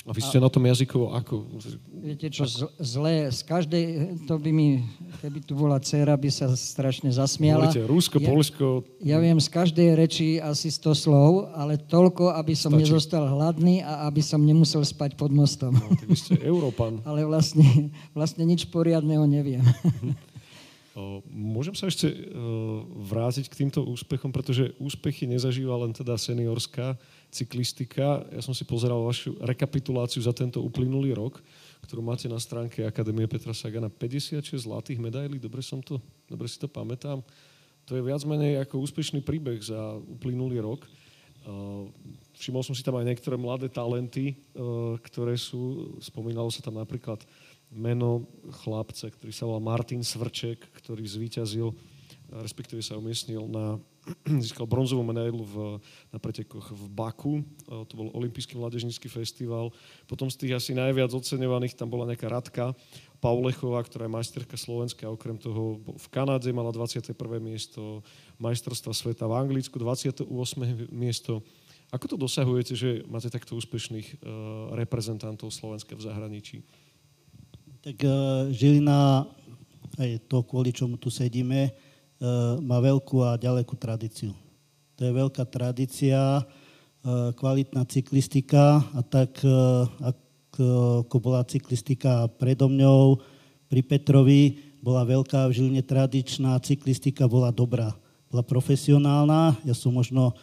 A 0.06 0.14
vy 0.14 0.22
ste 0.22 0.38
na 0.38 0.54
tom 0.54 0.62
jazykovo 0.62 1.18
ako? 1.18 1.50
Viete 1.98 2.30
čo, 2.30 2.46
z- 2.46 2.70
zlé, 2.78 3.26
z 3.34 3.42
každej, 3.42 3.86
to 4.30 4.38
by 4.38 4.54
mi, 4.54 4.86
keby 5.18 5.42
tu 5.42 5.58
bola 5.58 5.82
dcera, 5.82 6.14
by 6.14 6.30
sa 6.30 6.54
strašne 6.54 7.10
zasmiala. 7.10 7.66
Hovoríte 7.66 7.90
Rusko, 7.90 8.22
ja, 8.22 8.28
Polsko, 8.30 8.66
Ja 9.02 9.18
viem 9.18 9.42
z 9.42 9.50
každej 9.50 9.98
reči 9.98 10.38
asi 10.38 10.70
100 10.70 10.94
slov, 10.94 11.50
ale 11.52 11.82
toľko, 11.82 12.38
aby 12.38 12.54
som 12.54 12.70
Stačí. 12.70 12.86
nezostal 12.86 13.26
hladný 13.26 13.82
a 13.82 14.06
aby 14.06 14.22
som 14.22 14.38
nemusel 14.38 14.86
spať 14.86 15.18
pod 15.18 15.34
mostom. 15.34 15.74
no, 15.74 15.90
vy 16.06 16.14
ste 16.14 16.38
Európan. 16.38 17.02
ale 17.10 17.26
vlastne, 17.26 17.90
vlastne 18.14 18.46
nič 18.46 18.70
poriadneho 18.70 19.26
neviem. 19.26 19.66
Môžem 21.28 21.76
sa 21.76 21.92
ešte 21.92 22.08
o, 22.08 22.88
vrátiť 23.04 23.52
k 23.52 23.68
týmto 23.68 23.84
úspechom, 23.84 24.32
pretože 24.32 24.72
úspechy 24.80 25.28
nezažíva 25.28 25.76
len 25.84 25.92
teda 25.92 26.16
seniorská 26.16 26.96
cyklistika. 27.28 28.24
Ja 28.32 28.40
som 28.40 28.56
si 28.56 28.64
pozeral 28.64 29.04
vašu 29.04 29.36
rekapituláciu 29.44 30.24
za 30.24 30.32
tento 30.32 30.64
uplynulý 30.64 31.12
rok, 31.12 31.44
ktorú 31.84 32.00
máte 32.00 32.32
na 32.32 32.40
stránke 32.40 32.88
Akadémie 32.88 33.28
Petra 33.28 33.52
Sagana. 33.52 33.92
56 33.92 34.56
zlatých 34.56 35.04
medailí, 35.04 35.36
dobre, 35.36 35.60
som 35.60 35.84
to, 35.84 36.00
dobre 36.32 36.48
si 36.48 36.56
to 36.56 36.72
pamätám. 36.72 37.20
To 37.92 38.00
je 38.00 38.02
viac 38.02 38.24
menej 38.24 38.64
ako 38.64 38.80
úspešný 38.88 39.20
príbeh 39.20 39.60
za 39.60 40.00
uplynulý 40.00 40.64
rok. 40.64 40.88
O, 41.44 41.92
Všimol 42.40 42.64
som 42.64 42.72
si 42.72 42.88
tam 42.88 42.96
aj 42.96 43.04
niektoré 43.04 43.36
mladé 43.36 43.68
talenty, 43.68 44.40
o, 44.56 44.96
ktoré 45.04 45.36
sú, 45.36 45.92
spomínalo 46.00 46.48
sa 46.56 46.64
tam 46.64 46.80
napríklad 46.80 47.20
meno 47.76 48.24
chlapca, 48.64 49.12
ktorý 49.12 49.32
sa 49.36 49.46
volá 49.46 49.60
Martin 49.60 50.02
Svrček, 50.02 50.64
ktorý 50.80 51.04
zvíťazil, 51.04 51.76
respektíve 52.32 52.82
sa 52.82 52.98
umiestnil 52.98 53.46
na, 53.46 53.78
získal 54.44 54.66
bronzovú 54.66 55.04
medailu 55.06 55.44
v, 55.46 55.56
na 56.10 56.18
pretekoch 56.18 56.74
v 56.74 56.84
Baku, 56.90 57.34
to 57.68 57.94
bol 57.94 58.10
Olympijský 58.16 58.58
mládežnícky 58.58 59.12
festival. 59.12 59.70
Potom 60.10 60.32
z 60.32 60.40
tých 60.40 60.58
asi 60.58 60.72
najviac 60.74 61.14
oceňovaných 61.14 61.78
tam 61.78 61.92
bola 61.92 62.10
nejaká 62.10 62.32
Radka 62.32 62.74
Paulechová, 63.22 63.82
ktorá 63.82 64.06
je 64.06 64.16
majsterka 64.16 64.58
Slovenska, 64.58 65.10
okrem 65.10 65.38
toho 65.38 65.82
v 65.82 66.08
Kanáde 66.14 66.50
mala 66.54 66.70
21. 66.70 67.14
miesto, 67.42 68.06
majstrovstva 68.38 68.94
sveta 68.94 69.26
v 69.26 69.34
Anglicku 69.34 69.82
28. 69.82 70.30
miesto. 70.94 71.42
Ako 71.94 72.06
to 72.10 72.18
dosahujete, 72.18 72.74
že 72.74 72.90
máte 73.06 73.30
takto 73.30 73.54
úspešných 73.58 74.22
uh, 74.22 74.78
reprezentantov 74.78 75.54
Slovenska 75.54 75.94
v 75.94 76.06
zahraničí? 76.06 76.58
Tak 77.86 78.02
eh, 78.02 78.10
Žilina, 78.50 79.30
aj 80.02 80.26
to, 80.26 80.42
kvôli 80.42 80.74
čomu 80.74 80.98
tu 80.98 81.14
sedíme, 81.14 81.70
eh, 81.70 81.74
má 82.66 82.82
veľkú 82.82 83.22
a 83.22 83.38
ďalekú 83.38 83.78
tradíciu. 83.78 84.34
To 84.98 85.02
je 85.06 85.14
veľká 85.14 85.46
tradícia, 85.46 86.42
eh, 86.42 87.30
kvalitná 87.38 87.86
cyklistika 87.86 88.82
a 88.90 89.06
tak, 89.06 89.38
ak- 90.02 90.26
ako 91.06 91.18
bola 91.22 91.46
cyklistika 91.46 92.26
predo 92.42 92.66
mňou, 92.66 93.22
pri 93.70 93.86
Petrovi, 93.86 94.74
bola 94.82 95.06
veľká 95.06 95.46
v 95.46 95.54
Žiline 95.54 95.86
tradičná 95.86 96.58
cyklistika, 96.66 97.30
bola 97.30 97.54
dobrá, 97.54 97.94
bola 98.34 98.42
profesionálna. 98.42 99.62
Ja 99.62 99.78
som 99.78 99.94
možno 99.94 100.34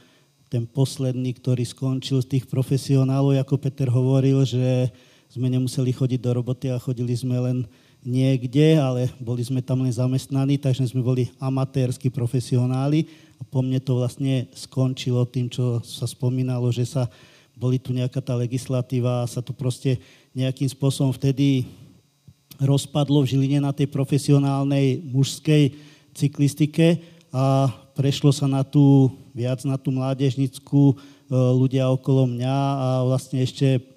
ten 0.47 0.63
posledný, 0.63 1.35
ktorý 1.35 1.67
skončil 1.67 2.23
z 2.23 2.39
tých 2.39 2.45
profesionálov, 2.47 3.35
ako 3.35 3.59
Peter 3.59 3.91
hovoril, 3.91 4.47
že 4.47 4.95
sme 5.33 5.49
nemuseli 5.49 5.97
chodiť 5.97 6.21
do 6.21 6.31
roboty 6.37 6.69
a 6.69 6.77
chodili 6.77 7.17
sme 7.17 7.41
len 7.41 7.65
niekde, 8.05 8.77
ale 8.77 9.09
boli 9.17 9.41
sme 9.41 9.65
tam 9.65 9.81
len 9.81 9.89
zamestnaní, 9.89 10.61
takže 10.61 10.93
sme 10.93 11.01
boli 11.01 11.33
amatérsky 11.41 12.13
profesionáli. 12.13 13.09
A 13.41 13.43
po 13.49 13.65
mne 13.65 13.81
to 13.81 13.97
vlastne 13.97 14.53
skončilo 14.53 15.25
tým, 15.25 15.49
čo 15.49 15.81
sa 15.81 16.05
spomínalo, 16.05 16.69
že 16.69 16.85
sa 16.85 17.09
boli 17.57 17.81
tu 17.81 17.97
nejaká 17.97 18.21
tá 18.21 18.37
legislatíva 18.37 19.25
a 19.25 19.31
sa 19.31 19.41
to 19.41 19.57
proste 19.57 19.97
nejakým 20.37 20.69
spôsobom 20.69 21.17
vtedy 21.17 21.65
rozpadlo 22.61 23.25
v 23.25 23.33
Žiline 23.33 23.65
na 23.65 23.73
tej 23.73 23.89
profesionálnej 23.89 25.01
mužskej 25.01 25.73
cyklistike 26.13 27.01
a 27.33 27.73
prešlo 27.97 28.37
sa 28.37 28.45
na 28.45 28.61
tú, 28.61 29.09
viac 29.33 29.65
na 29.65 29.81
tú 29.81 29.89
mládežnickú 29.97 30.93
e, 30.93 30.95
ľudia 31.33 31.89
okolo 31.89 32.29
mňa 32.29 32.57
a 32.77 32.89
vlastne 33.09 33.41
ešte 33.41 33.92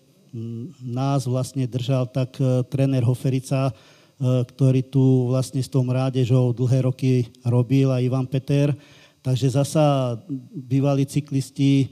nás 0.84 1.24
vlastne 1.24 1.64
držal 1.64 2.12
tak 2.12 2.36
tréner 2.68 3.08
Hoferica, 3.08 3.72
ktorý 4.20 4.84
tu 4.84 5.32
vlastne 5.32 5.64
s 5.64 5.72
tou 5.72 5.84
mládežou 5.84 6.52
dlhé 6.52 6.88
roky 6.88 7.28
robil 7.44 7.92
a 7.92 8.04
Ivan 8.04 8.28
Peter. 8.28 8.76
Takže 9.24 9.56
zasa 9.56 10.16
bývalí 10.52 11.08
cyklisti, 11.08 11.90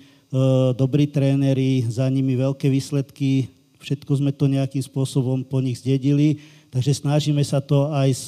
dobrí 0.76 1.08
tréneri, 1.08 1.88
za 1.88 2.06
nimi 2.10 2.36
veľké 2.38 2.70
výsledky, 2.70 3.50
všetko 3.82 4.12
sme 4.22 4.32
to 4.32 4.48
nejakým 4.48 4.82
spôsobom 4.82 5.44
po 5.44 5.60
nich 5.60 5.82
zdedili, 5.82 6.40
takže 6.72 7.04
snažíme 7.04 7.42
sa 7.44 7.60
to 7.60 7.92
aj 7.92 8.10
s, 8.12 8.28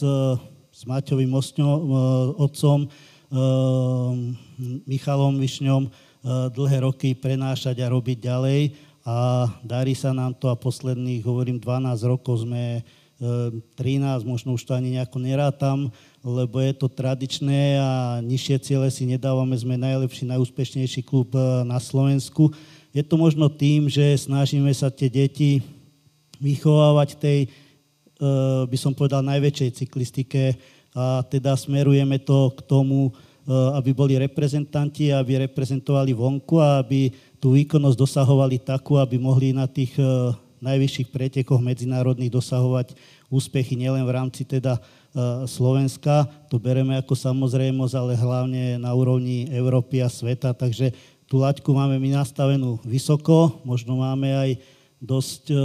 s 0.69 0.81
Maťovým 0.83 1.31
otcom, 2.35 2.87
Michalom 4.85 5.35
Višňom 5.39 5.83
dlhé 6.53 6.77
roky 6.81 7.13
prenášať 7.13 7.85
a 7.85 7.91
robiť 7.93 8.17
ďalej 8.25 8.61
a 9.05 9.45
darí 9.61 9.93
sa 9.93 10.11
nám 10.17 10.33
to 10.33 10.49
a 10.49 10.57
posledných, 10.57 11.21
hovorím, 11.21 11.61
12 11.61 12.09
rokov 12.09 12.41
sme 12.41 12.81
13, 13.21 14.27
možno 14.27 14.59
už 14.59 14.67
to 14.67 14.75
ani 14.75 14.99
nejako 14.99 15.23
nerátam, 15.23 15.87
lebo 16.19 16.59
je 16.59 16.73
to 16.75 16.91
tradičné 16.91 17.79
a 17.79 18.19
nižšie 18.19 18.59
ciele 18.59 18.89
si 18.91 19.07
nedávame, 19.07 19.55
sme 19.55 19.79
najlepší, 19.79 20.27
najúspešnejší 20.27 21.05
klub 21.05 21.31
na 21.63 21.79
Slovensku. 21.79 22.51
Je 22.91 22.99
to 23.05 23.15
možno 23.15 23.47
tým, 23.47 23.87
že 23.87 24.03
snažíme 24.19 24.67
sa 24.75 24.91
tie 24.91 25.07
deti 25.07 25.63
vychovávať 26.43 27.15
tej, 27.15 27.39
by 28.67 28.75
som 28.75 28.91
povedal, 28.91 29.23
najväčšej 29.23 29.85
cyklistike 29.85 30.59
a 30.91 31.23
teda 31.23 31.55
smerujeme 31.55 32.19
to 32.19 32.51
k 32.51 32.59
tomu, 32.67 33.15
aby 33.47 33.93
boli 33.93 34.17
reprezentanti, 34.19 35.13
aby 35.13 35.45
reprezentovali 35.47 36.11
vonku 36.11 36.59
a 36.59 36.81
aby 36.83 37.13
tú 37.45 37.53
výkonnosť 37.53 37.93
dosahovali 37.93 38.57
takú, 38.57 38.97
aby 38.97 39.21
mohli 39.21 39.53
na 39.53 39.69
tých 39.69 39.93
najvyšších 40.65 41.13
pretekoch 41.13 41.61
medzinárodných 41.61 42.33
dosahovať 42.33 42.97
úspechy 43.29 43.77
nielen 43.77 44.01
v 44.01 44.15
rámci 44.17 44.41
teda 44.41 44.81
e, 44.81 44.81
Slovenska, 45.45 46.25
to 46.49 46.57
bereme 46.57 46.97
ako 46.97 47.13
samozrejmosť, 47.13 47.93
ale 47.93 48.17
hlavne 48.17 48.81
na 48.81 48.89
úrovni 48.97 49.45
Európy 49.53 50.01
a 50.01 50.09
sveta, 50.09 50.57
takže 50.57 50.89
tú 51.29 51.37
laťku 51.37 51.69
máme 51.69 52.01
my 52.01 52.17
nastavenú 52.17 52.81
vysoko, 52.81 53.61
možno 53.61 54.01
máme 54.01 54.33
aj 54.33 54.49
dosť, 54.97 55.53
e, 55.53 55.57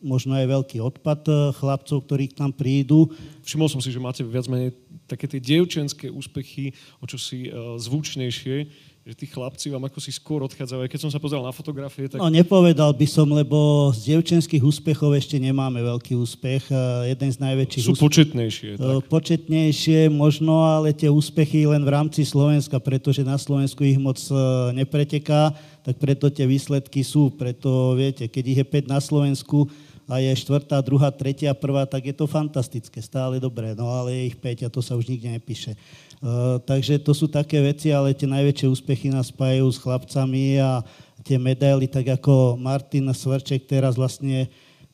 možno 0.00 0.40
aj 0.40 0.46
veľký 0.48 0.80
odpad 0.80 1.20
e, 1.28 1.32
chlapcov, 1.60 2.00
ktorí 2.08 2.32
k 2.32 2.40
nám 2.40 2.56
prídu. 2.56 3.12
Všimol 3.44 3.68
som 3.68 3.84
si, 3.84 3.92
že 3.92 4.00
máte 4.00 4.24
viac 4.24 4.48
menej 4.48 4.72
také 5.04 5.28
tie 5.28 5.42
dievčenské 5.42 6.08
úspechy, 6.08 6.72
o 6.96 7.04
čo 7.04 7.20
si 7.20 7.50
zvučnejšie 7.52 8.88
že 9.10 9.18
tí 9.18 9.26
chlapci 9.26 9.74
vám 9.74 9.90
ako 9.90 9.98
si 9.98 10.14
skôr 10.14 10.38
odchádzajú. 10.46 10.86
Keď 10.86 11.02
som 11.02 11.10
sa 11.10 11.18
pozrel 11.18 11.42
na 11.42 11.50
fotografie, 11.50 12.06
tak... 12.06 12.22
No 12.22 12.30
nepovedal 12.30 12.94
by 12.94 13.06
som, 13.10 13.26
lebo 13.26 13.90
z 13.90 14.14
devčenských 14.14 14.62
úspechov 14.62 15.18
ešte 15.18 15.34
nemáme 15.42 15.82
veľký 15.82 16.14
úspech. 16.14 16.70
Jeden 17.10 17.30
z 17.34 17.38
najväčších... 17.42 17.90
Sú 17.90 17.98
úspech... 17.98 18.06
početnejšie. 18.06 18.70
Tak. 18.78 19.10
Početnejšie 19.10 20.06
možno, 20.14 20.62
ale 20.62 20.94
tie 20.94 21.10
úspechy 21.10 21.66
len 21.66 21.82
v 21.82 21.90
rámci 21.90 22.22
Slovenska, 22.22 22.78
pretože 22.78 23.26
na 23.26 23.34
Slovensku 23.34 23.82
ich 23.82 23.98
moc 23.98 24.22
e, 24.30 24.34
nepreteká, 24.78 25.58
tak 25.82 25.98
preto 25.98 26.30
tie 26.30 26.46
výsledky 26.46 27.02
sú. 27.02 27.34
Preto 27.34 27.98
viete, 27.98 28.30
keď 28.30 28.44
ich 28.46 28.58
je 28.62 28.66
5 28.86 28.94
na 28.94 29.02
Slovensku, 29.02 29.66
a 30.10 30.18
je 30.18 30.34
štvrtá, 30.34 30.82
druhá, 30.82 31.14
tretia, 31.14 31.54
prvá, 31.54 31.86
tak 31.86 32.10
je 32.10 32.14
to 32.18 32.26
fantastické, 32.26 32.98
stále 32.98 33.38
dobré, 33.38 33.78
no 33.78 33.86
ale 33.94 34.10
je 34.10 34.22
ich 34.34 34.36
5 34.36 34.66
a 34.66 34.68
to 34.74 34.82
sa 34.82 34.98
už 34.98 35.06
nikde 35.06 35.30
nepíše. 35.30 35.78
Uh, 36.18 36.58
takže 36.66 36.98
to 36.98 37.14
sú 37.14 37.30
také 37.30 37.62
veci, 37.62 37.94
ale 37.94 38.10
tie 38.10 38.26
najväčšie 38.26 38.66
úspechy 38.66 39.06
nás 39.06 39.30
spájajú 39.30 39.70
s 39.70 39.78
chlapcami 39.78 40.58
a 40.58 40.82
tie 41.22 41.38
medaily, 41.38 41.86
tak 41.86 42.18
ako 42.18 42.58
Martin 42.58 43.06
Svrček 43.14 43.70
teraz 43.70 43.94
vlastne 43.94 44.50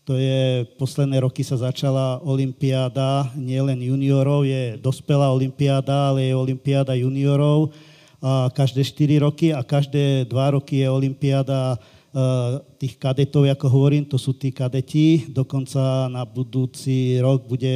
to 0.06 0.14
je, 0.14 0.62
posledné 0.78 1.18
roky 1.18 1.42
sa 1.42 1.58
začala 1.58 2.22
olimpiáda, 2.22 3.34
nielen 3.34 3.82
juniorov, 3.82 4.46
je 4.46 4.78
dospelá 4.78 5.34
olimpiáda, 5.34 6.14
ale 6.14 6.30
je 6.30 6.34
olimpiáda 6.36 6.94
juniorov 6.94 7.74
a 8.22 8.46
každé 8.54 8.86
4 8.86 9.26
roky 9.26 9.50
a 9.50 9.66
každé 9.66 10.30
2 10.30 10.54
roky 10.54 10.86
je 10.86 10.88
olimpiáda 10.90 11.74
tých 12.80 12.96
kadetov, 12.96 13.44
ako 13.44 13.66
hovorím, 13.68 14.08
to 14.08 14.16
sú 14.16 14.32
tí 14.32 14.48
kadeti. 14.48 15.28
Dokonca 15.28 16.08
na 16.08 16.24
budúci 16.24 17.20
rok 17.20 17.44
bude 17.44 17.74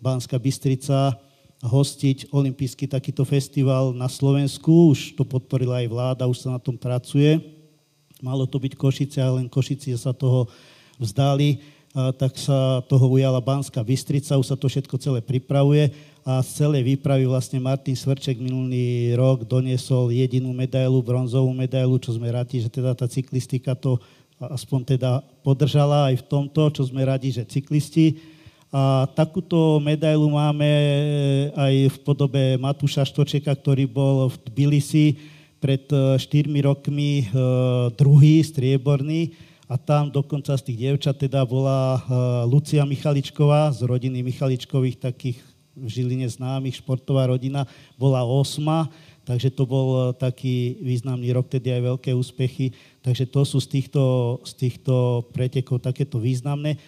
Banská 0.00 0.40
Bystrica 0.40 1.12
hostiť 1.60 2.32
olimpijský 2.32 2.88
takýto 2.88 3.20
festival 3.28 3.92
na 3.92 4.08
Slovensku. 4.08 4.96
Už 4.96 5.12
to 5.12 5.28
podporila 5.28 5.84
aj 5.84 5.88
vláda, 5.92 6.30
už 6.30 6.40
sa 6.40 6.56
na 6.56 6.60
tom 6.60 6.80
pracuje. 6.80 7.36
Malo 8.24 8.48
to 8.48 8.56
byť 8.56 8.72
Košice, 8.80 9.20
ale 9.20 9.44
len 9.44 9.48
Košici 9.52 9.92
sa 9.92 10.16
toho 10.16 10.48
vzdali, 10.96 11.60
a 11.90 12.14
tak 12.14 12.38
sa 12.38 12.80
toho 12.86 13.12
ujala 13.12 13.42
Banská 13.42 13.82
Bystrica, 13.82 14.38
už 14.38 14.46
sa 14.46 14.56
to 14.56 14.70
všetko 14.70 14.94
celé 15.02 15.18
pripravuje 15.20 15.90
a 16.26 16.44
z 16.44 16.64
celej 16.64 16.82
výpravy 16.84 17.24
vlastne 17.24 17.56
Martin 17.60 17.96
Svrček 17.96 18.36
minulý 18.36 19.16
rok 19.16 19.48
doniesol 19.48 20.12
jedinú 20.12 20.52
medailu, 20.52 21.00
bronzovú 21.00 21.50
medailu, 21.56 21.96
čo 21.96 22.12
sme 22.12 22.28
radi, 22.28 22.60
že 22.60 22.68
teda 22.68 22.92
tá 22.92 23.08
cyklistika 23.08 23.72
to 23.72 23.96
aspoň 24.40 24.96
teda 24.96 25.20
podržala 25.44 26.12
aj 26.12 26.20
v 26.20 26.26
tomto, 26.28 26.72
čo 26.72 26.82
sme 26.88 27.04
radi, 27.04 27.32
že 27.32 27.44
cyklisti 27.44 28.20
a 28.70 29.10
takúto 29.18 29.82
medailu 29.82 30.30
máme 30.30 30.62
eh, 30.62 31.50
aj 31.58 31.74
v 31.90 31.96
podobe 32.06 32.42
Matúša 32.54 33.02
Štočeka, 33.02 33.50
ktorý 33.50 33.90
bol 33.90 34.30
v 34.30 34.36
Tbilisi 34.46 35.18
pred 35.58 35.90
4 35.90 36.22
eh, 36.22 36.62
rokmi 36.62 37.26
eh, 37.26 37.28
druhý, 37.98 38.38
strieborný. 38.46 39.34
A 39.70 39.78
tam 39.78 40.10
dokonca 40.10 40.54
z 40.58 40.66
tých 40.66 40.78
dievčat 40.82 41.14
teda 41.14 41.46
bola 41.46 42.02
Lucia 42.42 42.82
Michaličková 42.82 43.70
z 43.70 43.86
rodiny 43.86 44.18
Michaličkových, 44.18 44.98
takých 44.98 45.38
v 45.76 45.86
Žiline 45.86 46.26
známych, 46.26 46.78
športová 46.82 47.30
rodina, 47.30 47.66
bola 47.94 48.26
osma, 48.26 48.90
takže 49.22 49.54
to 49.54 49.66
bol 49.68 50.10
taký 50.16 50.80
významný 50.82 51.30
rok, 51.30 51.46
tedy 51.46 51.70
aj 51.70 51.94
veľké 51.94 52.10
úspechy. 52.14 52.74
Takže 53.04 53.30
to 53.30 53.46
sú 53.46 53.62
z 53.62 53.68
týchto, 53.78 54.02
z 54.42 54.52
týchto 54.58 55.24
pretekov 55.30 55.78
takéto 55.78 56.18
významné 56.18 56.80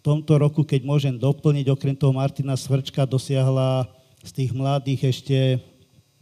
tomto 0.00 0.40
roku, 0.40 0.64
keď 0.64 0.80
môžem 0.82 1.14
doplniť, 1.16 1.68
okrem 1.68 1.92
toho 1.92 2.16
Martina 2.16 2.56
Svrčka 2.56 3.04
dosiahla 3.04 3.84
z 4.24 4.30
tých 4.32 4.50
mladých 4.56 5.12
ešte 5.16 5.38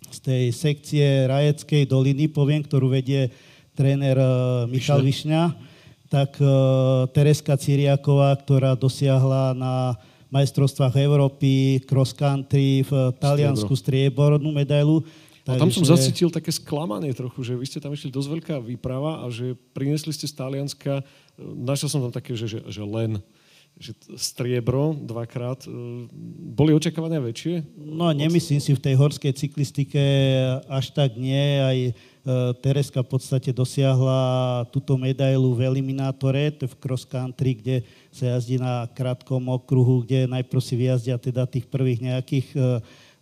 z 0.08 0.18
tej 0.24 0.44
sekcie 0.56 1.04
Rajeckej 1.28 1.84
doliny, 1.84 2.32
poviem, 2.32 2.64
ktorú 2.64 2.88
vedie 2.88 3.28
tréner 3.76 4.16
eh, 4.16 4.30
Michal 4.64 5.04
Višňa, 5.04 5.52
tak 6.08 6.40
eh, 6.40 6.48
Tereska 7.12 7.60
Ciriaková, 7.60 8.32
ktorá 8.40 8.72
dosiahla 8.72 9.52
na 9.52 10.00
majstrovstvách 10.28 10.94
Európy, 11.00 11.80
cross 11.88 12.12
country 12.12 12.84
v 12.84 12.92
Taliansku 13.16 13.72
striebornú 13.72 14.52
medailu. 14.52 15.04
A 15.48 15.56
tam 15.56 15.72
som 15.72 15.80
zacítil 15.80 16.28
také 16.28 16.52
sklamanie 16.52 17.16
trochu, 17.16 17.40
že 17.40 17.56
vy 17.56 17.64
ste 17.64 17.80
tam 17.80 17.96
išli 17.96 18.12
dosť 18.12 18.28
veľká 18.28 18.56
výprava 18.60 19.24
a 19.24 19.32
že 19.32 19.56
priniesli 19.72 20.12
ste 20.12 20.28
z 20.28 20.36
Talianska, 20.36 21.00
eh, 21.00 21.04
našiel 21.40 21.88
som 21.88 22.04
tam 22.04 22.12
také, 22.12 22.36
že, 22.36 22.44
že, 22.44 22.60
že 22.68 22.84
len 22.84 23.16
že 23.78 23.94
striebro 24.18 24.90
dvakrát. 24.98 25.62
E, 25.62 25.70
boli 26.50 26.74
očakávania 26.74 27.22
väčšie? 27.22 27.62
No, 27.78 28.10
nemyslím 28.10 28.58
si 28.58 28.74
v 28.74 28.82
tej 28.82 28.98
horskej 28.98 29.32
cyklistike 29.38 30.02
až 30.66 30.90
tak 30.90 31.14
nie. 31.14 31.62
Aj 31.62 31.78
e, 31.78 31.92
Tereska 32.58 33.06
v 33.06 33.10
podstate 33.14 33.54
dosiahla 33.54 34.66
túto 34.74 34.98
medailu 34.98 35.54
v 35.54 35.70
elimínátore, 35.70 36.50
to 36.50 36.66
je 36.66 36.74
v 36.74 36.80
cross 36.82 37.06
country, 37.06 37.54
kde 37.54 37.86
sa 38.18 38.34
jazdí 38.34 38.58
na 38.58 38.90
krátkom 38.90 39.46
okruhu, 39.46 40.02
kde 40.02 40.26
najprv 40.26 40.58
si 40.58 40.74
vyjazdia 40.74 41.14
teda 41.14 41.46
tých 41.46 41.70
prvých 41.70 42.02
nejakých 42.02 42.48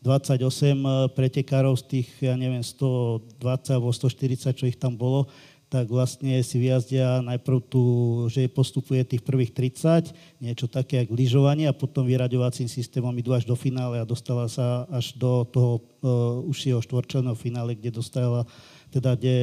28 0.00 0.40
e, 0.40 0.84
pretekárov 1.12 1.76
z 1.76 1.84
tých, 1.84 2.08
ja 2.24 2.32
neviem, 2.40 2.64
120 2.64 3.36
alebo 3.76 3.92
140, 3.92 4.56
čo 4.56 4.64
ich 4.64 4.80
tam 4.80 4.96
bolo 4.96 5.28
tak 5.66 5.90
vlastne 5.90 6.38
si 6.46 6.62
vyjazdia 6.62 7.18
najprv 7.26 7.58
tu, 7.66 7.82
že 8.30 8.46
postupuje 8.46 9.02
tých 9.02 9.22
prvých 9.26 9.50
30, 9.50 10.14
niečo 10.38 10.70
také 10.70 11.02
ako 11.02 11.18
lyžovanie 11.18 11.66
a 11.66 11.74
potom 11.74 12.06
vyraďovacím 12.06 12.70
systémom 12.70 13.10
idú 13.18 13.34
až 13.34 13.50
do 13.50 13.58
finále 13.58 13.98
a 13.98 14.06
dostala 14.06 14.46
sa 14.46 14.86
až 14.86 15.18
do 15.18 15.42
toho 15.50 15.82
uh, 15.82 16.38
užšieho 16.46 16.78
štvorčleného 16.78 17.34
finále, 17.34 17.74
kde 17.74 17.98
dostala, 17.98 18.46
teda 18.94 19.18
kde 19.18 19.36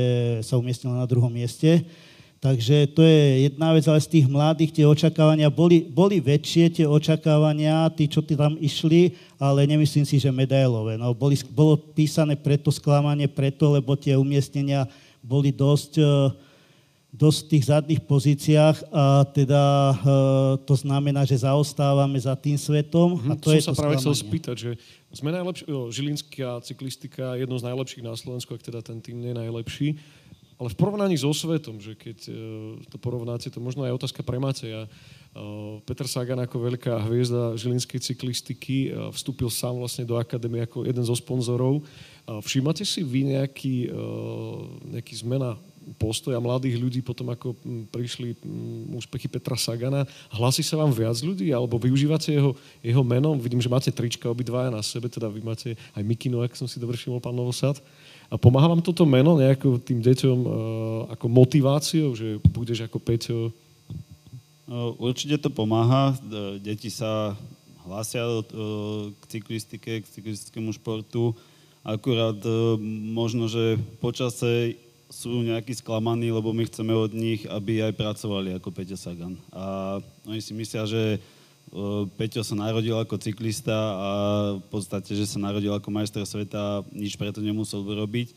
sa 0.48 0.56
umiestnila 0.56 1.04
na 1.04 1.08
druhom 1.08 1.30
mieste. 1.30 1.84
Takže 2.44 2.92
to 2.92 3.00
je 3.00 3.48
jedna 3.48 3.72
vec, 3.72 3.88
ale 3.88 4.04
z 4.04 4.20
tých 4.20 4.28
mladých 4.28 4.76
tie 4.76 4.84
očakávania 4.84 5.48
boli, 5.48 5.88
boli 5.88 6.20
väčšie, 6.20 6.76
tie 6.76 6.84
očakávania, 6.84 7.88
tí, 7.96 8.04
čo 8.04 8.20
tam 8.20 8.60
išli, 8.60 9.16
ale 9.40 9.64
nemyslím 9.64 10.04
si, 10.04 10.20
že 10.20 10.28
medailové. 10.28 11.00
No, 11.00 11.16
boli, 11.16 11.40
bolo 11.56 11.80
písané 11.80 12.36
preto 12.36 12.68
sklamanie, 12.68 13.32
preto, 13.32 13.72
lebo 13.72 13.96
tie 13.96 14.20
umiestnenia 14.20 14.84
boli 15.24 15.56
dosť, 15.56 16.04
e, 16.04 16.36
dosť 17.16 17.40
v 17.40 17.50
tých 17.56 17.64
zadných 17.72 18.02
pozíciách 18.04 18.92
a 18.92 19.24
teda 19.24 19.64
e, 19.64 19.96
to 20.68 20.76
znamená, 20.76 21.24
že 21.24 21.48
zaostávame 21.48 22.20
za 22.20 22.36
tým 22.36 22.60
svetom. 22.60 23.24
a 23.24 23.40
to 23.40 23.56
Som 23.56 23.56
je 23.56 23.64
sa 23.64 23.72
to 23.72 23.80
práve 23.80 23.96
chcel 24.04 24.16
spýtať, 24.20 24.56
že 24.60 24.72
sme 25.16 25.32
najlepší, 25.32 25.64
Žilinská 25.64 26.60
cyklistika 26.60 27.40
je 27.40 27.48
jednou 27.48 27.56
z 27.56 27.72
najlepších 27.72 28.04
na 28.04 28.20
Slovensku, 28.20 28.52
ak 28.52 28.68
teda 28.68 28.84
ten 28.84 29.00
tým 29.00 29.24
nie 29.24 29.32
je 29.32 29.40
najlepší. 29.40 29.90
Ale 30.63 30.71
v 30.71 30.80
porovnaní 30.80 31.19
so 31.19 31.36
svetom, 31.36 31.76
že 31.84 31.91
keď 31.91 32.32
uh, 32.32 32.80
to 32.88 32.95
porovnáte, 32.95 33.52
to 33.52 33.60
možno 33.60 33.84
aj 33.84 33.99
otázka 33.99 34.23
pre 34.23 34.39
Mateja. 34.39 34.88
Uh, 35.36 35.84
Peter 35.84 36.08
Sagan 36.08 36.39
ako 36.39 36.71
veľká 36.71 37.04
hviezda 37.04 37.60
žilinskej 37.60 37.99
cyklistiky 37.99 38.95
uh, 38.95 39.12
vstúpil 39.12 39.52
sám 39.52 39.76
vlastne 39.76 40.08
do 40.08 40.15
akadémie 40.15 40.63
ako 40.63 40.88
jeden 40.88 41.04
zo 41.04 41.12
sponzorov. 41.19 41.84
Všímate 42.23 42.88
si 42.88 43.04
vy 43.04 43.36
nejaký, 43.36 43.91
nejaký 44.88 45.28
zmena 45.28 45.60
postoja 45.99 46.39
mladých 46.39 46.80
ľudí 46.80 47.04
potom, 47.04 47.28
ako 47.36 47.52
prišli 47.91 48.39
úspechy 48.95 49.28
Petra 49.28 49.60
Sagana. 49.60 50.08
Hlasí 50.32 50.63
sa 50.63 50.80
vám 50.80 50.95
viac 50.95 51.19
ľudí, 51.19 51.52
alebo 51.52 51.76
využívate 51.76 52.32
jeho, 52.32 52.56
jeho 52.80 53.04
meno? 53.04 53.36
Vidím, 53.36 53.60
že 53.60 53.67
máte 53.67 53.91
trička 53.91 54.32
obidvaja 54.32 54.71
na 54.71 54.80
sebe, 54.80 55.12
teda 55.12 55.28
vy 55.28 55.43
máte 55.43 55.76
aj 55.91 55.99
Mikino, 56.08 56.39
ak 56.39 56.56
som 56.56 56.63
si 56.63 56.80
dobre 56.80 56.95
všimol, 56.95 57.19
pán 57.19 57.36
Novosad. 57.36 57.76
A 58.34 58.36
pomáha 58.41 58.65
vám 58.65 58.82
toto 58.82 59.06
meno 59.06 59.38
nejako 59.38 59.78
tým 59.78 60.02
deťom 60.02 60.39
uh, 60.41 60.52
ako 61.13 61.26
motiváciou, 61.30 62.17
že 62.17 62.41
budeš 62.50 62.89
ako 62.89 62.98
Peťo? 62.98 63.54
No, 64.65 64.98
určite 64.98 65.38
to 65.38 65.54
pomáha. 65.54 66.17
Deti 66.58 66.89
sa 66.89 67.38
hlásia 67.86 68.26
k 69.13 69.24
cyklistike, 69.30 70.02
k 70.02 70.10
cyklistickému 70.10 70.74
športu. 70.74 71.38
Akurát 71.86 72.39
možno, 73.13 73.46
že 73.46 73.78
počase 74.02 74.82
sú 75.13 75.46
nejakí 75.46 75.78
sklamaní, 75.78 76.34
lebo 76.34 76.56
my 76.56 76.65
chceme 76.65 76.96
od 76.96 77.13
nich, 77.13 77.46
aby 77.46 77.86
aj 77.86 77.93
pracovali 77.93 78.58
ako 78.58 78.74
Peťo 78.74 78.98
Sagan. 78.98 79.38
A 79.54 80.00
oni 80.26 80.41
si 80.41 80.58
myslia, 80.58 80.89
že 80.89 81.22
Peťo 82.22 82.46
sa 82.46 82.54
narodil 82.54 82.94
ako 82.94 83.18
cyklista 83.18 83.74
a 83.74 84.10
v 84.62 84.68
podstate, 84.70 85.18
že 85.18 85.26
sa 85.26 85.42
narodil 85.42 85.74
ako 85.74 85.90
majster 85.90 86.22
sveta, 86.22 86.86
nič 86.94 87.18
preto 87.18 87.42
nemusel 87.42 87.82
vyrobiť. 87.82 88.30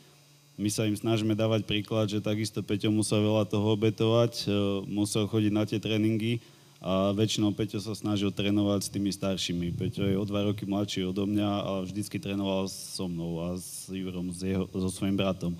My 0.57 0.73
sa 0.73 0.89
im 0.89 0.97
snažíme 0.97 1.37
dávať 1.37 1.69
príklad, 1.69 2.09
že 2.09 2.25
takisto 2.25 2.65
Peťo 2.65 2.89
musel 2.89 3.21
veľa 3.21 3.45
toho 3.45 3.77
obetovať, 3.77 4.49
musel 4.89 5.29
chodiť 5.29 5.53
na 5.53 5.69
tie 5.69 5.77
tréningy 5.77 6.41
a 6.81 7.13
väčšinou 7.13 7.53
Peťo 7.53 7.77
sa 7.77 7.93
snažil 7.93 8.33
trénovať 8.33 8.89
s 8.89 8.93
tými 8.93 9.13
staršími. 9.13 9.77
Peťo 9.77 10.09
je 10.09 10.17
o 10.17 10.25
dva 10.25 10.49
roky 10.49 10.65
mladší 10.65 11.05
odo 11.05 11.29
mňa 11.29 11.51
a 11.61 11.71
vždycky 11.85 12.17
trénoval 12.17 12.73
so 12.73 13.05
mnou 13.05 13.45
a 13.45 13.61
s 13.61 13.93
Jurom, 13.93 14.33
s 14.33 14.41
jeho, 14.41 14.65
so 14.65 14.89
svojím 14.89 15.21
bratom. 15.21 15.53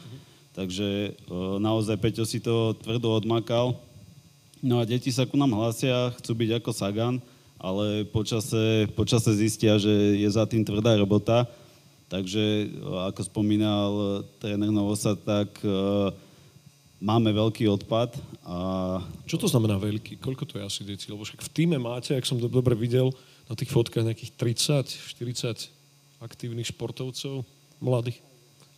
Takže 0.57 1.13
naozaj 1.61 2.01
Peťo 2.01 2.25
si 2.25 2.41
to 2.41 2.73
tvrdo 2.81 3.21
odmakal. 3.21 3.77
No 4.65 4.81
a 4.81 4.89
deti 4.89 5.13
sa 5.13 5.29
ku 5.29 5.37
nám 5.37 5.53
hlásia, 5.53 6.17
chcú 6.17 6.33
byť 6.33 6.51
ako 6.57 6.73
Sagan, 6.73 7.21
ale 7.57 8.05
počase, 8.09 8.87
počase 8.93 9.33
zistia, 9.35 9.81
že 9.81 9.91
je 9.91 10.29
za 10.29 10.45
tým 10.45 10.63
tvrdá 10.63 10.97
robota. 10.97 11.49
Takže, 12.07 12.71
ako 13.11 13.21
spomínal 13.27 14.23
tréner 14.39 14.71
Novosa, 14.71 15.19
tak 15.19 15.51
máme 17.03 17.31
veľký 17.35 17.67
odpad. 17.67 18.15
A... 18.47 18.57
Čo 19.27 19.43
to 19.43 19.51
znamená 19.51 19.75
veľký? 19.77 20.23
Koľko 20.23 20.45
to 20.47 20.61
je 20.61 20.65
asi 20.65 20.81
deti? 20.87 21.11
Lebo 21.11 21.27
však 21.27 21.43
v 21.43 21.51
týme 21.51 21.77
máte, 21.83 22.15
ak 22.15 22.29
som 22.29 22.39
to 22.39 22.47
dobre 22.47 22.79
videl, 22.79 23.11
na 23.47 23.55
tých 23.55 23.71
fotkách 23.71 24.07
nejakých 24.07 24.33
30, 24.39 24.87
40 25.19 25.71
aktívnych 26.23 26.71
športovcov, 26.71 27.47
mladých. 27.79 28.19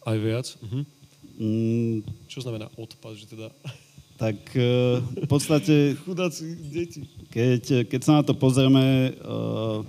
Aj 0.04 0.16
viac. 0.18 0.46
Uh-huh. 0.60 0.84
Mm, 1.38 2.04
čo 2.26 2.42
znamená 2.42 2.68
odpad? 2.76 3.14
Že 3.16 3.26
teda... 3.36 3.48
Tak 4.18 4.34
uh, 4.58 4.98
v 4.98 5.28
podstate... 5.30 5.94
Chudáci 6.02 6.58
deti. 6.74 7.06
Keď, 7.30 7.86
keď 7.86 8.00
sa 8.02 8.12
na 8.18 8.22
to 8.26 8.34
pozrieme, 8.34 9.14
uh, 9.14 9.86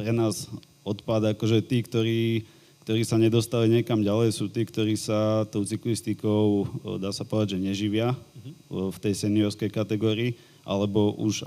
pre 0.00 0.16
nás 0.16 0.48
odpad, 0.80 1.36
akože 1.36 1.60
tí, 1.68 1.84
ktorí, 1.84 2.48
ktorí 2.88 3.04
sa 3.04 3.20
nedostali 3.20 3.68
niekam 3.68 4.00
ďalej, 4.00 4.32
sú 4.32 4.48
tí, 4.48 4.64
ktorí 4.64 4.96
sa 4.96 5.44
tou 5.52 5.60
cyklistikou, 5.60 6.64
uh, 6.64 6.96
dá 6.96 7.12
sa 7.12 7.28
povedať, 7.28 7.60
že 7.60 7.68
neživia 7.68 8.16
uh, 8.16 8.88
v 8.88 8.96
tej 8.96 9.28
seniorskej 9.28 9.68
kategórii, 9.68 10.40
alebo 10.64 11.16
už 11.16 11.42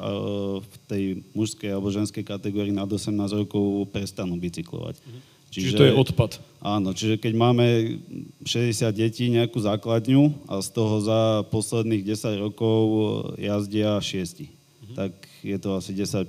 v 0.67 0.75
tej 0.89 1.03
mužskej 1.37 1.69
alebo 1.69 1.93
ženskej 1.93 2.25
kategórii 2.25 2.73
nad 2.73 2.89
18 2.89 3.13
rokov 3.45 3.87
prestanú 3.93 4.35
bicyklovať. 4.35 4.99
Uh-huh. 4.99 5.21
Čiže, 5.53 5.65
čiže 5.69 5.77
to 5.77 5.85
je 5.85 5.93
odpad. 5.93 6.31
Áno, 6.65 6.97
čiže 6.97 7.21
keď 7.21 7.33
máme 7.37 7.65
60 8.41 8.89
detí, 8.97 9.29
nejakú 9.29 9.61
základňu 9.61 10.49
a 10.49 10.57
z 10.65 10.69
toho 10.73 10.97
za 10.97 11.45
posledných 11.53 12.01
10 12.01 12.41
rokov 12.41 12.81
jazdia 13.37 14.01
6, 14.01 14.49
mhm. 14.49 14.95
tak 14.97 15.13
je 15.45 15.57
to 15.59 15.77
asi 15.77 15.91
10%, 15.93 16.25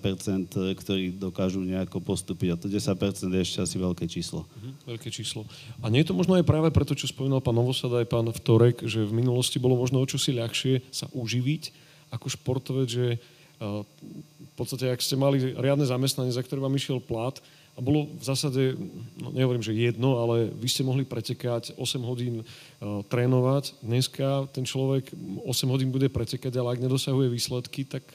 ktorí 0.52 1.16
dokážu 1.16 1.62
nejako 1.64 2.04
postúpiť. 2.04 2.48
A 2.52 2.60
to 2.60 2.68
10% 2.68 3.30
je 3.30 3.40
ešte 3.40 3.58
asi 3.64 3.76
veľké 3.80 4.04
číslo. 4.04 4.44
Mhm, 4.60 4.92
veľké 4.92 5.08
číslo. 5.08 5.48
A 5.80 5.88
nie 5.88 6.04
je 6.04 6.12
to 6.12 6.18
možno 6.18 6.36
aj 6.36 6.44
práve 6.44 6.68
preto, 6.68 6.92
čo 6.92 7.08
spomínal 7.08 7.40
pán 7.40 7.56
Novosad 7.56 7.94
aj 7.96 8.10
pán 8.10 8.28
Vtorek, 8.28 8.84
že 8.84 9.08
v 9.08 9.24
minulosti 9.24 9.56
bolo 9.56 9.80
možno 9.80 10.02
o 10.02 10.10
čosi 10.10 10.36
ľahšie 10.36 10.84
sa 10.92 11.08
uživiť 11.16 11.72
ako 12.12 12.26
športovec, 12.28 12.88
že 12.92 13.06
v 13.58 14.52
podstate, 14.58 14.90
ak 14.90 15.02
ste 15.02 15.18
mali 15.18 15.54
riadne 15.54 15.86
zamestnanie, 15.86 16.34
za 16.34 16.42
ktoré 16.42 16.62
vám 16.62 16.74
išiel 16.74 17.02
plat, 17.02 17.38
a 17.74 17.82
bolo 17.82 18.06
v 18.14 18.22
zásade, 18.22 18.78
no 19.18 19.34
nehovorím, 19.34 19.62
že 19.62 19.74
jedno, 19.74 20.22
ale 20.22 20.46
vy 20.54 20.68
ste 20.70 20.86
mohli 20.86 21.02
pretekať 21.02 21.74
8 21.74 21.98
hodín 22.06 22.46
uh, 22.46 23.02
trénovať. 23.10 23.74
Dneska 23.82 24.46
ten 24.54 24.62
človek 24.62 25.10
8 25.42 25.74
hodín 25.74 25.90
bude 25.90 26.06
pretekať, 26.06 26.54
ale 26.54 26.78
ak 26.78 26.84
nedosahuje 26.86 27.26
výsledky, 27.34 27.82
tak 27.82 28.06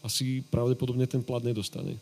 asi 0.00 0.40
pravdepodobne 0.48 1.04
ten 1.04 1.20
plat 1.20 1.44
nedostane. 1.44 2.00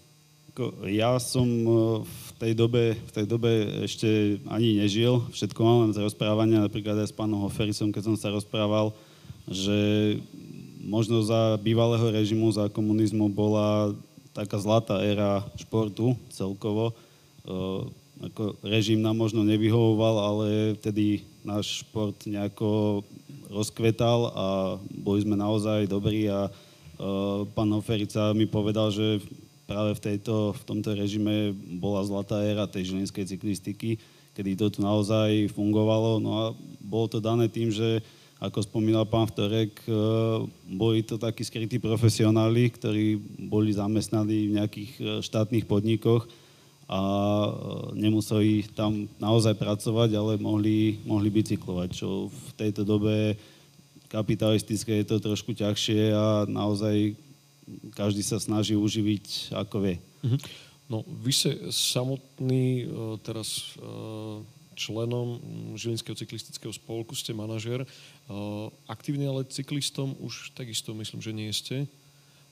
Ja 0.84 1.16
som 1.16 1.48
e, 1.48 1.70
v 2.04 2.30
tej 2.36 2.52
dobe, 2.52 2.92
v 2.92 3.12
tej 3.14 3.24
dobe 3.24 3.50
ešte 3.88 4.36
ani 4.52 4.84
nežil. 4.84 5.24
Všetko 5.32 5.60
mám 5.64 5.78
len 5.88 5.96
z 5.96 6.04
rozprávania, 6.04 6.60
napríklad 6.60 6.92
aj 7.00 7.08
s 7.08 7.16
pánom 7.16 7.40
Hoferisom, 7.40 7.88
keď 7.88 8.12
som 8.12 8.16
sa 8.20 8.28
rozprával, 8.28 8.92
že 9.48 10.20
možno 10.82 11.24
za 11.24 11.56
bývalého 11.56 12.04
režimu, 12.04 12.52
za 12.52 12.68
komunizmu 12.68 13.32
bola 13.32 13.96
taká 14.32 14.56
zlatá 14.58 15.00
éra 15.04 15.44
športu 15.60 16.16
celkovo. 16.32 16.92
E, 16.92 16.94
ako 18.22 18.56
režim 18.64 19.00
nám 19.00 19.20
možno 19.20 19.44
nevyhovoval, 19.44 20.16
ale 20.20 20.46
vtedy 20.80 21.24
náš 21.44 21.84
šport 21.84 22.16
nejako 22.24 23.02
rozkvetal 23.52 24.32
a 24.32 24.46
boli 24.94 25.20
sme 25.20 25.36
naozaj 25.36 25.84
dobrí 25.88 26.28
a 26.32 26.48
e, 26.48 26.50
pán 27.52 27.70
Oferica 27.76 28.32
mi 28.32 28.48
povedal, 28.48 28.88
že 28.88 29.20
práve 29.68 29.96
v, 29.96 30.00
tejto, 30.00 30.56
v 30.56 30.62
tomto 30.64 30.96
režime 30.96 31.52
bola 31.80 32.04
zlatá 32.04 32.40
éra 32.40 32.64
tej 32.64 32.92
žilinskej 32.92 33.24
cyklistiky, 33.28 34.00
kedy 34.32 34.56
to 34.56 34.72
tu 34.72 34.80
naozaj 34.80 35.52
fungovalo. 35.52 36.20
No 36.20 36.30
a 36.36 36.44
bolo 36.80 37.06
to 37.08 37.18
dané 37.20 37.52
tým, 37.52 37.68
že 37.68 38.00
ako 38.42 38.58
spomínal 38.66 39.06
pán 39.06 39.30
Vtorek, 39.30 39.86
e, 39.86 39.92
boli 40.74 41.06
to 41.06 41.14
takí 41.14 41.46
skrytí 41.46 41.78
profesionáli, 41.78 42.74
ktorí 42.74 43.14
boli 43.46 43.70
zamestnaní 43.70 44.50
v 44.50 44.56
nejakých 44.58 44.90
e, 44.98 45.02
štátnych 45.22 45.62
podnikoch 45.62 46.26
a 46.90 46.98
e, 46.98 47.50
nemuseli 48.02 48.66
tam 48.74 49.06
naozaj 49.22 49.54
pracovať, 49.54 50.10
ale 50.18 50.32
mohli, 50.42 50.98
mohli 51.06 51.30
bicyklovať, 51.30 51.88
čo 51.94 52.26
v 52.26 52.48
tejto 52.58 52.82
dobe 52.82 53.38
kapitalistické 54.10 55.00
je 55.00 55.14
to 55.14 55.22
trošku 55.22 55.54
ťažšie 55.54 56.10
a 56.10 56.42
naozaj 56.50 57.14
každý 57.94 58.26
sa 58.26 58.42
snaží 58.42 58.74
uživiť 58.74 59.54
ako 59.54 59.76
vie. 59.86 59.96
Mhm. 60.26 60.38
No, 60.90 61.06
vy 61.06 61.32
ste 61.32 61.50
samotný 61.72 62.90
teraz 63.24 63.78
členom 64.74 65.40
Žilinského 65.78 66.16
cyklistického 66.16 66.72
spolku, 66.72 67.12
ste 67.16 67.36
manažer. 67.36 67.84
Aktívne 68.88 69.28
ale 69.28 69.48
cyklistom 69.48 70.16
už 70.20 70.52
takisto 70.56 70.92
myslím, 70.96 71.20
že 71.20 71.32
nie 71.32 71.50
ste. 71.52 71.76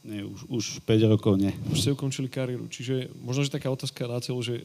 Nie, 0.00 0.24
už, 0.24 0.48
už 0.48 0.64
5 0.88 1.12
rokov 1.12 1.36
nie. 1.36 1.52
Už 1.68 1.84
ste 1.84 1.92
ukončili 1.92 2.32
kariéru. 2.32 2.72
Čiže 2.72 3.12
možno, 3.20 3.44
že 3.44 3.52
taká 3.52 3.68
otázka 3.68 4.08
na 4.08 4.16
celo, 4.24 4.40
že 4.40 4.56
e, 4.56 4.64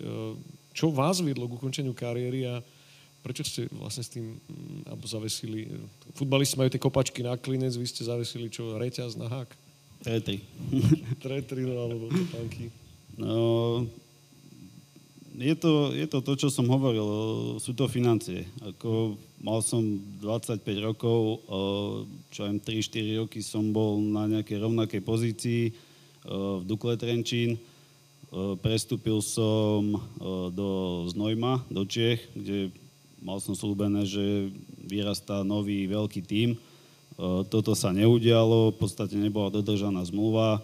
čo 0.71 0.87
vás 0.95 1.19
viedlo 1.19 1.43
k 1.51 1.59
ukončeniu 1.59 1.91
kariéry 1.91 2.47
a 2.47 2.63
prečo 3.19 3.43
ste 3.43 3.67
vlastne 3.75 4.03
s 4.07 4.15
tým 4.15 4.39
mm, 4.39 4.87
alebo 4.87 5.03
zavesili? 5.03 5.67
Futbalisti 6.15 6.55
majú 6.55 6.71
tie 6.71 6.79
kopačky 6.79 7.19
na 7.19 7.35
klinec, 7.35 7.75
vy 7.75 7.83
ste 7.83 8.07
zavesili 8.07 8.47
čo, 8.47 8.79
reťaz 8.79 9.19
na 9.19 9.27
hák? 9.27 9.51
Tretri. 10.07 10.39
Tretri, 11.19 11.67
no, 11.67 11.83
alebo 11.83 12.07
topánky. 12.15 12.71
No, 13.19 13.35
je 15.35 15.55
to, 15.59 15.91
je 15.91 16.07
to 16.07 16.19
to, 16.23 16.33
čo 16.35 16.47
som 16.47 16.71
hovoril, 16.71 17.07
sú 17.59 17.75
to 17.75 17.91
financie. 17.91 18.47
Ako 18.63 19.19
mal 19.43 19.59
som 19.59 19.83
25 20.23 20.63
rokov, 20.79 21.43
čo 22.31 22.47
aj 22.47 22.63
3-4 22.63 23.21
roky 23.25 23.39
som 23.43 23.69
bol 23.75 23.99
na 23.99 24.27
nejakej 24.31 24.63
rovnakej 24.63 25.01
pozícii 25.03 25.63
v 26.25 26.63
Dukle 26.65 26.95
Trenčín. 26.95 27.59
Prestúpil 28.59 29.23
som 29.23 30.01
do 30.51 31.03
Znojma, 31.07 31.63
do 31.71 31.87
Čiech, 31.87 32.19
kde 32.35 32.73
mal 33.23 33.39
som 33.39 33.55
slúbené, 33.55 34.03
že 34.03 34.51
vyrastá 34.85 35.45
nový 35.45 35.87
veľký 35.87 36.21
tím. 36.25 36.59
Toto 37.47 37.71
sa 37.77 37.95
neudialo, 37.95 38.75
v 38.75 38.77
podstate 38.81 39.15
nebola 39.15 39.47
dodržaná 39.47 40.03
zmluva 40.03 40.59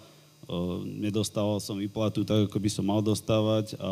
nedostával 0.83 1.63
som 1.63 1.79
výplatu 1.79 2.27
tak, 2.27 2.51
ako 2.51 2.57
by 2.59 2.69
som 2.69 2.85
mal 2.87 2.99
dostávať 2.99 3.75
a 3.79 3.91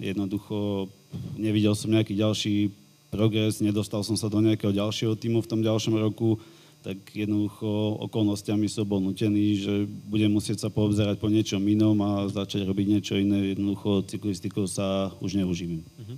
jednoducho 0.00 0.88
nevidel 1.36 1.76
som 1.76 1.92
nejaký 1.92 2.16
ďalší 2.16 2.72
progres, 3.08 3.60
nedostal 3.64 4.04
som 4.04 4.16
sa 4.16 4.28
do 4.28 4.40
nejakého 4.40 4.72
ďalšieho 4.72 5.16
týmu 5.16 5.40
v 5.44 5.50
tom 5.50 5.60
ďalšom 5.64 5.96
roku, 5.96 6.36
tak 6.84 6.96
jednoducho 7.10 7.98
okolnostiami 8.08 8.70
som 8.70 8.86
bol 8.86 9.02
nutený, 9.02 9.46
že 9.58 9.74
budem 10.06 10.30
musieť 10.30 10.64
sa 10.64 10.68
poobzerať 10.70 11.18
po 11.18 11.26
niečom 11.26 11.60
inom 11.66 11.98
a 12.00 12.30
začať 12.30 12.64
robiť 12.64 12.86
niečo 12.86 13.14
iné. 13.18 13.52
Jednoducho 13.52 14.06
cyklistikou 14.06 14.64
sa 14.70 15.10
už 15.18 15.42
neuživím. 15.42 15.82
Uh-huh. 15.82 16.16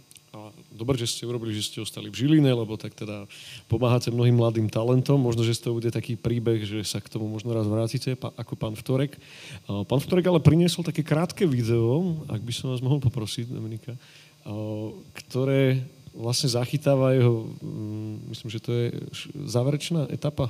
Dobre, 0.81 0.97
že 0.97 1.13
ste 1.13 1.29
urobili, 1.29 1.53
že 1.53 1.69
ste 1.69 1.85
ostali 1.85 2.09
v 2.09 2.17
Žiline, 2.17 2.49
lebo 2.49 2.81
tak 2.81 2.97
teda 2.97 3.29
pomáhate 3.69 4.09
mnohým 4.09 4.33
mladým 4.33 4.73
talentom. 4.73 5.21
Možno, 5.21 5.45
že 5.45 5.53
z 5.53 5.69
toho 5.69 5.77
bude 5.77 5.93
taký 5.93 6.17
príbeh, 6.17 6.65
že 6.65 6.81
sa 6.89 7.05
k 7.05 7.13
tomu 7.13 7.29
možno 7.29 7.53
raz 7.53 7.69
vrátite, 7.69 8.17
ako 8.17 8.57
pán 8.57 8.73
Vtorek. 8.73 9.21
Pán 9.69 10.01
Vtorek 10.01 10.25
ale 10.25 10.41
priniesol 10.41 10.81
také 10.81 11.05
krátke 11.05 11.45
video, 11.45 12.25
ak 12.33 12.41
by 12.41 12.53
som 12.57 12.73
vás 12.73 12.81
mohol 12.81 12.97
poprosiť, 12.97 13.53
Dominika, 13.53 13.93
ktoré 15.13 15.85
vlastne 16.17 16.49
zachytáva 16.49 17.13
jeho, 17.13 17.53
mm, 17.61 18.33
myslím, 18.33 18.49
že 18.49 18.65
to 18.65 18.71
je 18.73 18.87
záverečná 19.45 20.09
etapa 20.09 20.49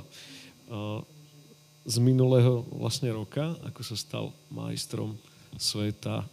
z 1.83 1.95
minulého 1.99 2.63
vlastne 2.71 3.11
roka, 3.11 3.51
ako 3.67 3.81
sa 3.83 3.99
stal 3.99 4.25
majstrom 4.47 5.19
sveta. 5.59 6.23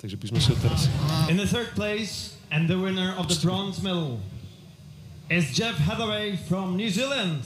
Takže 0.00 0.16
by 0.16 0.26
sme 0.32 0.40
sa 0.40 0.56
teraz... 0.64 0.88
In 1.28 1.36
the 1.36 1.44
third 1.44 1.76
place 1.76 2.32
and 2.48 2.64
the 2.64 2.80
winner 2.80 3.12
of 3.20 3.28
the 3.28 3.36
bronze 3.44 3.84
medal 3.84 4.16
is 5.28 5.52
Jeff 5.52 5.76
Hathaway 5.76 6.40
from 6.48 6.72
New 6.72 6.88
Zealand. 6.88 7.44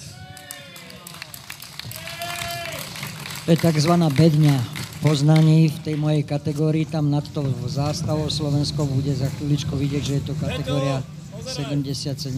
To 3.44 3.48
je 3.50 3.58
takzvaná 3.58 4.06
bedňa 4.14 4.54
poznaní 5.02 5.68
v 5.68 5.78
tej 5.82 5.96
mojej 5.98 6.22
kategórii. 6.22 6.86
Tam 6.86 7.10
nad 7.10 7.26
to 7.34 7.42
zástavou 7.66 8.30
Slovensko 8.30 8.86
bude 8.86 9.10
za 9.12 9.26
chvíličku 9.34 9.74
vidieť, 9.74 10.02
že 10.06 10.14
je 10.22 10.24
to 10.30 10.34
kategória 10.38 11.02
70-74. 11.42 12.30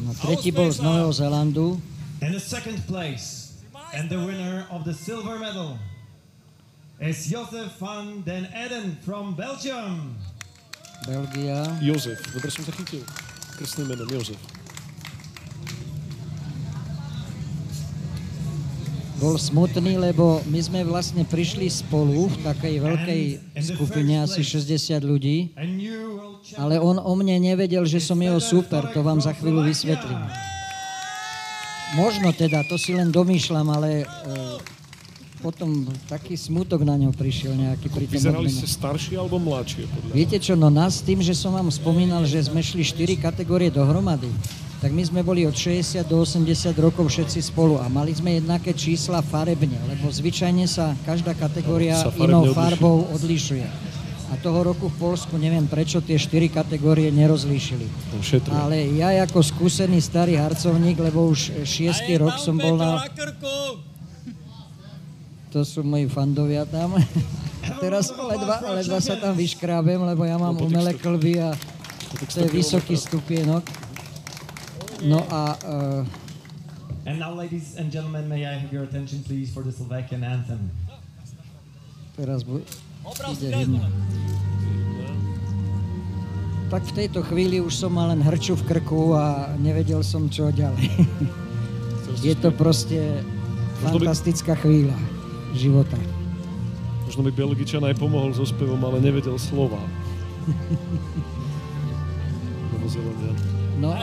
No, 0.00 0.16
tretí 0.16 0.56
bol 0.56 0.72
z 0.72 0.80
Nového 0.80 1.12
Zelandu. 1.12 1.76
And 2.24 2.32
the 2.32 2.40
second 2.40 2.80
place 2.88 3.60
and 3.92 4.08
the 4.08 4.18
winner 4.18 4.64
of 4.72 4.88
the 4.88 4.96
silver 4.96 5.36
medal 5.36 5.76
is 7.00 7.30
Josef 7.30 7.78
van 7.78 8.22
den 8.24 8.46
Eden 8.52 8.98
from 9.04 9.34
Belgium. 9.34 10.16
Belgia. 11.06 11.78
Jozef, 11.80 12.20
dobre 12.32 12.50
som 12.50 12.64
zachytil. 12.64 13.04
Krstným 13.58 13.92
menom 13.92 14.08
Jozef. 14.08 14.40
bol 19.24 19.40
smutný, 19.40 19.96
lebo 19.96 20.44
my 20.52 20.60
sme 20.60 20.80
vlastne 20.84 21.24
prišli 21.24 21.72
spolu 21.72 22.28
v 22.28 22.36
takej 22.44 22.74
veľkej 22.76 23.22
skupine, 23.72 24.20
asi 24.20 24.44
60 24.44 25.00
ľudí, 25.00 25.56
ale 26.60 26.76
on 26.76 27.00
o 27.00 27.12
mne 27.16 27.40
nevedel, 27.40 27.88
že 27.88 28.04
som 28.04 28.20
jeho 28.20 28.36
super, 28.36 28.84
to 28.92 29.00
vám 29.00 29.24
za 29.24 29.32
chvíľu 29.32 29.64
vysvetlím. 29.64 30.20
Možno 31.96 32.36
teda, 32.36 32.68
to 32.68 32.76
si 32.76 32.92
len 32.92 33.08
domýšľam, 33.08 33.70
ale 33.70 34.02
e, 34.02 34.06
potom 35.44 35.84
taký 36.08 36.40
smutok 36.40 36.88
na 36.88 36.96
ňo 36.96 37.12
prišiel 37.12 37.52
nejaký 37.52 37.92
pri 37.92 38.08
tom 38.08 38.16
Vyzerali 38.16 38.48
ste 38.48 38.64
starší 38.64 39.20
alebo 39.20 39.36
mladšie? 39.36 39.84
Podľa 39.84 40.12
Viete 40.16 40.40
čo, 40.40 40.56
no 40.56 40.72
nás 40.72 41.04
tým, 41.04 41.20
že 41.20 41.36
som 41.36 41.52
vám 41.52 41.68
spomínal, 41.68 42.24
že 42.24 42.40
sme 42.48 42.64
šli 42.64 42.80
4 42.80 43.20
kategórie 43.20 43.68
dohromady, 43.68 44.32
tak 44.80 44.96
my 44.96 45.04
sme 45.04 45.20
boli 45.20 45.44
od 45.44 45.52
60 45.52 46.00
do 46.08 46.24
80 46.24 46.72
rokov 46.80 47.12
všetci 47.12 47.44
spolu 47.44 47.76
a 47.76 47.92
mali 47.92 48.16
sme 48.16 48.40
jednaké 48.40 48.72
čísla 48.72 49.20
farebne, 49.20 49.76
lebo 49.84 50.08
zvyčajne 50.08 50.64
sa 50.64 50.96
každá 51.04 51.36
kategória 51.36 51.92
sa 52.00 52.08
inou 52.16 52.48
farbou 52.56 53.04
odlišuje. 53.12 53.68
A 54.32 54.40
toho 54.40 54.64
roku 54.64 54.88
v 54.88 54.96
Polsku 54.96 55.36
neviem 55.36 55.68
prečo 55.68 56.00
tie 56.00 56.16
štyri 56.16 56.48
kategórie 56.48 57.12
nerozlíšili. 57.12 57.86
Ale 58.50 58.96
ja 58.96 59.12
ako 59.22 59.44
skúsený 59.44 60.00
starý 60.00 60.40
harcovník, 60.40 60.96
lebo 60.96 61.28
už 61.28 61.68
šiestý 61.68 62.16
rok 62.16 62.40
som 62.40 62.56
bol 62.56 62.80
na... 62.80 63.04
To 65.54 65.62
sú 65.62 65.86
moji 65.86 66.10
fandovia 66.10 66.66
tam. 66.66 66.98
A 67.64 67.70
teraz 67.82 68.12
ledva, 68.12 68.60
ledva 68.76 68.98
sa 69.00 69.16
tam 69.16 69.32
vyškrábem, 69.32 69.96
lebo 69.96 70.26
ja 70.28 70.36
mám 70.36 70.56
umelé 70.58 70.92
klby 70.96 71.40
a 71.40 71.56
to 72.30 72.44
je 72.44 72.50
vysoký 72.52 72.94
stupienok. 72.94 73.64
No 75.04 75.24
a... 75.32 75.56
Uh, 75.64 77.08
and 77.08 77.16
now, 77.18 77.32
ladies 77.32 77.76
and 77.80 77.88
gentlemen, 77.88 78.28
may 78.28 78.44
I 78.44 78.54
have 78.56 78.70
your 78.70 78.84
attention, 78.84 79.24
please, 79.24 79.50
for 79.50 79.64
the 79.64 79.72
Slovakian 79.72 80.22
anthem. 80.22 80.70
Teraz 82.14 82.46
bu- 82.46 82.62
ide 83.34 83.48
hymna. 83.50 83.90
Tak 86.70 86.82
v 86.90 86.92
tejto 86.94 87.20
chvíli 87.26 87.58
už 87.60 87.74
som 87.74 87.92
mal 87.92 88.10
len 88.14 88.22
hrču 88.22 88.54
v 88.54 88.76
krku 88.76 89.14
a 89.14 89.52
nevedel 89.58 90.00
som, 90.06 90.30
čo 90.30 90.48
ďalej. 90.54 90.90
Je 92.22 92.34
to 92.38 92.54
proste 92.54 93.20
fantastická 93.82 94.56
chvíľa 94.56 94.96
života. 95.54 95.98
Možno 97.04 97.22
by 97.24 97.32
Belgičan 97.32 97.84
aj 97.84 98.00
pomohol 98.00 98.32
so 98.34 98.44
spevom, 98.48 98.80
ale 98.82 98.98
nevedel 99.00 99.36
slova. 99.38 99.80
No 103.80 103.90
a 103.92 104.02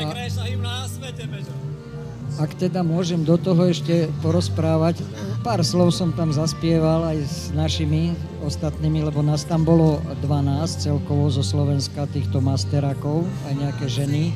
ak 2.40 2.56
teda 2.56 2.82
môžem 2.82 3.28
do 3.28 3.36
toho 3.36 3.68
ešte 3.68 4.08
porozprávať, 4.24 5.04
pár 5.44 5.60
slov 5.68 5.92
som 5.92 6.16
tam 6.16 6.32
zaspieval 6.32 7.12
aj 7.12 7.18
s 7.28 7.38
našimi 7.52 8.16
ostatnými, 8.42 9.04
lebo 9.04 9.20
nás 9.20 9.44
tam 9.44 9.68
bolo 9.68 10.00
12 10.24 10.64
celkovo 10.80 11.28
zo 11.28 11.44
Slovenska, 11.44 12.08
týchto 12.08 12.40
masterákov, 12.40 13.28
aj 13.52 13.54
nejaké 13.60 13.86
ženy. 13.92 14.32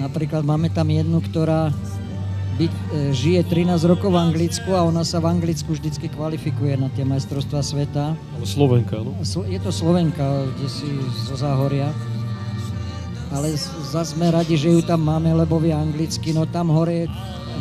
Napríklad 0.00 0.40
máme 0.40 0.72
tam 0.72 0.88
jednu, 0.88 1.20
ktorá 1.20 1.68
byť, 2.60 2.72
e, 2.72 2.82
žije 3.16 3.40
13 3.48 3.88
rokov 3.88 4.12
v 4.12 4.20
Anglicku 4.20 4.76
a 4.76 4.84
ona 4.84 5.00
sa 5.00 5.16
v 5.16 5.32
Anglicku 5.32 5.72
vždycky 5.72 6.12
kvalifikuje 6.12 6.76
na 6.76 6.92
tie 6.92 7.08
majstrovstvá 7.08 7.64
sveta. 7.64 8.12
Ale 8.12 8.44
Slovenka, 8.44 9.00
no? 9.00 9.16
Je 9.48 9.56
to 9.56 9.72
Slovenka, 9.72 10.44
kde 10.52 10.68
si 10.68 10.88
zo 11.24 11.40
Záhoria 11.40 11.88
ale 13.30 13.54
zase 13.94 14.18
sme 14.18 14.26
radi, 14.34 14.58
že 14.58 14.74
ju 14.74 14.82
tam 14.82 15.06
máme, 15.06 15.30
lebo 15.30 15.62
vie 15.62 15.70
anglicky, 15.70 16.34
no 16.34 16.50
tam 16.50 16.66
hore 16.74 17.06
je 17.06 17.12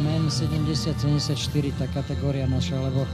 men 0.02 0.26
70-74, 0.26 1.38
tá 1.78 1.86
kategória 1.94 2.50
naša, 2.50 2.82
lebo 2.82 3.06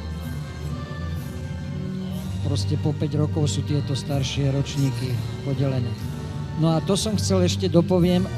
proste 2.47 2.79
po 2.79 2.95
5 2.95 3.21
rokov 3.27 3.51
sú 3.51 3.65
tieto 3.67 3.91
staršie 3.91 4.55
ročníky 4.55 5.11
podelené. 5.43 6.14
No 6.55 6.71
a 6.71 6.79
to 6.79 6.95
som 6.95 7.19
chcel 7.19 7.43
ešte 7.43 7.67
dopoviem, 7.67 8.23
e, 8.23 8.29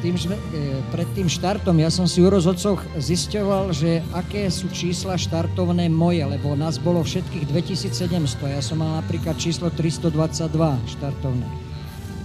tým, 0.00 0.16
že 0.16 0.32
e, 0.32 0.40
pred 0.88 1.04
tým 1.12 1.28
štartom, 1.28 1.76
ja 1.76 1.92
som 1.92 2.08
si 2.08 2.24
u 2.24 2.28
rozhodcoch 2.32 2.80
zisťoval, 2.96 3.76
že 3.76 4.00
aké 4.16 4.48
sú 4.48 4.72
čísla 4.72 5.20
štartovné 5.20 5.92
moje, 5.92 6.24
lebo 6.24 6.56
nás 6.56 6.80
bolo 6.80 7.04
všetkých 7.04 7.44
2700, 7.52 8.56
ja 8.56 8.64
som 8.64 8.80
mal 8.80 9.04
napríklad 9.04 9.36
číslo 9.36 9.68
322 9.68 10.48
štartovné. 10.96 11.48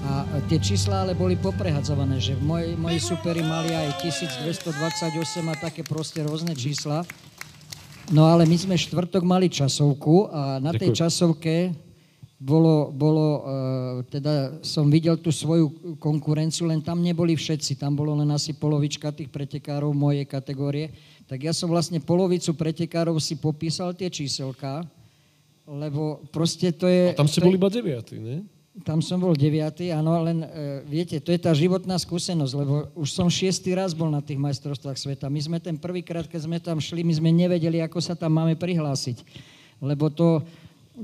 A 0.02 0.26
tie 0.48 0.58
čísla 0.58 1.04
ale 1.06 1.14
boli 1.14 1.36
poprehadzované, 1.36 2.18
že 2.18 2.34
moji, 2.40 2.74
moji 2.80 2.98
superi 3.04 3.44
mali 3.44 3.76
aj 3.76 4.02
1228 4.08 4.72
a 5.52 5.56
také 5.60 5.84
proste 5.86 6.24
rôzne 6.26 6.56
čísla. 6.56 7.04
No 8.10 8.26
ale 8.26 8.48
my 8.50 8.58
sme 8.58 8.76
štvrtok 8.80 9.22
mali 9.22 9.52
časovku 9.52 10.32
a 10.32 10.58
na 10.58 10.74
tej 10.74 11.06
časovke 11.06 11.76
bolo, 12.42 12.90
bolo 12.90 13.26
uh, 13.26 13.42
teda 14.10 14.66
som 14.66 14.90
videl 14.90 15.14
tú 15.22 15.30
svoju 15.30 15.98
konkurenciu, 16.02 16.66
len 16.66 16.82
tam 16.82 17.06
neboli 17.06 17.38
všetci, 17.38 17.78
tam 17.78 17.94
bolo 17.94 18.18
len 18.18 18.34
asi 18.34 18.58
polovička 18.58 19.14
tých 19.14 19.30
pretekárov 19.30 19.94
mojej 19.94 20.26
kategórie. 20.26 20.90
Tak 21.30 21.38
ja 21.38 21.54
som 21.54 21.70
vlastne 21.70 22.02
polovicu 22.02 22.58
pretekárov 22.58 23.22
si 23.22 23.38
popísal 23.38 23.94
tie 23.94 24.10
číselka, 24.10 24.82
lebo 25.70 26.26
proste 26.34 26.74
to 26.74 26.90
je... 26.90 27.14
A 27.14 27.22
tam 27.22 27.30
ste 27.30 27.46
boli 27.46 27.62
iba 27.62 27.70
deviatý, 27.70 28.18
ne? 28.18 28.42
Tam 28.82 29.04
som 29.04 29.20
bol 29.20 29.36
deviatý, 29.36 29.92
áno, 29.92 30.16
len 30.24 30.42
e, 30.42 30.48
viete, 30.88 31.20
to 31.20 31.36
je 31.36 31.40
tá 31.44 31.52
životná 31.52 32.00
skúsenosť, 32.00 32.54
lebo 32.56 32.88
už 32.96 33.10
som 33.12 33.28
šiestý 33.28 33.76
raz 33.76 33.92
bol 33.92 34.08
na 34.08 34.24
tých 34.24 34.40
majstrovstvách 34.40 34.96
sveta. 34.96 35.28
My 35.28 35.44
sme 35.44 35.58
ten 35.60 35.76
prvýkrát, 35.76 36.24
keď 36.24 36.42
sme 36.48 36.58
tam 36.58 36.80
šli, 36.80 37.04
my 37.04 37.14
sme 37.20 37.30
nevedeli, 37.36 37.84
ako 37.84 38.00
sa 38.00 38.16
tam 38.16 38.32
máme 38.32 38.56
prihlásiť. 38.56 39.28
Lebo 39.84 40.08
to, 40.08 40.40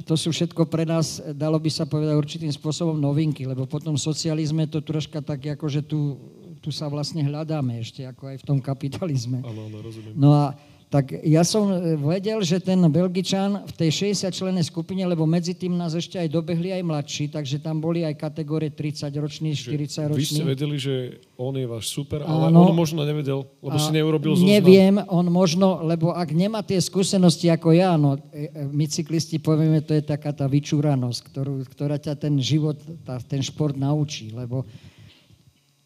to 0.06 0.14
sú 0.14 0.30
všetko 0.30 0.70
pre 0.70 0.86
nás, 0.86 1.24
dalo 1.34 1.58
by 1.58 1.72
sa 1.72 1.89
povedať, 1.89 2.14
určitým 2.14 2.52
spôsobom 2.54 2.98
novinky, 3.00 3.48
lebo 3.50 3.66
po 3.66 3.82
tom 3.82 3.98
socializme 3.98 4.70
to 4.70 4.84
troška 4.84 5.24
tak, 5.24 5.58
ako 5.58 5.66
že 5.66 5.82
tu, 5.82 6.20
tu 6.62 6.70
sa 6.70 6.86
vlastne 6.91 7.24
hľadáme 7.26 7.82
ešte, 7.82 8.06
ako 8.06 8.36
aj 8.36 8.38
v 8.41 8.45
tom 8.45 8.60
kapitalizme. 8.62 9.41
Áno, 9.41 9.72
áno, 9.72 9.78
rozumiem. 9.82 10.14
No 10.14 10.36
a 10.36 10.54
tak 10.88 11.19
ja 11.19 11.43
som 11.43 11.67
e, 11.67 11.99
vedel, 11.99 12.39
že 12.47 12.63
ten 12.63 12.79
Belgičan 12.88 13.67
v 13.67 13.73
tej 13.75 14.15
60 14.15 14.31
členej 14.31 14.65
skupine, 14.71 15.03
lebo 15.03 15.27
medzi 15.27 15.51
tým 15.51 15.75
nás 15.75 15.91
ešte 15.91 16.15
aj 16.15 16.31
dobehli 16.31 16.71
aj 16.71 16.79
mladší, 16.79 17.27
takže 17.27 17.59
tam 17.59 17.83
boli 17.83 18.07
aj 18.07 18.15
kategórie 18.15 18.71
30 18.71 19.11
roční, 19.19 19.51
40 19.51 20.15
roční. 20.15 20.23
Vy 20.23 20.39
ste 20.39 20.47
vedeli, 20.47 20.75
že 20.79 21.19
on 21.35 21.59
je 21.59 21.67
váš 21.67 21.91
super, 21.91 22.23
ale 22.23 22.47
Áno, 22.47 22.71
on 22.71 22.71
možno 22.71 23.03
nevedel, 23.03 23.43
lebo 23.59 23.75
si 23.75 23.91
neurobil 23.91 24.39
zoznam. 24.39 24.47
Neviem, 24.47 24.95
on 25.11 25.27
možno, 25.27 25.83
lebo 25.83 26.15
ak 26.15 26.31
nemá 26.31 26.63
tie 26.63 26.79
skúsenosti 26.79 27.51
ako 27.51 27.75
ja, 27.75 27.99
no 27.99 28.15
e, 28.31 28.47
e, 28.47 28.63
my 28.71 28.88
cyklisti 28.88 29.43
povieme, 29.43 29.83
to 29.83 29.91
je 29.91 30.07
taká 30.07 30.31
tá 30.31 30.47
vyčúranosť, 30.47 31.19
ktorú, 31.27 31.67
ktorá 31.67 31.99
ťa 31.99 32.15
ten 32.15 32.39
život, 32.39 32.79
tá, 33.03 33.19
ten 33.19 33.43
šport 33.43 33.75
naučí, 33.75 34.31
lebo 34.31 34.63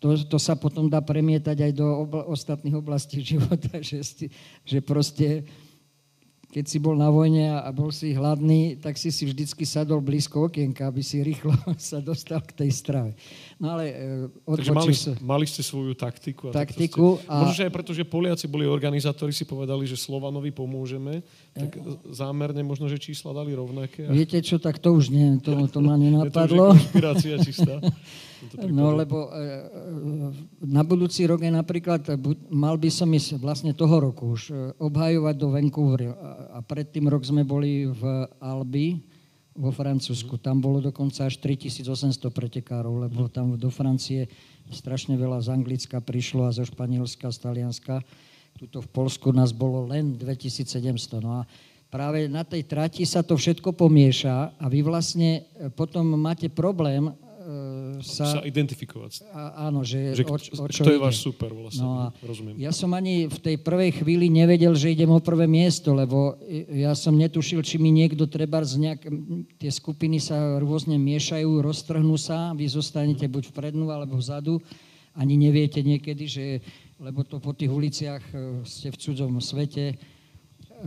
to, 0.02 0.18
to 0.18 0.38
sa 0.42 0.58
potom 0.58 0.90
dá 0.90 0.98
premietať 0.98 1.70
aj 1.70 1.72
do 1.78 1.86
obla- 1.86 2.26
ostatných 2.26 2.74
oblastí 2.74 3.22
života, 3.38 3.78
že, 3.80 4.02
sti, 4.02 4.28
že 4.66 4.78
proste 4.82 5.46
keď 6.52 6.66
si 6.68 6.78
bol 6.84 7.00
na 7.00 7.08
vojne 7.08 7.48
a 7.48 7.72
bol 7.72 7.96
si 7.96 8.12
hladný, 8.12 8.76
tak 8.76 9.00
si 9.00 9.08
si 9.08 9.24
vždycky 9.24 9.64
sadol 9.64 10.04
blízko 10.04 10.52
okienka, 10.52 10.84
aby 10.84 11.00
si 11.00 11.24
rýchlo 11.24 11.56
sa 11.80 12.04
dostal 12.04 12.44
k 12.44 12.66
tej 12.66 12.72
strave. 12.76 13.16
No 13.62 13.78
ale 13.78 13.94
e, 13.94 14.58
Takže 14.58 14.72
mali, 14.74 14.94
sa. 14.98 15.14
mali 15.22 15.46
ste 15.46 15.62
svoju 15.62 15.94
taktiku. 15.94 16.50
A 16.50 16.66
taktiku. 16.66 17.22
Ste, 17.22 17.30
a... 17.30 17.46
Možno, 17.46 17.54
že 17.54 17.66
aj 17.70 17.74
preto, 17.78 17.92
že 17.94 18.02
Poliaci 18.02 18.50
boli 18.50 18.66
organizátori, 18.66 19.30
si 19.30 19.46
povedali, 19.46 19.86
že 19.86 19.94
Slovanovi 19.94 20.50
pomôžeme, 20.50 21.22
tak 21.54 21.78
e... 21.78 21.80
zámerne 22.10 22.66
možno, 22.66 22.90
že 22.90 22.98
čísla 22.98 23.38
dali 23.38 23.54
rovnaké. 23.54 24.10
A... 24.10 24.18
Viete 24.18 24.42
čo, 24.42 24.58
tak 24.58 24.82
to 24.82 24.98
už 24.98 25.14
nie, 25.14 25.38
to, 25.46 25.54
to 25.70 25.78
ma 25.78 25.94
nenapadlo. 25.94 26.74
Je 26.74 27.06
to 27.06 27.14
už 27.14 27.46
čistá. 27.46 27.78
No 28.58 28.98
lebo 28.98 29.30
e, 29.30 29.38
e, 29.38 29.50
na 30.66 30.82
budúci 30.82 31.30
rok 31.30 31.46
je 31.46 31.54
napríklad, 31.54 32.18
mal 32.50 32.74
by 32.74 32.90
som 32.90 33.06
ísť 33.06 33.38
vlastne 33.38 33.70
toho 33.70 34.02
roku 34.02 34.34
už 34.34 34.74
obhajovať 34.82 35.36
do 35.38 35.54
Vancouveru 35.54 36.10
a 36.50 36.58
predtým 36.66 37.06
rok 37.06 37.22
sme 37.22 37.46
boli 37.46 37.86
v 37.86 38.02
Albi 38.42 38.98
vo 39.56 39.72
Francúzsku. 39.72 40.40
Tam 40.40 40.64
bolo 40.64 40.80
dokonca 40.80 41.28
až 41.28 41.40
3800 41.44 42.32
pretekárov, 42.32 43.08
lebo 43.08 43.28
tam 43.28 43.60
do 43.60 43.68
Francie 43.68 44.32
strašne 44.72 45.20
veľa 45.20 45.44
z 45.44 45.52
Anglicka 45.52 46.00
prišlo 46.00 46.48
a 46.48 46.56
zo 46.56 46.64
Španielska, 46.64 47.28
z 47.32 47.38
Talianska. 47.40 48.00
Tuto 48.56 48.80
v 48.84 48.90
Polsku 48.92 49.32
nás 49.36 49.52
bolo 49.52 49.88
len 49.88 50.16
2700. 50.16 51.20
No 51.20 51.44
a 51.44 51.48
práve 51.92 52.32
na 52.32 52.48
tej 52.48 52.64
trati 52.64 53.04
sa 53.04 53.24
to 53.24 53.36
všetko 53.36 53.76
pomieša 53.76 54.56
a 54.56 54.66
vy 54.72 54.80
vlastne 54.84 55.44
potom 55.76 56.16
máte 56.16 56.48
problém 56.48 57.12
E, 57.12 57.31
sa... 58.04 58.38
Sa 58.38 58.42
identifikovať. 58.42 59.26
A, 59.32 59.70
áno, 59.72 59.86
že, 59.86 60.18
že 60.18 60.26
o, 60.26 60.38
o 60.38 60.68
čo 60.70 60.84
Kto 60.84 60.94
je 60.94 61.02
váš 61.02 61.22
super 61.22 61.54
vlastne, 61.54 61.86
no 61.86 61.90
a 61.98 62.06
rozumiem. 62.22 62.60
Ja 62.60 62.76
som 62.76 62.92
ani 62.94 63.30
v 63.30 63.40
tej 63.40 63.56
prvej 63.62 64.02
chvíli 64.02 64.28
nevedel, 64.28 64.76
že 64.76 64.92
idem 64.94 65.10
o 65.10 65.24
prvé 65.24 65.48
miesto, 65.48 65.94
lebo 65.96 66.38
ja 66.70 66.94
som 66.98 67.16
netušil, 67.16 67.62
či 67.62 67.80
mi 67.80 67.90
niekto 67.94 68.28
treba 68.28 68.62
z 68.66 68.78
nejak... 68.82 69.02
Tie 69.62 69.72
skupiny 69.72 70.18
sa 70.20 70.58
rôzne 70.60 71.00
miešajú, 71.00 71.62
roztrhnú 71.62 72.18
sa, 72.20 72.54
vy 72.58 72.68
zostanete 72.68 73.26
buď 73.30 73.54
vprednú 73.54 73.90
alebo 73.94 74.18
vzadu. 74.20 74.60
Ani 75.14 75.38
neviete 75.38 75.84
niekedy, 75.86 76.26
že... 76.28 76.46
Lebo 77.02 77.26
to 77.26 77.42
po 77.42 77.50
tých 77.50 77.74
uliciach 77.74 78.22
e, 78.30 78.62
ste 78.62 78.94
v 78.94 79.00
cudzom 79.02 79.42
svete. 79.42 79.86
E, 79.90 79.96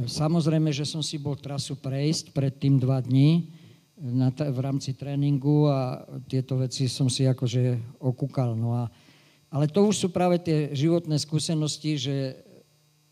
samozrejme, 0.06 0.70
že 0.70 0.86
som 0.86 1.02
si 1.02 1.18
bol 1.18 1.34
trasu 1.34 1.74
prejsť 1.74 2.30
pred 2.30 2.54
tým 2.54 2.78
dva 2.78 3.02
dní, 3.02 3.50
na 3.98 4.34
t- 4.34 4.46
v 4.46 4.58
rámci 4.58 4.94
tréningu 4.94 5.70
a 5.70 6.02
tieto 6.26 6.58
veci 6.58 6.90
som 6.90 7.06
si 7.06 7.26
akože 7.26 7.96
okúkal. 8.02 8.58
No 8.58 8.74
a, 8.74 8.90
ale 9.50 9.70
to 9.70 9.86
už 9.86 10.06
sú 10.06 10.08
práve 10.10 10.42
tie 10.42 10.74
životné 10.74 11.14
skúsenosti, 11.18 11.98
že 11.98 12.16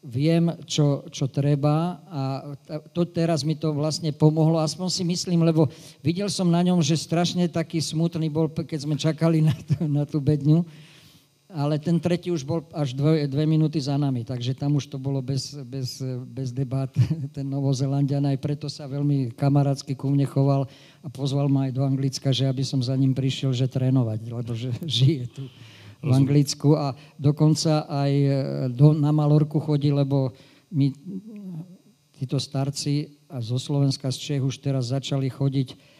viem, 0.03 0.51
čo, 0.66 1.07
čo 1.14 1.30
treba 1.30 2.03
a 2.11 2.20
to 2.91 3.07
teraz 3.07 3.47
mi 3.47 3.55
to 3.55 3.70
vlastne 3.70 4.11
pomohlo, 4.11 4.59
aspoň 4.59 4.91
si 4.91 5.07
myslím, 5.07 5.47
lebo 5.47 5.70
videl 6.03 6.26
som 6.26 6.51
na 6.51 6.59
ňom, 6.59 6.83
že 6.83 6.99
strašne 6.99 7.47
taký 7.47 7.78
smutný 7.78 8.26
bol, 8.26 8.51
keď 8.51 8.78
sme 8.83 8.99
čakali 8.99 9.47
na, 9.47 9.55
tú, 9.55 9.76
na 9.87 10.03
tú 10.03 10.18
bedňu, 10.18 10.66
ale 11.53 11.76
ten 11.76 12.00
tretí 12.00 12.32
už 12.32 12.48
bol 12.48 12.64
až 12.72 12.96
dve, 12.96 13.28
dve 13.28 13.44
minúty 13.44 13.76
za 13.76 14.00
nami, 14.00 14.24
takže 14.24 14.57
tam 14.57 14.80
už 14.80 14.88
to 14.88 14.96
bolo 14.96 15.20
bez, 15.20 15.53
bez, 15.68 16.00
bez 16.24 16.48
debat, 16.48 16.88
ten 17.36 17.44
Novozelandian, 17.44 18.24
aj 18.24 18.40
preto 18.40 18.72
sa 18.72 18.88
veľmi 18.88 19.36
kamarátsky 19.36 19.92
ku 19.92 20.09
mne 20.09 20.24
choval 20.24 20.64
a 21.05 21.09
pozval 21.12 21.53
ma 21.53 21.68
aj 21.68 21.72
do 21.76 21.84
Anglicka, 21.84 22.32
že 22.32 22.48
aby 22.48 22.64
som 22.64 22.80
za 22.80 22.96
ním 22.96 23.12
prišiel, 23.12 23.53
že 23.53 23.68
trénovať, 23.68 24.20
lebo 24.32 24.53
že 24.57 24.72
žije 24.88 25.28
tu 25.28 25.44
v 26.03 26.11
Anglicku. 26.11 26.74
A 26.74 26.96
dokonca 27.20 27.84
aj 27.86 28.12
e, 28.12 28.30
do, 28.72 28.96
na 28.96 29.12
Malorku 29.12 29.61
chodí, 29.61 29.92
lebo 29.92 30.34
my, 30.72 30.88
títo 32.16 32.40
starci 32.40 33.20
a 33.28 33.44
zo 33.44 33.61
Slovenska, 33.61 34.09
z 34.09 34.18
Čech 34.18 34.42
už 34.42 34.57
teraz 34.59 34.90
začali 34.90 35.28
chodiť 35.28 35.91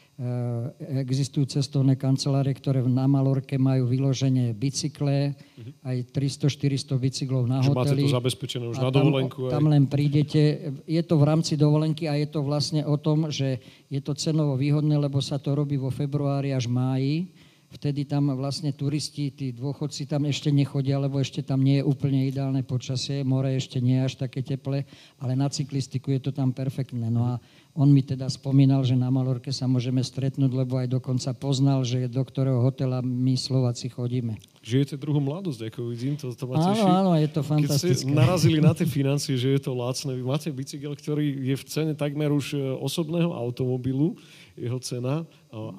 existujú 1.03 1.49
cestovné 1.49 1.97
kancelárie, 1.97 2.53
ktoré 2.53 2.85
na 2.85 3.09
Malorke 3.09 3.57
majú 3.57 3.89
vyloženie 3.89 4.53
bicykle, 4.53 5.33
uh-huh. 5.33 5.89
aj 5.89 5.97
300-400 6.13 7.01
bicyklov 7.01 7.49
na 7.49 7.65
Že 7.65 7.73
hoteli. 7.73 8.05
máte 8.05 8.13
to 8.13 8.19
zabezpečené 8.21 8.65
už 8.69 8.77
na 8.79 8.93
dovolenku. 8.93 9.49
Tam, 9.49 9.65
tam 9.65 9.65
len 9.73 9.89
prídete. 9.89 10.73
Je 10.85 11.03
to 11.03 11.17
v 11.17 11.25
rámci 11.25 11.57
dovolenky 11.57 12.07
a 12.07 12.15
je 12.21 12.29
to 12.29 12.45
vlastne 12.45 12.85
o 12.85 12.95
tom, 13.01 13.33
že 13.33 13.59
je 13.89 14.01
to 14.05 14.13
cenovo 14.13 14.55
výhodné, 14.55 14.95
lebo 15.01 15.19
sa 15.25 15.41
to 15.41 15.57
robí 15.57 15.81
vo 15.81 15.89
februári 15.89 16.53
až 16.53 16.69
máji. 16.69 17.33
Vtedy 17.73 18.05
tam 18.05 18.29
vlastne 18.37 18.69
turisti, 18.77 19.33
tí 19.33 19.49
dôchodci 19.49 20.05
tam 20.05 20.29
ešte 20.29 20.53
nechodia, 20.53 21.01
lebo 21.01 21.17
ešte 21.17 21.41
tam 21.41 21.65
nie 21.65 21.81
je 21.81 21.89
úplne 21.89 22.29
ideálne 22.29 22.61
počasie, 22.61 23.25
more 23.25 23.49
ešte 23.49 23.81
nie 23.81 23.97
je 23.97 24.13
až 24.13 24.15
také 24.29 24.45
teple, 24.45 24.85
ale 25.17 25.33
na 25.33 25.49
cyklistiku 25.49 26.13
je 26.13 26.21
to 26.29 26.37
tam 26.37 26.53
perfektné. 26.53 27.09
No 27.09 27.25
a 27.25 27.35
on 27.73 27.89
mi 27.89 28.05
teda 28.05 28.29
spomínal, 28.29 28.85
že 28.85 28.93
na 28.93 29.09
Malorke 29.09 29.49
sa 29.49 29.65
môžeme 29.65 30.05
stretnúť, 30.05 30.53
lebo 30.53 30.77
aj 30.77 30.93
dokonca 30.93 31.33
poznal, 31.33 31.81
že 31.89 32.05
do 32.05 32.21
ktorého 32.21 32.61
hotela 32.61 33.01
my 33.01 33.33
Slováci 33.33 33.89
chodíme. 33.89 34.37
Žijete 34.61 35.01
druhú 35.01 35.19
mladosť, 35.25 35.73
ako 35.73 35.89
vidím, 35.89 36.15
to, 36.21 36.37
to 36.37 36.45
ma 36.45 36.61
teší. 36.61 36.85
Áno, 36.85 36.87
áno, 36.93 37.13
je 37.17 37.29
to 37.33 37.41
fantastické. 37.41 37.89
Keď 37.89 37.99
ste 38.05 38.13
narazili 38.13 38.59
na 38.61 38.77
tie 38.77 38.85
financie, 38.85 39.35
že 39.41 39.57
je 39.57 39.61
to 39.65 39.73
lacné, 39.73 40.13
vy 40.13 40.23
máte 40.23 40.53
bicykel, 40.53 40.93
ktorý 40.93 41.25
je 41.49 41.57
v 41.57 41.65
cene 41.65 41.93
takmer 41.97 42.29
už 42.29 42.55
e, 42.55 42.63
osobného 42.77 43.33
automobilu, 43.33 44.21
jeho 44.53 44.77
cena. 44.85 45.25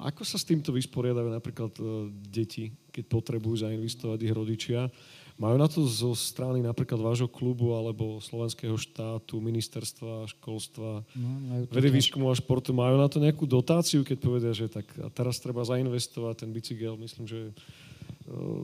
Ako 0.02 0.26
sa 0.26 0.34
s 0.34 0.44
týmto 0.44 0.74
vysporiadajú 0.74 1.30
napríklad 1.30 1.72
e, 1.78 2.10
deti, 2.26 2.74
keď 2.90 3.06
potrebujú 3.06 3.64
zainvestovať 3.64 4.18
ich 4.18 4.34
rodičia? 4.34 4.90
Majú 5.34 5.56
na 5.58 5.66
to 5.66 5.82
zo 5.82 6.14
strany 6.14 6.62
napríklad 6.62 7.02
vášho 7.02 7.26
klubu 7.26 7.74
alebo 7.74 8.22
slovenského 8.22 8.78
štátu, 8.78 9.42
ministerstva, 9.42 10.30
školstva, 10.30 11.02
no, 11.10 11.30
vedy 11.74 11.90
výskumu 11.90 12.30
a 12.30 12.38
športu, 12.38 12.70
majú 12.70 12.94
na 12.94 13.10
to 13.10 13.18
nejakú 13.18 13.42
dotáciu, 13.42 14.06
keď 14.06 14.16
povedia, 14.22 14.52
že 14.54 14.70
tak 14.70 14.86
a 15.02 15.10
teraz 15.10 15.42
treba 15.42 15.66
zainvestovať 15.66 16.46
ten 16.46 16.50
bicykel, 16.54 16.94
myslím, 17.02 17.26
že 17.26 17.50
uh, 17.50 18.62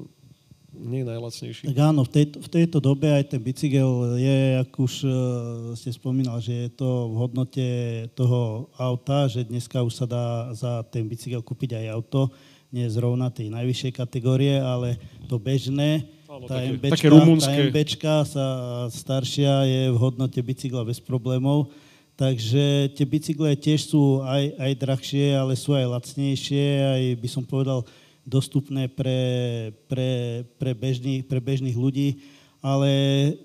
nie 0.71 1.03
je 1.03 1.11
najlacnejší. 1.11 1.65
Tak 1.75 1.81
áno, 1.83 2.07
v 2.07 2.11
tejto, 2.15 2.37
v 2.39 2.49
tejto 2.55 2.79
dobe 2.79 3.11
aj 3.11 3.35
ten 3.35 3.43
bicykel 3.43 4.15
je, 4.15 4.63
ako 4.63 4.79
už 4.87 4.95
uh, 5.03 5.13
ste 5.75 5.91
spomínal, 5.91 6.39
že 6.39 6.55
je 6.55 6.71
to 6.71 7.11
v 7.11 7.15
hodnote 7.19 7.67
toho 8.15 8.71
auta, 8.79 9.27
že 9.27 9.43
dneska 9.43 9.83
už 9.83 9.91
sa 9.91 10.07
dá 10.07 10.55
za 10.55 10.87
ten 10.87 11.11
bicykel 11.11 11.43
kúpiť 11.43 11.83
aj 11.83 11.87
auto, 11.99 12.31
nie 12.71 12.87
zrovna 12.87 13.27
tej 13.35 13.51
najvyššej 13.51 13.93
kategórie, 13.99 14.63
ale 14.63 14.95
to 15.27 15.35
bežné, 15.43 16.07
Áno, 16.31 16.47
tá, 16.47 16.63
také, 16.63 16.79
MBčka, 16.79 16.95
také 16.95 17.09
rumunské. 17.11 17.51
tá 17.51 17.67
MBčka 17.67 18.15
sa 18.23 18.47
staršia 18.87 19.67
je 19.67 19.83
v 19.91 19.99
hodnote 19.99 20.39
bicykla 20.39 20.87
bez 20.87 21.03
problémov. 21.03 21.75
Takže 22.15 22.95
tie 22.95 23.03
bicykle 23.03 23.59
tiež 23.59 23.91
sú 23.91 24.23
aj, 24.23 24.55
aj 24.55 24.73
drahšie, 24.79 25.35
ale 25.35 25.59
sú 25.59 25.75
aj 25.75 25.91
lacnejšie, 25.91 26.67
aj 26.87 27.03
by 27.19 27.29
som 27.33 27.43
povedal 27.43 27.83
dostupné 28.23 28.87
pre, 28.87 29.19
pre, 29.91 30.45
pre, 30.55 30.71
bežný, 30.71 31.27
pre 31.27 31.43
bežných 31.43 31.75
ľudí. 31.75 32.23
Ale 32.63 32.87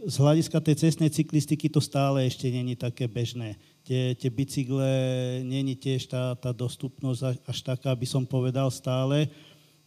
z 0.06 0.16
hľadiska 0.22 0.62
tej 0.62 0.86
cestnej 0.86 1.10
cyklistiky 1.10 1.72
to 1.74 1.82
stále 1.82 2.22
ešte 2.22 2.46
není 2.54 2.78
také 2.78 3.10
bežné. 3.10 3.58
Tie, 3.82 4.14
tie 4.14 4.30
bicykle 4.30 4.86
není 5.42 5.74
tiež 5.74 6.06
tá, 6.06 6.38
tá 6.38 6.54
dostupnosť 6.54 7.42
až 7.50 7.58
taká, 7.66 7.98
by 7.98 8.06
som 8.06 8.30
povedal 8.30 8.70
stále. 8.70 9.26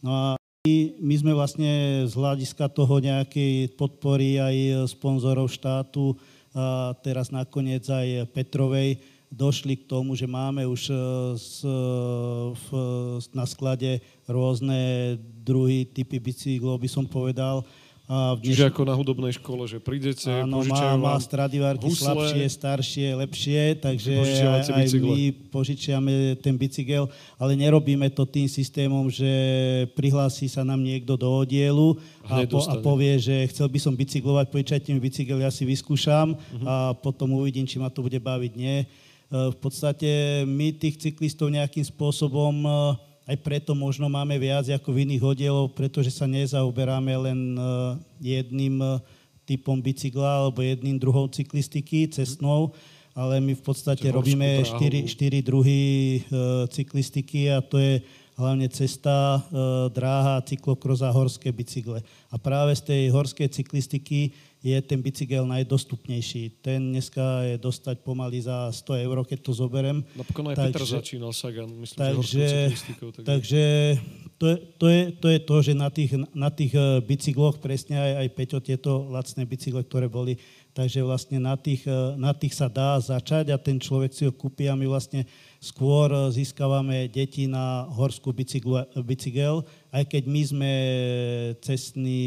No 0.03 0.11
a 0.11 0.38
my 0.67 1.15
sme 1.15 1.31
vlastne 1.31 2.03
z 2.03 2.11
hľadiska 2.19 2.67
toho 2.75 2.99
nejakej 2.99 3.79
podpory 3.79 4.43
aj 4.43 4.91
sponzorov 4.91 5.47
štátu 5.47 6.19
a 6.51 6.91
teraz 6.99 7.31
nakoniec 7.31 7.87
aj 7.87 8.27
Petrovej 8.35 8.99
došli 9.31 9.79
k 9.79 9.87
tomu, 9.87 10.19
že 10.19 10.27
máme 10.27 10.67
už 10.67 10.91
z, 11.39 11.63
e, 11.63 11.71
v, 12.51 12.67
na 13.31 13.45
sklade 13.47 14.03
rôzne 14.27 15.15
druhy, 15.47 15.87
typy 15.87 16.19
bicyklov, 16.19 16.81
by 16.81 16.89
som 16.91 17.07
povedal, 17.07 17.63
a 18.09 18.33
v 18.33 18.41
dneš... 18.41 18.57
Čiže 18.57 18.69
ako 18.73 18.81
na 18.89 18.95
hudobnej 18.97 19.33
škole, 19.37 19.69
že 19.69 19.77
prídete, 19.77 20.25
Áno, 20.25 20.65
má, 20.65 20.97
má 20.97 21.13
stradivárky 21.21 21.93
husle, 21.93 22.09
slabšie, 22.09 22.45
staršie, 22.49 23.07
lepšie, 23.13 23.61
takže 23.77 24.13
aj, 24.49 24.61
aj 24.73 24.85
my 24.97 25.29
požičiame 25.53 26.33
ten 26.41 26.57
bicykel, 26.57 27.05
ale 27.37 27.53
nerobíme 27.53 28.09
to 28.09 28.25
tým 28.25 28.49
systémom, 28.49 29.13
že 29.13 29.29
prihlási 29.93 30.49
sa 30.49 30.65
nám 30.65 30.81
niekto 30.81 31.13
do 31.13 31.29
oddielu 31.29 32.01
a, 32.25 32.41
po, 32.49 32.65
a 32.65 32.81
povie, 32.81 33.21
že 33.21 33.45
chcel 33.53 33.69
by 33.69 33.77
som 33.77 33.93
bicyklovať, 33.93 34.45
požičajte 34.49 34.89
mi 34.89 34.97
bicykel, 34.97 35.37
ja 35.37 35.53
si 35.53 35.69
vyskúšam 35.69 36.33
uh-huh. 36.33 36.65
a 36.65 36.75
potom 36.97 37.37
uvidím, 37.37 37.69
či 37.69 37.77
ma 37.77 37.93
to 37.93 38.01
bude 38.01 38.17
baviť. 38.17 38.51
Nie. 38.57 38.89
E, 39.29 39.53
v 39.53 39.57
podstate 39.61 40.41
my 40.49 40.73
tých 40.73 40.97
cyklistov 40.97 41.53
nejakým 41.53 41.85
spôsobom 41.85 42.65
aj 43.29 43.37
preto 43.45 43.77
možno 43.77 44.09
máme 44.09 44.41
viac 44.41 44.65
ako 44.65 44.89
v 44.89 45.05
iných 45.05 45.21
oddielov, 45.21 45.77
pretože 45.77 46.09
sa 46.09 46.25
nezaoberáme 46.25 47.13
len 47.29 47.53
e, 47.53 47.61
jedným 48.41 48.81
e, 48.81 48.97
typom 49.45 49.77
bicykla 49.77 50.49
alebo 50.49 50.65
jedným 50.65 50.97
druhou 50.97 51.29
cyklistiky, 51.29 52.09
cestnou, 52.09 52.73
ale 53.13 53.37
my 53.37 53.53
v 53.53 53.61
podstate 53.61 54.09
robíme 54.09 54.65
štyri, 54.65 55.05
štyri 55.05 55.45
druhy 55.45 55.81
e, 55.85 56.19
cyklistiky 56.73 57.53
a 57.53 57.61
to 57.61 57.77
je 57.77 58.01
hlavne 58.39 58.71
cesta, 58.71 59.43
dráha, 59.91 60.39
cyklokroz 60.47 61.03
a 61.03 61.11
horské 61.11 61.51
bicykle. 61.51 61.99
A 62.31 62.35
práve 62.39 62.71
z 62.71 62.87
tej 62.87 63.01
horskej 63.11 63.51
cyklistiky 63.51 64.31
je 64.59 64.75
ten 64.83 64.99
bicykel 64.99 65.47
najdostupnejší. 65.47 66.59
Ten 66.59 66.91
dneska 66.91 67.47
je 67.47 67.55
dostať 67.55 68.03
pomaly 68.03 68.43
za 68.43 68.67
100 68.67 69.07
eur, 69.07 69.23
keď 69.23 69.39
to 69.39 69.51
zoberem. 69.55 70.03
Napokon 70.19 70.51
aj 70.51 70.55
Takže- 70.59 70.67
Peter 70.75 70.85
začínal 70.99 71.31
Sagan, 71.31 71.71
myslím, 71.79 71.99
Takže, 71.99 72.43
že 72.43 72.59
cyklistikou. 72.67 73.07
Takže... 73.23 73.61
to, 74.35 74.45
je, 74.51 74.55
to, 74.75 74.87
je, 74.87 75.01
to 75.15 75.27
je 75.31 75.39
to, 75.39 75.55
že 75.63 75.73
na 75.75 75.87
tých, 75.87 76.11
na 76.35 76.49
tých 76.51 76.75
eh, 76.75 76.99
bicykloch 76.99 77.63
presne 77.63 77.95
aj, 78.03 78.11
aj 78.19 78.27
Peťo 78.35 78.59
tieto 78.59 79.07
lacné 79.07 79.47
bicykle, 79.47 79.79
ktoré 79.87 80.11
boli, 80.11 80.35
takže 80.75 81.07
vlastne 81.07 81.39
na 81.39 81.55
tých, 81.55 81.87
eh, 81.87 82.19
na 82.19 82.35
tých 82.35 82.51
sa 82.51 82.67
dá 82.67 82.99
začať 82.99 83.55
a 83.55 83.57
ten 83.59 83.79
človek 83.79 84.11
si 84.11 84.27
ho 84.27 84.35
kúpi 84.35 84.67
a 84.67 84.75
my 84.75 84.91
vlastne 84.91 85.23
skôr 85.59 86.07
eh, 86.07 86.31
získavame 86.31 87.11
deti 87.11 87.43
na 87.45 87.83
horskú 87.91 88.31
bicyklu, 88.31 88.79
bicykel, 89.03 89.67
aj 89.91 90.07
keď 90.07 90.23
my 90.25 90.41
sme 90.47 90.73
cestní 91.59 92.21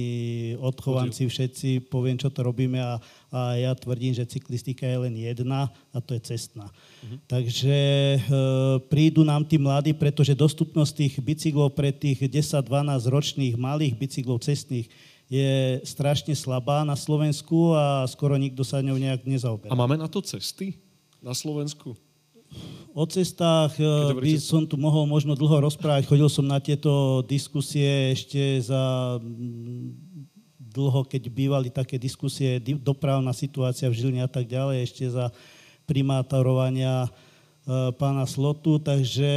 odchovanci 0.60 1.24
všetci, 1.26 1.88
poviem, 1.88 2.20
čo 2.20 2.28
to 2.28 2.44
robíme 2.44 2.76
a, 2.76 3.00
a 3.32 3.40
ja 3.56 3.72
tvrdím, 3.72 4.12
že 4.12 4.28
cyklistika 4.28 4.84
je 4.84 4.98
len 5.08 5.14
jedna 5.16 5.72
a 5.94 5.98
to 6.02 6.12
je 6.12 6.20
cestná. 6.26 6.68
Takže 7.30 7.78
e, 8.18 8.20
prídu 8.90 9.22
nám 9.22 9.46
tí 9.46 9.62
mladí, 9.62 9.94
pretože 9.94 10.34
dostupnosť 10.34 10.92
tých 10.92 11.14
bicyklov 11.22 11.78
pre 11.78 11.94
tých 11.94 12.18
10-12 12.26 12.66
ročných 13.06 13.54
malých 13.54 13.94
bicyklov 13.94 14.42
cestných 14.42 14.90
je 15.30 15.80
strašne 15.86 16.34
slabá 16.34 16.82
na 16.82 16.98
Slovensku 16.98 17.72
a 17.72 18.04
skoro 18.10 18.34
nikto 18.36 18.66
sa 18.66 18.82
ňou 18.82 18.98
nejak 18.98 19.22
A 19.24 19.28
nezaoberá. 19.30 19.70
máme 19.72 19.96
na 19.96 20.10
to 20.10 20.18
cesty 20.20 20.76
na 21.22 21.32
Slovensku? 21.32 21.94
O 22.92 23.08
cestách 23.08 23.80
e, 23.80 23.88
Keď 23.88 24.20
by 24.20 24.32
som 24.36 24.62
tu 24.68 24.76
mohol 24.76 25.08
možno 25.08 25.32
dlho 25.32 25.64
rozprávať. 25.64 26.04
Chodil 26.04 26.28
som 26.28 26.44
na 26.44 26.60
tieto 26.60 27.24
diskusie 27.24 28.12
ešte 28.12 28.60
za 28.60 29.16
mm, 29.16 29.96
dlho, 30.60 31.00
keď 31.08 31.22
bývali 31.32 31.68
také 31.72 31.96
diskusie, 31.96 32.60
di- 32.60 32.76
dopravná 32.76 33.32
situácia 33.32 33.88
v 33.88 33.96
Žiline 33.96 34.24
a 34.24 34.30
tak 34.30 34.44
ďalej, 34.44 34.84
ešte 34.84 35.04
za 35.08 35.32
primátorovania 35.88 37.08
e, 37.08 37.10
pána 37.96 38.28
Slotu, 38.28 38.76
takže 38.76 39.32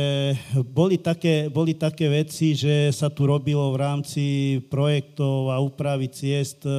boli 0.67 0.99
také, 0.99 1.47
boli 1.47 1.71
také 1.75 2.11
veci, 2.11 2.59
že 2.59 2.91
sa 2.91 3.07
tu 3.07 3.23
robilo 3.23 3.71
v 3.71 3.77
rámci 3.79 4.23
projektov 4.67 5.51
a 5.51 5.63
úpravy 5.63 6.11
ciest, 6.11 6.63
e, 6.63 6.71
e, 6.71 6.75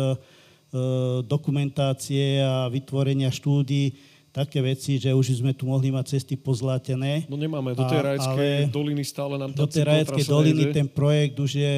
dokumentácie 1.24 2.44
a 2.44 2.68
vytvorenia 2.68 3.32
štúdí, 3.32 4.15
také 4.36 4.60
veci, 4.60 5.00
že 5.00 5.16
už 5.16 5.40
sme 5.40 5.56
tu 5.56 5.64
mohli 5.64 5.88
mať 5.88 6.12
cesty 6.12 6.36
pozlátené. 6.36 7.24
No 7.24 7.40
nemáme, 7.40 7.72
do 7.72 7.88
tej 7.88 8.04
Rajskej 8.04 8.68
doliny 8.68 9.00
stále 9.00 9.40
nám 9.40 9.56
tá 9.56 9.64
Do 9.64 9.72
tej 9.72 9.88
cyklotrasa 9.88 10.28
doliny 10.28 10.64
nejde. 10.68 10.76
ten 10.76 10.88
projekt 10.92 11.40
už 11.40 11.56
je 11.56 11.76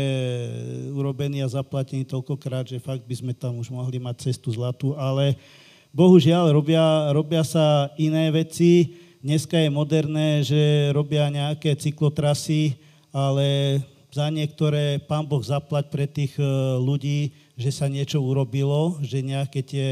urobený 0.91 1.47
a 1.47 1.55
zaplatený 1.55 2.03
toľkokrát, 2.11 2.67
že 2.67 2.83
fakt 2.83 3.07
by 3.07 3.15
sme 3.15 3.31
tam 3.31 3.63
už 3.63 3.71
mohli 3.71 4.03
mať 4.03 4.27
cestu 4.27 4.51
zlatú, 4.51 4.99
ale 4.99 5.39
bohužiaľ 5.95 6.51
robia, 6.51 7.15
robia 7.15 7.47
sa 7.47 7.95
iné 7.95 8.27
veci. 8.35 8.99
Dneska 9.23 9.55
je 9.55 9.71
moderné, 9.71 10.43
že 10.43 10.91
robia 10.91 11.31
nejaké 11.31 11.79
cyklotrasy, 11.79 12.75
ale 13.15 13.79
za 14.11 14.27
niektoré 14.35 14.99
pán 14.99 15.23
Boh 15.23 15.43
zaplať 15.43 15.85
pre 15.95 16.11
tých 16.11 16.35
e, 16.35 16.43
ľudí, 16.81 17.31
že 17.55 17.71
sa 17.71 17.87
niečo 17.87 18.19
urobilo, 18.19 18.99
že 19.05 19.23
nejaké 19.23 19.63
tie 19.63 19.87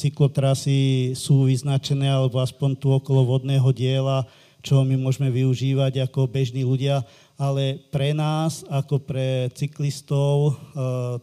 cyklotrasy 0.00 1.12
sú 1.12 1.44
vyznačené, 1.44 2.08
alebo 2.08 2.40
aspoň 2.40 2.80
tu 2.80 2.88
okolo 2.88 3.36
vodného 3.36 3.68
diela, 3.76 4.24
čo 4.64 4.80
my 4.80 4.96
môžeme 4.96 5.28
využívať 5.28 6.08
ako 6.08 6.24
bežní 6.28 6.64
ľudia, 6.64 7.04
ale 7.36 7.80
pre 7.92 8.16
nás, 8.16 8.64
ako 8.68 9.00
pre 9.00 9.48
cyklistov, 9.52 10.36
e, 10.48 10.52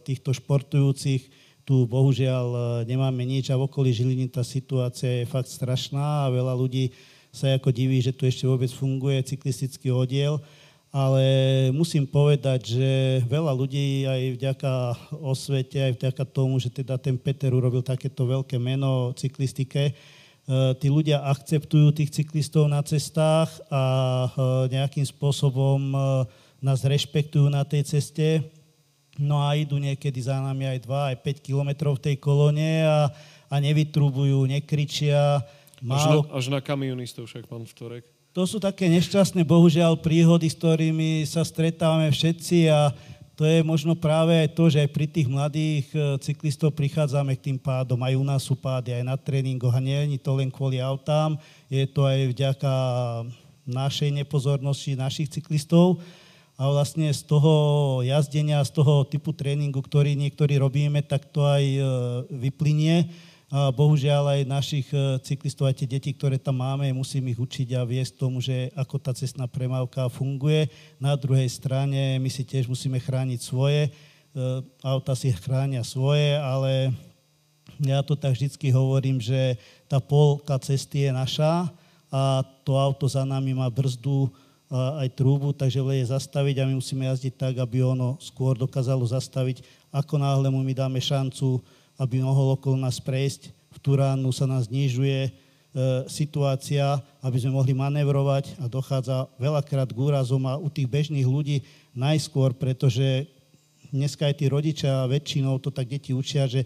týchto 0.02 0.34
športujúcich, 0.34 1.30
tu 1.62 1.86
bohužiaľ 1.86 2.46
e, 2.50 2.60
nemáme 2.90 3.22
nič. 3.22 3.50
A 3.50 3.58
v 3.58 3.66
okolí 3.70 3.94
Žiliny 3.94 4.30
tá 4.30 4.42
situácia 4.42 5.22
je 5.22 5.30
fakt 5.30 5.50
strašná 5.50 6.26
a 6.26 6.32
veľa 6.32 6.54
ľudí 6.54 6.90
sa 7.30 7.54
ako 7.54 7.70
diví, 7.70 8.02
že 8.02 8.10
tu 8.10 8.26
ešte 8.26 8.48
vôbec 8.48 8.72
funguje 8.72 9.22
cyklistický 9.22 9.94
oddiel, 9.94 10.42
ale 10.88 11.24
musím 11.76 12.08
povedať, 12.08 12.80
že 12.80 12.90
veľa 13.28 13.52
ľudí 13.52 14.08
aj 14.08 14.22
vďaka 14.40 14.72
osvete, 15.20 15.84
aj 15.84 15.92
vďaka 16.00 16.24
tomu, 16.24 16.56
že 16.56 16.72
teda 16.72 16.96
ten 16.96 17.20
Peter 17.20 17.52
urobil 17.52 17.84
takéto 17.84 18.24
veľké 18.24 18.56
meno 18.56 19.12
cyklistike, 19.12 19.92
e, 19.92 19.94
tí 20.80 20.88
ľudia 20.88 21.28
akceptujú 21.28 21.92
tých 21.92 22.10
cyklistov 22.16 22.72
na 22.72 22.80
cestách 22.80 23.52
a 23.68 23.82
e, 23.84 24.28
nejakým 24.72 25.04
spôsobom 25.04 25.92
e, 25.92 25.98
nás 26.64 26.80
rešpektujú 26.80 27.52
na 27.52 27.68
tej 27.68 27.84
ceste. 27.84 28.48
No 29.20 29.44
a 29.44 29.60
idú 29.60 29.76
niekedy 29.76 30.24
za 30.24 30.40
nami 30.40 30.72
aj 30.72 30.88
2, 30.88 31.10
aj 31.12 31.16
5 31.20 31.46
kilometrov 31.52 32.00
v 32.00 32.04
tej 32.10 32.16
kolóne 32.16 32.86
a, 32.86 33.12
a 33.50 33.54
nevytrubujú, 33.60 34.46
nekričia. 34.48 35.44
Až 35.78 35.84
na, 35.84 35.94
Málo, 35.94 36.22
až 36.32 36.48
na 36.48 36.64
kamionistov 36.64 37.28
však, 37.28 37.44
pán 37.44 37.68
Vtorek. 37.68 38.17
To 38.38 38.46
sú 38.46 38.62
také 38.62 38.86
nešťastné, 38.86 39.42
bohužiaľ, 39.42 39.98
príhody, 39.98 40.46
s 40.46 40.54
ktorými 40.54 41.26
sa 41.26 41.42
stretávame 41.42 42.06
všetci 42.06 42.70
a 42.70 42.94
to 43.34 43.42
je 43.42 43.66
možno 43.66 43.98
práve 43.98 44.30
aj 44.30 44.54
to, 44.54 44.70
že 44.70 44.78
aj 44.78 44.94
pri 44.94 45.10
tých 45.10 45.26
mladých 45.26 45.90
e, 45.90 46.22
cyklistov 46.22 46.70
prichádzame 46.70 47.34
k 47.34 47.50
tým 47.50 47.58
pádom. 47.58 47.98
Aj 47.98 48.14
u 48.14 48.22
nás 48.22 48.46
sú 48.46 48.54
pády, 48.54 48.94
aj 48.94 49.02
na 49.02 49.18
tréningoch 49.18 49.74
a 49.74 49.82
nie 49.82 50.14
je 50.14 50.22
to 50.22 50.38
len 50.38 50.54
kvôli 50.54 50.78
autám, 50.78 51.34
je 51.66 51.82
to 51.90 52.06
aj 52.06 52.30
vďaka 52.30 52.72
našej 53.66 54.14
nepozornosti 54.22 54.94
našich 54.94 55.34
cyklistov 55.34 55.98
a 56.54 56.70
vlastne 56.70 57.10
z 57.10 57.26
toho 57.26 57.54
jazdenia, 58.06 58.62
z 58.62 58.70
toho 58.70 59.02
typu 59.02 59.34
tréningu, 59.34 59.82
ktorý 59.82 60.14
niektorí 60.14 60.62
robíme, 60.62 61.02
tak 61.02 61.26
to 61.34 61.42
aj 61.42 61.64
e, 61.66 61.82
vyplynie. 62.38 63.10
Bohužiaľ 63.48 64.36
aj 64.36 64.40
našich 64.44 64.88
e, 64.92 65.16
cyklistov, 65.24 65.72
aj 65.72 65.80
tie 65.80 65.88
deti, 65.88 66.12
ktoré 66.12 66.36
tam 66.36 66.60
máme, 66.60 66.92
musím 66.92 67.32
ich 67.32 67.40
učiť 67.40 67.80
a 67.80 67.88
viesť 67.88 68.20
tomu, 68.20 68.44
že 68.44 68.68
ako 68.76 69.00
tá 69.00 69.16
cestná 69.16 69.48
premávka 69.48 70.04
funguje. 70.12 70.68
Na 71.00 71.16
druhej 71.16 71.48
strane 71.48 72.20
my 72.20 72.28
si 72.28 72.44
tiež 72.44 72.68
musíme 72.68 73.00
chrániť 73.00 73.40
svoje. 73.40 73.88
E, 73.88 73.90
Auta 74.84 75.16
si 75.16 75.32
chránia 75.32 75.80
svoje, 75.80 76.36
ale 76.36 76.92
ja 77.80 78.04
to 78.04 78.20
tak 78.20 78.36
vždycky 78.36 78.68
hovorím, 78.68 79.16
že 79.16 79.56
tá 79.88 79.96
polka 79.96 80.60
cesty 80.60 81.08
je 81.08 81.10
naša 81.16 81.72
a 82.12 82.44
to 82.68 82.76
auto 82.76 83.08
za 83.08 83.24
nami 83.24 83.56
má 83.56 83.72
brzdu 83.72 84.28
aj 84.68 85.08
trúbu, 85.16 85.56
takže 85.56 85.80
vie 85.80 86.04
zastaviť 86.04 86.60
a 86.60 86.68
my 86.68 86.76
musíme 86.76 87.08
jazdiť 87.08 87.34
tak, 87.40 87.54
aby 87.56 87.80
ono 87.80 88.20
skôr 88.20 88.52
dokázalo 88.52 89.00
zastaviť. 89.00 89.64
Ako 89.88 90.20
náhle 90.20 90.52
mu 90.52 90.60
my 90.60 90.76
dáme 90.76 91.00
šancu, 91.00 91.64
aby 91.98 92.22
mohol 92.22 92.54
okolo 92.54 92.78
nás 92.78 93.02
prejsť, 93.02 93.50
v 93.74 93.78
tú 93.82 93.98
ránu 93.98 94.30
sa 94.32 94.46
nás 94.48 94.70
znižuje 94.70 95.28
e, 95.28 95.30
situácia, 96.08 97.02
aby 97.20 97.36
sme 97.38 97.58
mohli 97.58 97.74
manevrovať 97.74 98.56
a 98.62 98.70
dochádza 98.70 99.28
veľakrát 99.36 99.90
k 99.90 99.98
úrazom 99.98 100.42
a 100.48 100.56
u 100.56 100.70
tých 100.72 100.88
bežných 100.88 101.26
ľudí 101.26 101.66
najskôr, 101.92 102.54
pretože 102.54 103.26
dneska 103.90 104.26
aj 104.30 104.34
tí 104.38 104.46
rodičia 104.48 105.06
väčšinou 105.10 105.58
to 105.60 105.68
tak 105.74 105.90
deti 105.90 106.14
učia, 106.14 106.48
že 106.48 106.64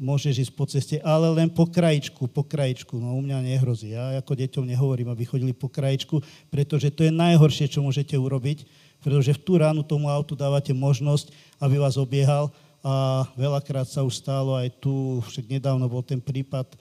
môžeš 0.00 0.48
ísť 0.48 0.52
po 0.56 0.64
ceste, 0.64 0.96
ale 1.04 1.28
len 1.36 1.52
po 1.52 1.68
krajičku, 1.68 2.24
po 2.32 2.40
krajičku. 2.40 2.96
No 2.96 3.12
u 3.16 3.20
mňa 3.20 3.44
nehrozí. 3.44 3.92
Ja 3.92 4.16
ako 4.16 4.32
deťom 4.32 4.64
nehovorím, 4.64 5.12
aby 5.12 5.28
chodili 5.28 5.52
po 5.52 5.68
krajičku, 5.68 6.24
pretože 6.48 6.88
to 6.88 7.04
je 7.04 7.12
najhoršie, 7.12 7.68
čo 7.68 7.84
môžete 7.84 8.16
urobiť, 8.16 8.64
pretože 9.04 9.36
v 9.36 9.42
tú 9.44 9.60
ránu 9.60 9.84
tomu 9.84 10.08
autu 10.08 10.32
dávate 10.32 10.72
možnosť, 10.72 11.28
aby 11.60 11.76
vás 11.76 12.00
obiehal 12.00 12.48
a 12.84 13.26
veľakrát 13.34 13.88
sa 13.88 14.04
už 14.04 14.20
stalo 14.20 14.56
aj 14.56 14.72
tu, 14.80 15.20
však 15.28 15.46
nedávno 15.48 15.86
bol 15.88 16.04
ten 16.04 16.20
prípad 16.20 16.76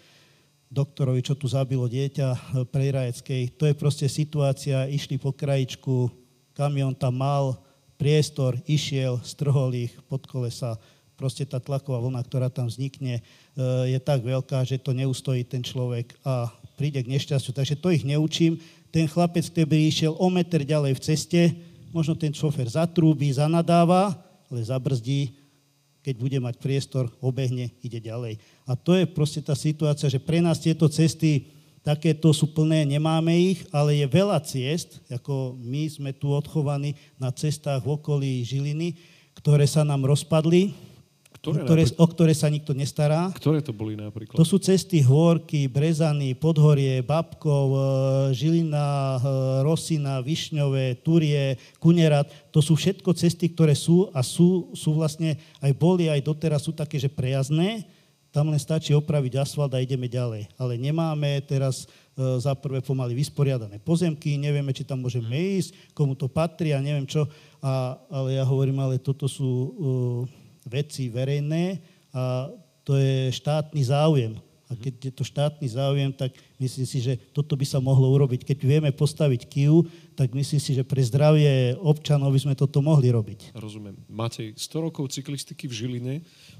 doktorovi, 0.69 1.21
čo 1.23 1.37
tu 1.37 1.47
zabilo 1.47 1.87
dieťa 1.87 2.29
e, 2.31 2.39
prejrajeckej. 2.67 3.55
To 3.55 3.63
je 3.69 3.75
proste 3.77 4.07
situácia, 4.09 4.89
išli 4.89 5.15
po 5.15 5.31
krajičku, 5.31 6.11
kamion 6.57 6.91
tam 6.91 7.21
mal 7.21 7.59
priestor, 7.95 8.59
išiel, 8.67 9.23
strhol 9.23 9.71
ich 9.71 9.93
pod 10.11 10.27
kolesa. 10.27 10.75
Proste 11.15 11.47
tá 11.47 11.63
tlaková 11.63 12.03
vlna, 12.03 12.19
ktorá 12.27 12.51
tam 12.51 12.67
vznikne, 12.67 13.21
e, 13.21 13.93
je 13.95 13.99
tak 14.03 14.19
veľká, 14.19 14.67
že 14.67 14.81
to 14.81 14.91
neustojí 14.91 15.47
ten 15.47 15.63
človek 15.63 16.11
a 16.27 16.51
príde 16.75 16.99
k 16.99 17.11
nešťastiu. 17.15 17.55
Takže 17.55 17.79
to 17.79 17.87
ich 17.95 18.03
neučím. 18.03 18.59
Ten 18.91 19.07
chlapec, 19.07 19.47
ktorý 19.47 19.87
išiel 19.87 20.11
o 20.19 20.27
meter 20.27 20.59
ďalej 20.67 20.99
v 20.99 21.03
ceste, 21.03 21.41
možno 21.95 22.19
ten 22.19 22.35
šofer 22.35 22.67
zatrúbi, 22.67 23.31
zanadáva, 23.31 24.11
ale 24.51 24.59
zabrzdí, 24.59 25.44
keď 26.05 26.15
bude 26.21 26.37
mať 26.37 26.61
priestor, 26.61 27.09
obehne, 27.17 27.73
ide 27.81 27.97
ďalej. 27.97 28.37
A 28.69 28.77
to 28.77 28.93
je 28.93 29.09
proste 29.09 29.41
tá 29.41 29.57
situácia, 29.57 30.05
že 30.05 30.21
pre 30.21 30.37
nás 30.37 30.61
tieto 30.61 30.85
cesty 30.85 31.49
takéto 31.81 32.29
sú 32.29 32.53
plné, 32.53 32.85
nemáme 32.85 33.33
ich, 33.33 33.65
ale 33.73 33.97
je 33.97 34.05
veľa 34.05 34.37
ciest, 34.45 35.01
ako 35.09 35.57
my 35.57 35.89
sme 35.89 36.11
tu 36.13 36.29
odchovaní 36.29 36.93
na 37.17 37.33
cestách 37.33 37.81
v 37.81 37.97
okolí 37.97 38.45
Žiliny, 38.45 39.01
ktoré 39.33 39.65
sa 39.65 39.81
nám 39.81 40.05
rozpadli, 40.05 40.77
Ktoré 41.51 41.65
ktoré, 41.67 41.83
napríklad? 41.85 42.01
o 42.01 42.05
ktoré 42.09 42.33
sa 42.33 42.47
nikto 42.49 42.71
nestará. 42.73 43.29
Ktoré 43.37 43.59
to 43.61 43.75
boli 43.75 43.93
napríklad? 43.93 44.33
To 44.33 44.45
sú 44.47 44.57
cesty 44.57 45.03
Hôrky, 45.05 45.69
Brezany, 45.69 46.33
Podhorie, 46.33 47.05
Babkov, 47.05 47.67
e, 47.73 47.79
Žilina, 48.33 49.17
e, 49.17 49.19
Rosina, 49.61 50.23
Višňové, 50.23 51.05
Turie, 51.05 51.59
Kunerat. 51.77 52.31
To 52.49 52.63
sú 52.63 52.73
všetko 52.73 53.13
cesty, 53.13 53.53
ktoré 53.53 53.77
sú 53.77 54.09
a 54.15 54.25
sú, 54.25 54.73
sú 54.73 54.97
vlastne, 54.97 55.37
aj 55.61 55.71
boli, 55.77 56.09
aj 56.09 56.23
doteraz 56.25 56.65
sú 56.65 56.73
také, 56.73 56.97
že 56.97 57.11
prejazdné. 57.11 57.85
Tam 58.33 58.51
len 58.51 58.59
stačí 58.59 58.91
opraviť 58.91 59.39
asfalt 59.39 59.71
a 59.71 59.79
ideme 59.79 60.11
ďalej. 60.11 60.51
Ale 60.59 60.75
nemáme 60.75 61.39
teraz 61.47 61.87
e, 62.15 62.41
za 62.41 62.51
prvé 62.51 62.83
pomaly 62.83 63.15
vysporiadané 63.15 63.79
pozemky, 63.79 64.35
nevieme, 64.35 64.75
či 64.75 64.83
tam 64.83 64.99
môžeme 64.99 65.31
ísť, 65.31 65.95
komu 65.95 66.19
to 66.19 66.27
patrí 66.27 66.75
a 66.75 66.83
neviem 66.83 67.07
čo. 67.07 67.23
A, 67.63 67.95
ale 68.11 68.35
ja 68.35 68.43
hovorím, 68.43 68.83
ale 68.83 68.99
toto 68.99 69.25
sú 69.25 69.49
uh, 69.49 70.44
veci 70.65 71.07
verejné 71.13 71.79
a 72.11 72.49
to 72.85 72.97
je 72.97 73.33
štátny 73.33 73.81
záujem. 73.85 74.33
A 74.65 74.73
keď 74.73 74.93
je 74.97 75.13
to 75.13 75.21
štátny 75.21 75.67
záujem, 75.69 76.09
tak 76.09 76.33
myslím 76.57 76.89
si, 76.89 76.97
že 76.97 77.13
toto 77.37 77.53
by 77.53 77.61
sa 77.69 77.77
mohlo 77.77 78.09
urobiť. 78.17 78.41
Keď 78.49 78.57
vieme 78.65 78.89
postaviť 78.89 79.45
KIU, 79.45 79.85
tak 80.17 80.33
myslím 80.33 80.57
si, 80.57 80.73
že 80.73 80.81
pre 80.81 81.05
zdravie 81.05 81.77
občanov 81.77 82.33
by 82.33 82.39
sme 82.41 82.57
toto 82.57 82.81
mohli 82.81 83.13
robiť. 83.13 83.53
Rozumiem. 83.53 83.93
Matej, 84.09 84.57
100 84.57 84.85
rokov 84.89 85.13
cyklistiky 85.13 85.69
v 85.69 85.73
Žiline. 85.73 86.15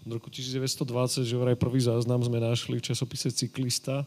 Od 0.05 0.21
roku 0.21 0.29
1920, 0.29 1.25
že 1.25 1.33
vraj 1.33 1.57
prvý 1.57 1.81
záznam 1.81 2.21
sme 2.21 2.37
našli 2.37 2.77
v 2.77 2.85
časopise 2.93 3.33
Cyklista. 3.33 4.05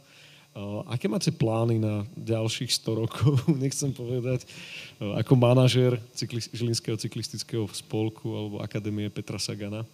Aké 0.89 1.07
máte 1.07 1.31
plány 1.31 1.79
na 1.79 2.03
ďalších 2.19 2.73
100 2.83 3.01
rokov, 3.07 3.33
nechcem 3.63 3.95
povedať, 3.95 4.49
ako 4.99 5.33
manažér 5.39 6.01
cykli- 6.17 6.51
Žilinského 6.51 6.99
cyklistického 6.99 7.69
spolku 7.71 8.27
alebo 8.35 8.57
Akadémie 8.59 9.07
Petra 9.13 9.39
Sagana? 9.39 9.87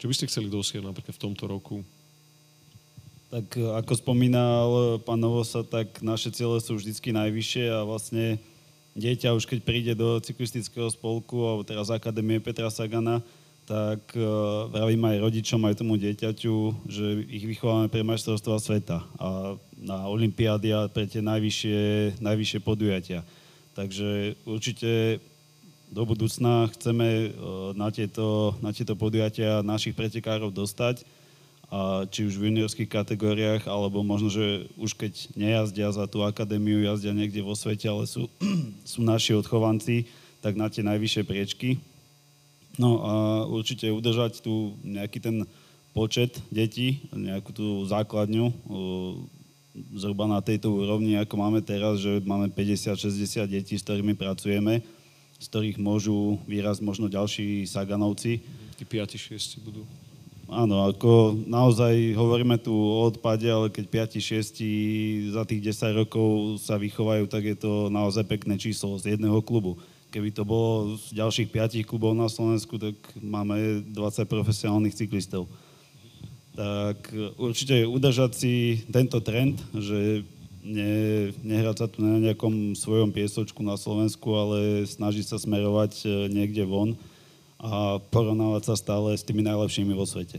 Čo 0.00 0.08
by 0.08 0.14
ste 0.16 0.28
chceli 0.30 0.48
dosiahnuť 0.48 0.88
napríklad 0.88 1.14
v 1.14 1.22
tomto 1.22 1.44
roku? 1.44 1.76
Tak 3.28 3.54
e, 3.54 3.64
ako 3.64 3.92
spomínal 3.96 4.98
pán 5.04 5.20
Novosa, 5.20 5.62
tak 5.62 6.00
naše 6.00 6.32
ciele 6.32 6.58
sú 6.58 6.74
vždycky 6.74 7.12
najvyššie 7.12 7.64
a 7.70 7.84
vlastne 7.84 8.40
dieťa 8.96 9.36
už 9.36 9.44
keď 9.48 9.58
príde 9.60 9.92
do 9.92 10.20
cyklistického 10.20 10.88
spolku 10.88 11.40
alebo 11.44 11.62
teraz 11.64 11.92
Akadémie 11.92 12.40
Petra 12.40 12.72
Sagana, 12.72 13.20
tak 13.62 14.02
uh, 14.18 14.66
vravím 14.68 15.06
aj 15.06 15.22
rodičom, 15.22 15.62
aj 15.64 15.78
tomu 15.78 15.94
dieťaťu, 15.94 16.54
že 16.90 17.06
ich 17.30 17.46
vychováme 17.46 17.86
pre 17.86 18.02
majstrovstvá 18.02 18.58
sveta 18.58 19.06
a 19.16 19.54
na 19.82 20.06
olympiády 20.06 20.70
a 20.70 20.86
pre 20.86 21.10
tie 21.10 21.18
najvyššie, 21.18 22.16
najvyššie 22.22 22.60
podujatia. 22.62 23.26
Takže 23.74 24.38
určite 24.46 25.18
do 25.92 26.02
budúcna 26.08 26.70
chceme 26.72 27.28
uh, 27.28 27.76
na 27.76 27.92
tieto, 27.92 28.56
na 28.64 28.72
tieto 28.72 28.96
podujatia 28.96 29.60
našich 29.60 29.92
pretekárov 29.92 30.48
dostať 30.48 31.04
a 31.72 32.04
či 32.04 32.28
už 32.28 32.36
v 32.36 32.52
juniorských 32.52 32.88
kategóriách, 32.88 33.64
alebo 33.64 34.04
možno, 34.04 34.28
že 34.28 34.68
už 34.76 34.92
keď 34.92 35.12
nejazdia 35.32 35.88
za 35.88 36.04
tú 36.04 36.20
akadémiu, 36.20 36.84
jazdia 36.84 37.16
niekde 37.16 37.40
vo 37.40 37.56
svete, 37.56 37.88
ale 37.88 38.04
sú, 38.04 38.28
sú 38.92 39.00
naši 39.00 39.32
odchovanci, 39.32 40.04
tak 40.44 40.52
na 40.52 40.68
tie 40.68 40.84
najvyššie 40.84 41.24
priečky. 41.24 41.80
No 42.76 43.00
a 43.00 43.12
určite 43.48 43.88
udržať 43.88 44.44
tu 44.44 44.76
nejaký 44.84 45.20
ten 45.20 45.36
počet 45.96 46.40
detí, 46.48 47.04
nejakú 47.12 47.52
tú 47.52 47.84
základňu, 47.88 48.52
zhruba 49.72 50.28
na 50.28 50.44
tejto 50.44 50.68
úrovni, 50.68 51.16
ako 51.16 51.34
máme 51.40 51.60
teraz, 51.64 52.00
že 52.04 52.20
máme 52.24 52.52
50-60 52.52 53.48
detí, 53.48 53.74
s 53.76 53.84
ktorými 53.84 54.12
pracujeme, 54.12 54.84
z 55.40 55.46
ktorých 55.48 55.80
môžu 55.80 56.36
výraz 56.44 56.78
možno 56.78 57.08
ďalší 57.08 57.64
Saganovci. 57.64 58.44
Tí 58.76 58.84
5-6 58.84 59.64
budú. 59.64 59.82
Áno, 60.52 60.84
ako 60.84 61.32
naozaj 61.48 62.12
hovoríme 62.12 62.60
tu 62.60 62.76
o 62.76 63.08
odpade, 63.08 63.48
ale 63.48 63.72
keď 63.72 64.12
5-6 64.20 65.32
za 65.32 65.48
tých 65.48 65.60
10 65.64 66.04
rokov 66.04 66.60
sa 66.60 66.76
vychovajú, 66.76 67.24
tak 67.24 67.48
je 67.48 67.56
to 67.56 67.88
naozaj 67.88 68.28
pekné 68.28 68.60
číslo 68.60 69.00
z 69.00 69.16
jedného 69.16 69.40
klubu. 69.40 69.80
Keby 70.12 70.28
to 70.28 70.44
bolo 70.44 71.00
z 71.00 71.16
ďalších 71.16 71.48
5 71.48 71.88
klubov 71.88 72.12
na 72.12 72.28
Slovensku, 72.28 72.76
tak 72.76 72.92
máme 73.16 73.80
20 73.96 74.28
profesionálnych 74.28 74.92
cyklistov. 74.92 75.48
Tak 76.52 77.08
určite 77.40 77.88
udržať 77.88 78.30
si 78.36 78.84
tento 78.92 79.24
trend, 79.24 79.56
že 79.72 80.20
ne, 80.62 81.32
nehrať 81.42 81.76
sa 81.76 81.86
tu 81.90 82.00
na 82.00 82.22
nejakom 82.22 82.78
svojom 82.78 83.10
piesočku 83.10 83.60
na 83.66 83.74
Slovensku, 83.74 84.28
ale 84.32 84.86
snažiť 84.86 85.26
sa 85.26 85.36
smerovať 85.36 85.92
e, 86.04 86.06
niekde 86.30 86.62
von 86.68 86.94
a 87.58 87.98
porovnávať 88.10 88.62
sa 88.68 88.74
stále 88.78 89.14
s 89.14 89.26
tými 89.26 89.42
najlepšími 89.42 89.94
vo 89.94 90.06
svete. 90.06 90.38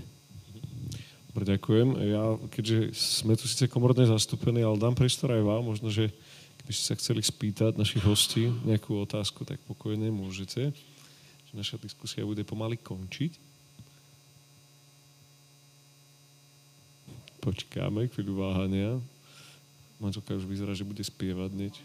Dobre, 1.34 1.58
ďakujem. 1.58 1.90
Ja, 2.14 2.24
keďže 2.52 2.94
sme 2.94 3.34
tu 3.34 3.50
síce 3.50 3.66
komorne 3.66 4.06
zastúpení, 4.06 4.62
ale 4.62 4.78
dám 4.78 4.94
priestor 4.94 5.34
aj 5.34 5.42
vám. 5.42 5.66
Možno, 5.66 5.90
že 5.90 6.14
keby 6.62 6.72
ste 6.72 6.86
sa 6.94 7.00
chceli 7.00 7.26
spýtať 7.26 7.74
našich 7.74 8.06
hostí 8.06 8.54
nejakú 8.64 9.02
otázku, 9.02 9.42
tak 9.42 9.58
pokojne 9.66 10.14
môžete. 10.14 10.70
Že 11.50 11.54
naša 11.58 11.76
diskusia 11.82 12.22
bude 12.22 12.46
pomaly 12.46 12.78
končiť. 12.78 13.53
Počkáme 17.44 18.08
chvíľu 18.08 18.40
váhania. 18.40 19.04
Manželka 20.00 20.32
už 20.32 20.48
vyzerá, 20.48 20.72
že 20.72 20.88
bude 20.88 21.04
spievať 21.04 21.52
niečo. 21.52 21.84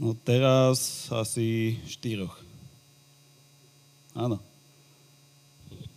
No 0.00 0.16
teraz 0.16 1.06
asi 1.12 1.76
štyroch. 1.84 2.32
Áno. 4.16 4.40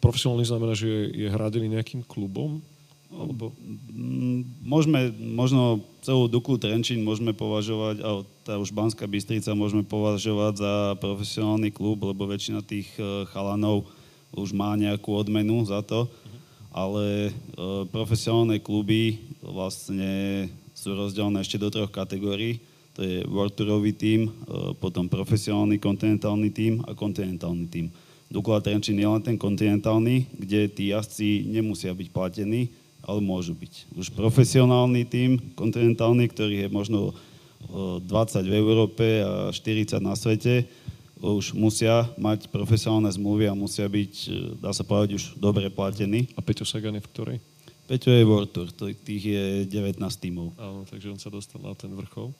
Profesionálny 0.04 0.44
znamená, 0.44 0.76
že 0.76 0.92
je, 0.92 1.26
je 1.26 1.28
hradený 1.32 1.72
nejakým 1.72 2.04
klubom? 2.04 2.60
Alebo... 3.16 3.56
Mm, 3.96 4.44
Môžeme, 4.68 5.16
možno 5.16 5.80
celú 6.04 6.28
Duklu 6.28 6.60
Trenčín 6.60 7.08
môžeme 7.08 7.32
považovať, 7.32 8.04
a 8.04 8.10
tá 8.44 8.60
už 8.60 8.76
Banská 8.76 9.08
Bystrica 9.08 9.56
môžeme 9.56 9.88
považovať 9.88 10.60
za 10.60 10.74
profesionálny 11.00 11.72
klub, 11.72 12.04
lebo 12.04 12.28
väčšina 12.28 12.60
tých 12.68 12.92
e, 13.00 13.24
chalanov 13.32 13.88
už 14.36 14.52
má 14.52 14.76
nejakú 14.76 15.16
odmenu 15.16 15.64
za 15.66 15.80
to, 15.82 16.06
ale 16.76 17.32
e, 17.32 17.32
profesionálne 17.90 18.60
kluby 18.60 19.24
vlastne 19.40 20.46
sú 20.76 20.92
rozdelené 20.92 21.40
ešte 21.40 21.56
do 21.56 21.72
troch 21.72 21.90
kategórií 21.90 22.60
to 22.96 23.04
je 23.04 23.28
World 23.28 23.54
Tourový 23.60 23.92
tím, 23.92 24.32
e, 24.32 24.32
potom 24.80 25.12
profesionálny 25.12 25.84
kontinentálny 25.84 26.50
tím 26.50 26.80
a 26.88 26.96
kontinentálny 26.96 27.68
tím. 27.68 27.92
Dukla 28.32 28.64
Trenčín 28.64 28.96
je 28.96 29.04
len 29.04 29.22
ten 29.22 29.36
kontinentálny, 29.36 30.32
kde 30.32 30.72
tí 30.72 30.96
jazdci 30.96 31.44
nemusia 31.52 31.92
byť 31.92 32.08
platení, 32.10 32.72
ale 33.04 33.20
môžu 33.20 33.54
byť. 33.54 34.00
Už 34.00 34.16
profesionálny 34.16 35.06
tím, 35.06 35.38
kontinentálny, 35.60 36.26
ktorý 36.32 36.56
je 36.66 36.70
možno 36.72 37.14
20 37.70 38.08
v 38.50 38.54
Európe 38.56 39.06
a 39.22 39.52
40 39.54 40.00
na 40.02 40.16
svete, 40.18 40.66
už 41.22 41.56
musia 41.56 42.08
mať 42.20 42.52
profesionálne 42.52 43.08
zmluvy 43.08 43.48
a 43.48 43.56
musia 43.56 43.88
byť, 43.88 44.14
e, 44.28 44.32
dá 44.60 44.76
sa 44.76 44.84
povedať, 44.84 45.16
už 45.16 45.24
dobre 45.40 45.68
platení. 45.72 46.28
A 46.36 46.44
Peťo 46.44 46.68
Sagan 46.68 47.00
je 47.00 47.04
v 47.04 47.12
ktorej? 47.12 47.38
Peťo 47.86 48.10
je 48.12 48.26
World 48.26 48.50
Tour, 48.50 48.68
tých 48.76 49.24
je 49.24 49.44
19 49.70 50.02
tímov. 50.18 50.58
Áno, 50.58 50.84
takže 50.90 51.14
on 51.14 51.22
sa 51.22 51.30
dostal 51.30 51.62
na 51.62 51.78
ten 51.78 51.94
vrchol. 51.94 52.34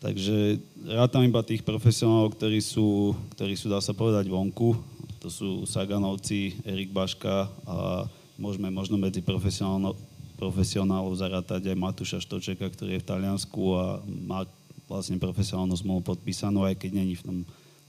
Takže 0.00 0.56
rátam 0.96 1.20
iba 1.22 1.44
tých 1.44 1.60
profesionálov, 1.60 2.32
ktorí 2.34 2.64
sú, 2.64 3.12
ktorí 3.36 3.52
sú, 3.52 3.68
dá 3.68 3.84
sa 3.84 3.92
povedať, 3.92 4.32
vonku. 4.32 4.72
To 5.20 5.28
sú 5.28 5.68
Saganovci, 5.68 6.56
Erik 6.64 6.88
Baška 6.88 7.52
a 7.68 8.08
môžeme 8.40 8.72
možno 8.72 8.96
medzi 8.96 9.20
profesionálov 9.20 11.12
zarátať 11.12 11.68
aj 11.68 11.76
Matúša 11.76 12.16
Štočeka, 12.16 12.72
ktorý 12.72 12.96
je 12.96 13.02
v 13.04 13.08
Taliansku 13.12 13.62
a 13.76 14.00
má 14.08 14.48
vlastne 14.88 15.20
profesionálnu 15.20 15.76
zmluvu 15.76 16.16
podpísanú, 16.16 16.64
aj 16.64 16.80
keď 16.80 16.90
není 16.96 17.14
v 17.20 17.24
tom 17.28 17.38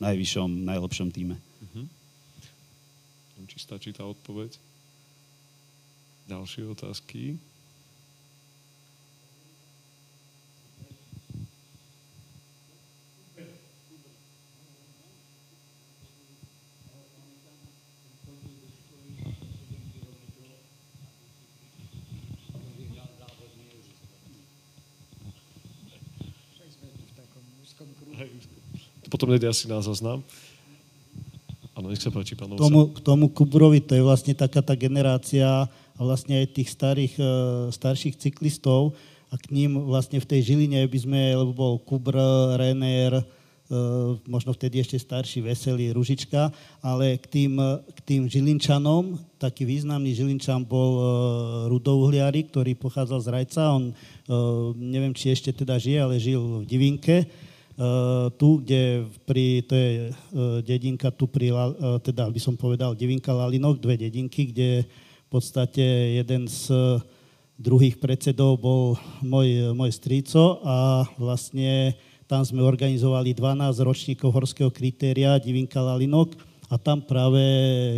najvyššom, 0.01 0.65
najlepšom 0.65 1.09
týme. 1.13 1.37
Uh-huh. 1.37 1.85
Či 3.45 3.57
stačí 3.61 3.89
tá 3.93 4.03
odpoveď? 4.05 4.57
Ďalšie 6.25 6.63
otázky? 6.73 7.37
Potom 29.11 29.27
nejde 29.27 29.51
asi 29.51 29.67
na 29.67 29.83
zoznam. 29.83 30.23
Áno, 31.75 31.91
nech 31.91 31.99
sa 31.99 32.11
páči, 32.11 32.39
pán 32.39 32.55
tomu, 32.55 32.91
K 32.95 32.99
tomu 33.03 33.27
Kubrovi, 33.27 33.83
to 33.83 33.95
je 33.95 34.03
vlastne 34.03 34.31
taká 34.31 34.63
tá 34.63 34.75
generácia 34.75 35.67
vlastne 36.01 36.41
aj 36.41 36.57
tých 36.57 36.69
starých, 36.73 37.13
uh, 37.21 37.69
starších 37.69 38.17
cyklistov. 38.17 38.97
A 39.31 39.39
k 39.39 39.53
ním 39.55 39.79
vlastne 39.87 40.19
v 40.19 40.27
tej 40.27 40.51
Žiline 40.51 40.83
by 40.91 40.99
sme, 40.99 41.21
lebo 41.31 41.55
bol 41.55 41.73
Kubr, 41.79 42.11
Renner, 42.59 43.23
uh, 43.23 44.19
možno 44.27 44.51
vtedy 44.51 44.83
ešte 44.83 44.99
starší, 44.99 45.39
veselý, 45.45 45.95
Ružička, 45.95 46.51
ale 46.83 47.15
k 47.15 47.25
tým, 47.29 47.55
k 47.95 47.99
tým 48.03 48.27
Žilinčanom, 48.27 49.15
taký 49.39 49.63
významný 49.63 50.11
Žilinčan 50.11 50.67
bol 50.67 50.99
Rudo 51.71 52.03
Uhliari, 52.03 52.43
ktorý 52.51 52.75
pochádzal 52.75 53.19
z 53.23 53.27
Rajca, 53.31 53.63
on 53.71 53.95
neviem, 54.75 55.15
či 55.15 55.31
ešte 55.31 55.55
teda 55.55 55.79
žije, 55.79 55.99
ale 56.03 56.19
žil 56.19 56.41
v 56.61 56.67
Divinke, 56.67 57.23
tu, 58.37 58.61
kde 58.61 59.09
pri, 59.25 59.65
to 59.65 59.73
je 59.73 59.91
dedinka, 60.61 61.09
tu 61.09 61.25
pri, 61.25 61.49
teda 62.05 62.29
by 62.29 62.39
som 62.41 62.53
povedal, 62.53 62.93
Divinka 62.93 63.33
Lalinok, 63.33 63.81
dve 63.81 63.97
dedinky, 63.97 64.53
kde 64.53 64.85
v 64.85 65.27
podstate 65.31 65.81
jeden 66.21 66.45
z 66.45 66.69
druhých 67.61 68.01
predsedov 68.01 68.57
bol 68.57 68.97
môj, 69.21 69.73
môj 69.77 69.93
stríco 69.93 70.61
a 70.65 71.05
vlastne 71.17 71.93
tam 72.25 72.41
sme 72.41 72.65
organizovali 72.65 73.37
12 73.37 73.75
ročníkov 73.85 74.33
horského 74.33 74.73
kritéria 74.73 75.37
Divinka 75.37 75.77
Lalinok 75.77 76.33
a 76.71 76.79
tam 76.79 77.03
práve 77.03 77.43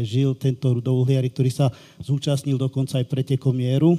žil 0.02 0.34
tento 0.34 0.74
Rudouhliari, 0.74 1.30
ktorý 1.30 1.54
sa 1.54 1.70
zúčastnil 2.02 2.58
dokonca 2.58 2.98
aj 2.98 3.06
pretekom 3.06 3.54
mieru. 3.54 3.94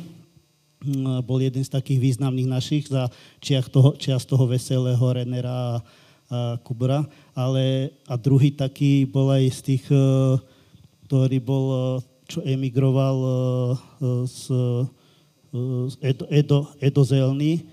Mm, 0.84 1.24
bol 1.24 1.40
jeden 1.40 1.64
z 1.64 1.72
takých 1.72 2.12
významných 2.12 2.44
našich 2.44 2.92
za 2.92 3.08
čiach 3.40 3.72
toho, 3.72 3.96
čias 3.96 4.28
toho 4.28 4.44
veselého 4.44 5.00
Renera 5.00 5.48
a, 5.48 5.72
a 6.28 6.38
Kubra. 6.60 7.08
Ale, 7.32 7.88
a 8.04 8.20
druhý 8.20 8.52
taký 8.52 9.08
bol 9.08 9.32
aj 9.32 9.44
z 9.48 9.60
tých, 9.64 9.84
e, 9.88 9.96
ktorý 11.08 11.40
bol, 11.40 11.64
e, 11.72 11.78
čo 12.28 12.44
emigroval 12.44 13.16
e, 13.16 13.28
z 14.28 14.42
Edo, 16.04 16.24
Edo, 16.28 16.58
Edo 16.82 17.02
Zelný 17.06 17.64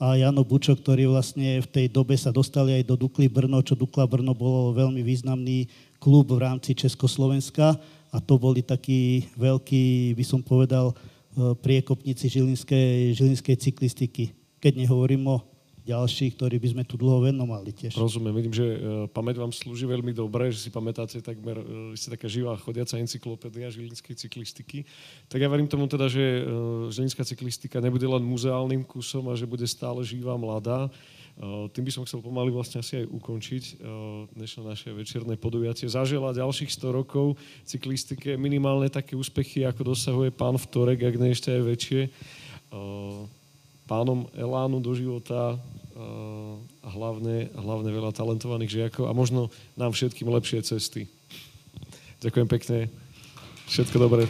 a 0.00 0.16
Jano 0.16 0.40
Bučo, 0.42 0.72
ktorí 0.72 1.04
vlastne 1.04 1.60
v 1.60 1.68
tej 1.68 1.86
dobe 1.92 2.16
sa 2.16 2.32
dostali 2.32 2.72
aj 2.80 2.88
do 2.88 2.96
Dukly 2.96 3.28
Brno, 3.28 3.60
čo 3.60 3.76
Dukla 3.76 4.08
Brno 4.08 4.32
bolo 4.32 4.72
veľmi 4.72 5.04
významný 5.04 5.68
klub 6.00 6.32
v 6.32 6.40
rámci 6.40 6.72
Československa 6.72 7.76
a 8.10 8.18
to 8.18 8.40
boli 8.40 8.64
takí 8.64 9.28
veľkí, 9.36 10.16
by 10.16 10.24
som 10.24 10.40
povedal, 10.40 10.96
priekopníci 11.36 12.26
žilinskej, 12.26 13.14
žilinskej 13.14 13.56
cyklistiky. 13.56 14.34
Keď 14.58 14.72
nehovorím 14.86 15.26
o 15.30 15.36
ďalší, 15.80 16.36
ktorí 16.36 16.60
by 16.60 16.68
sme 16.76 16.82
tu 16.84 16.94
dlho 17.00 17.24
venovali 17.24 17.72
tiež. 17.72 17.96
Rozumiem, 17.96 18.36
vidím, 18.36 18.54
že 18.54 18.62
uh, 18.62 18.78
pamäť 19.10 19.40
vám 19.40 19.50
slúži 19.50 19.88
veľmi 19.88 20.12
dobre, 20.12 20.52
že 20.52 20.60
si 20.62 20.70
pamätáte 20.70 21.18
takmer, 21.24 21.56
uh, 21.58 21.96
ste 21.96 22.14
taká 22.14 22.28
živá 22.28 22.54
chodiaca 22.60 23.00
encyklopédia 23.00 23.72
žilinskej 23.72 24.14
cyklistiky. 24.14 24.84
Tak 25.26 25.40
ja 25.40 25.48
verím 25.48 25.66
tomu 25.66 25.88
teda, 25.90 26.06
že 26.06 26.44
žilinská 26.92 27.24
cyklistika 27.24 27.80
nebude 27.80 28.04
len 28.06 28.22
muzeálnym 28.22 28.84
kusom 28.84 29.32
a 29.32 29.34
že 29.34 29.48
bude 29.48 29.64
stále 29.66 30.04
živá, 30.04 30.36
mladá. 30.36 30.92
Uh, 31.40 31.72
tým 31.72 31.88
by 31.88 31.92
som 31.96 32.04
chcel 32.04 32.20
pomaly 32.20 32.52
vlastne 32.52 32.84
asi 32.84 33.00
aj 33.00 33.06
ukončiť 33.16 33.80
uh, 33.80 34.28
dnešné 34.36 34.60
naše 34.60 34.88
večerné 34.92 35.40
podujatie. 35.40 35.88
Zažila 35.88 36.36
ďalších 36.36 36.68
100 36.68 36.98
rokov 37.00 37.40
cyklistike, 37.64 38.36
minimálne 38.36 38.92
také 38.92 39.16
úspechy, 39.16 39.64
ako 39.64 39.96
dosahuje 39.96 40.36
pán 40.36 40.60
Vtorek, 40.60 41.00
ak 41.00 41.16
ne 41.16 41.32
ešte 41.32 41.48
aj 41.48 41.62
väčšie. 41.64 42.00
Uh, 42.68 43.24
pánom 43.88 44.28
elánu 44.36 44.84
do 44.84 44.92
života, 44.92 45.56
a 46.80 46.88
hlavne, 46.88 47.52
hlavne 47.52 47.90
veľa 47.92 48.16
talentovaných 48.16 48.72
žiakov 48.72 49.10
a 49.10 49.12
možno 49.12 49.52
nám 49.76 49.92
všetkým 49.92 50.28
lepšie 50.32 50.64
cesty. 50.64 51.04
Ďakujem 52.24 52.48
pekne. 52.48 52.78
Všetko 53.68 53.96
dobré. 54.00 54.24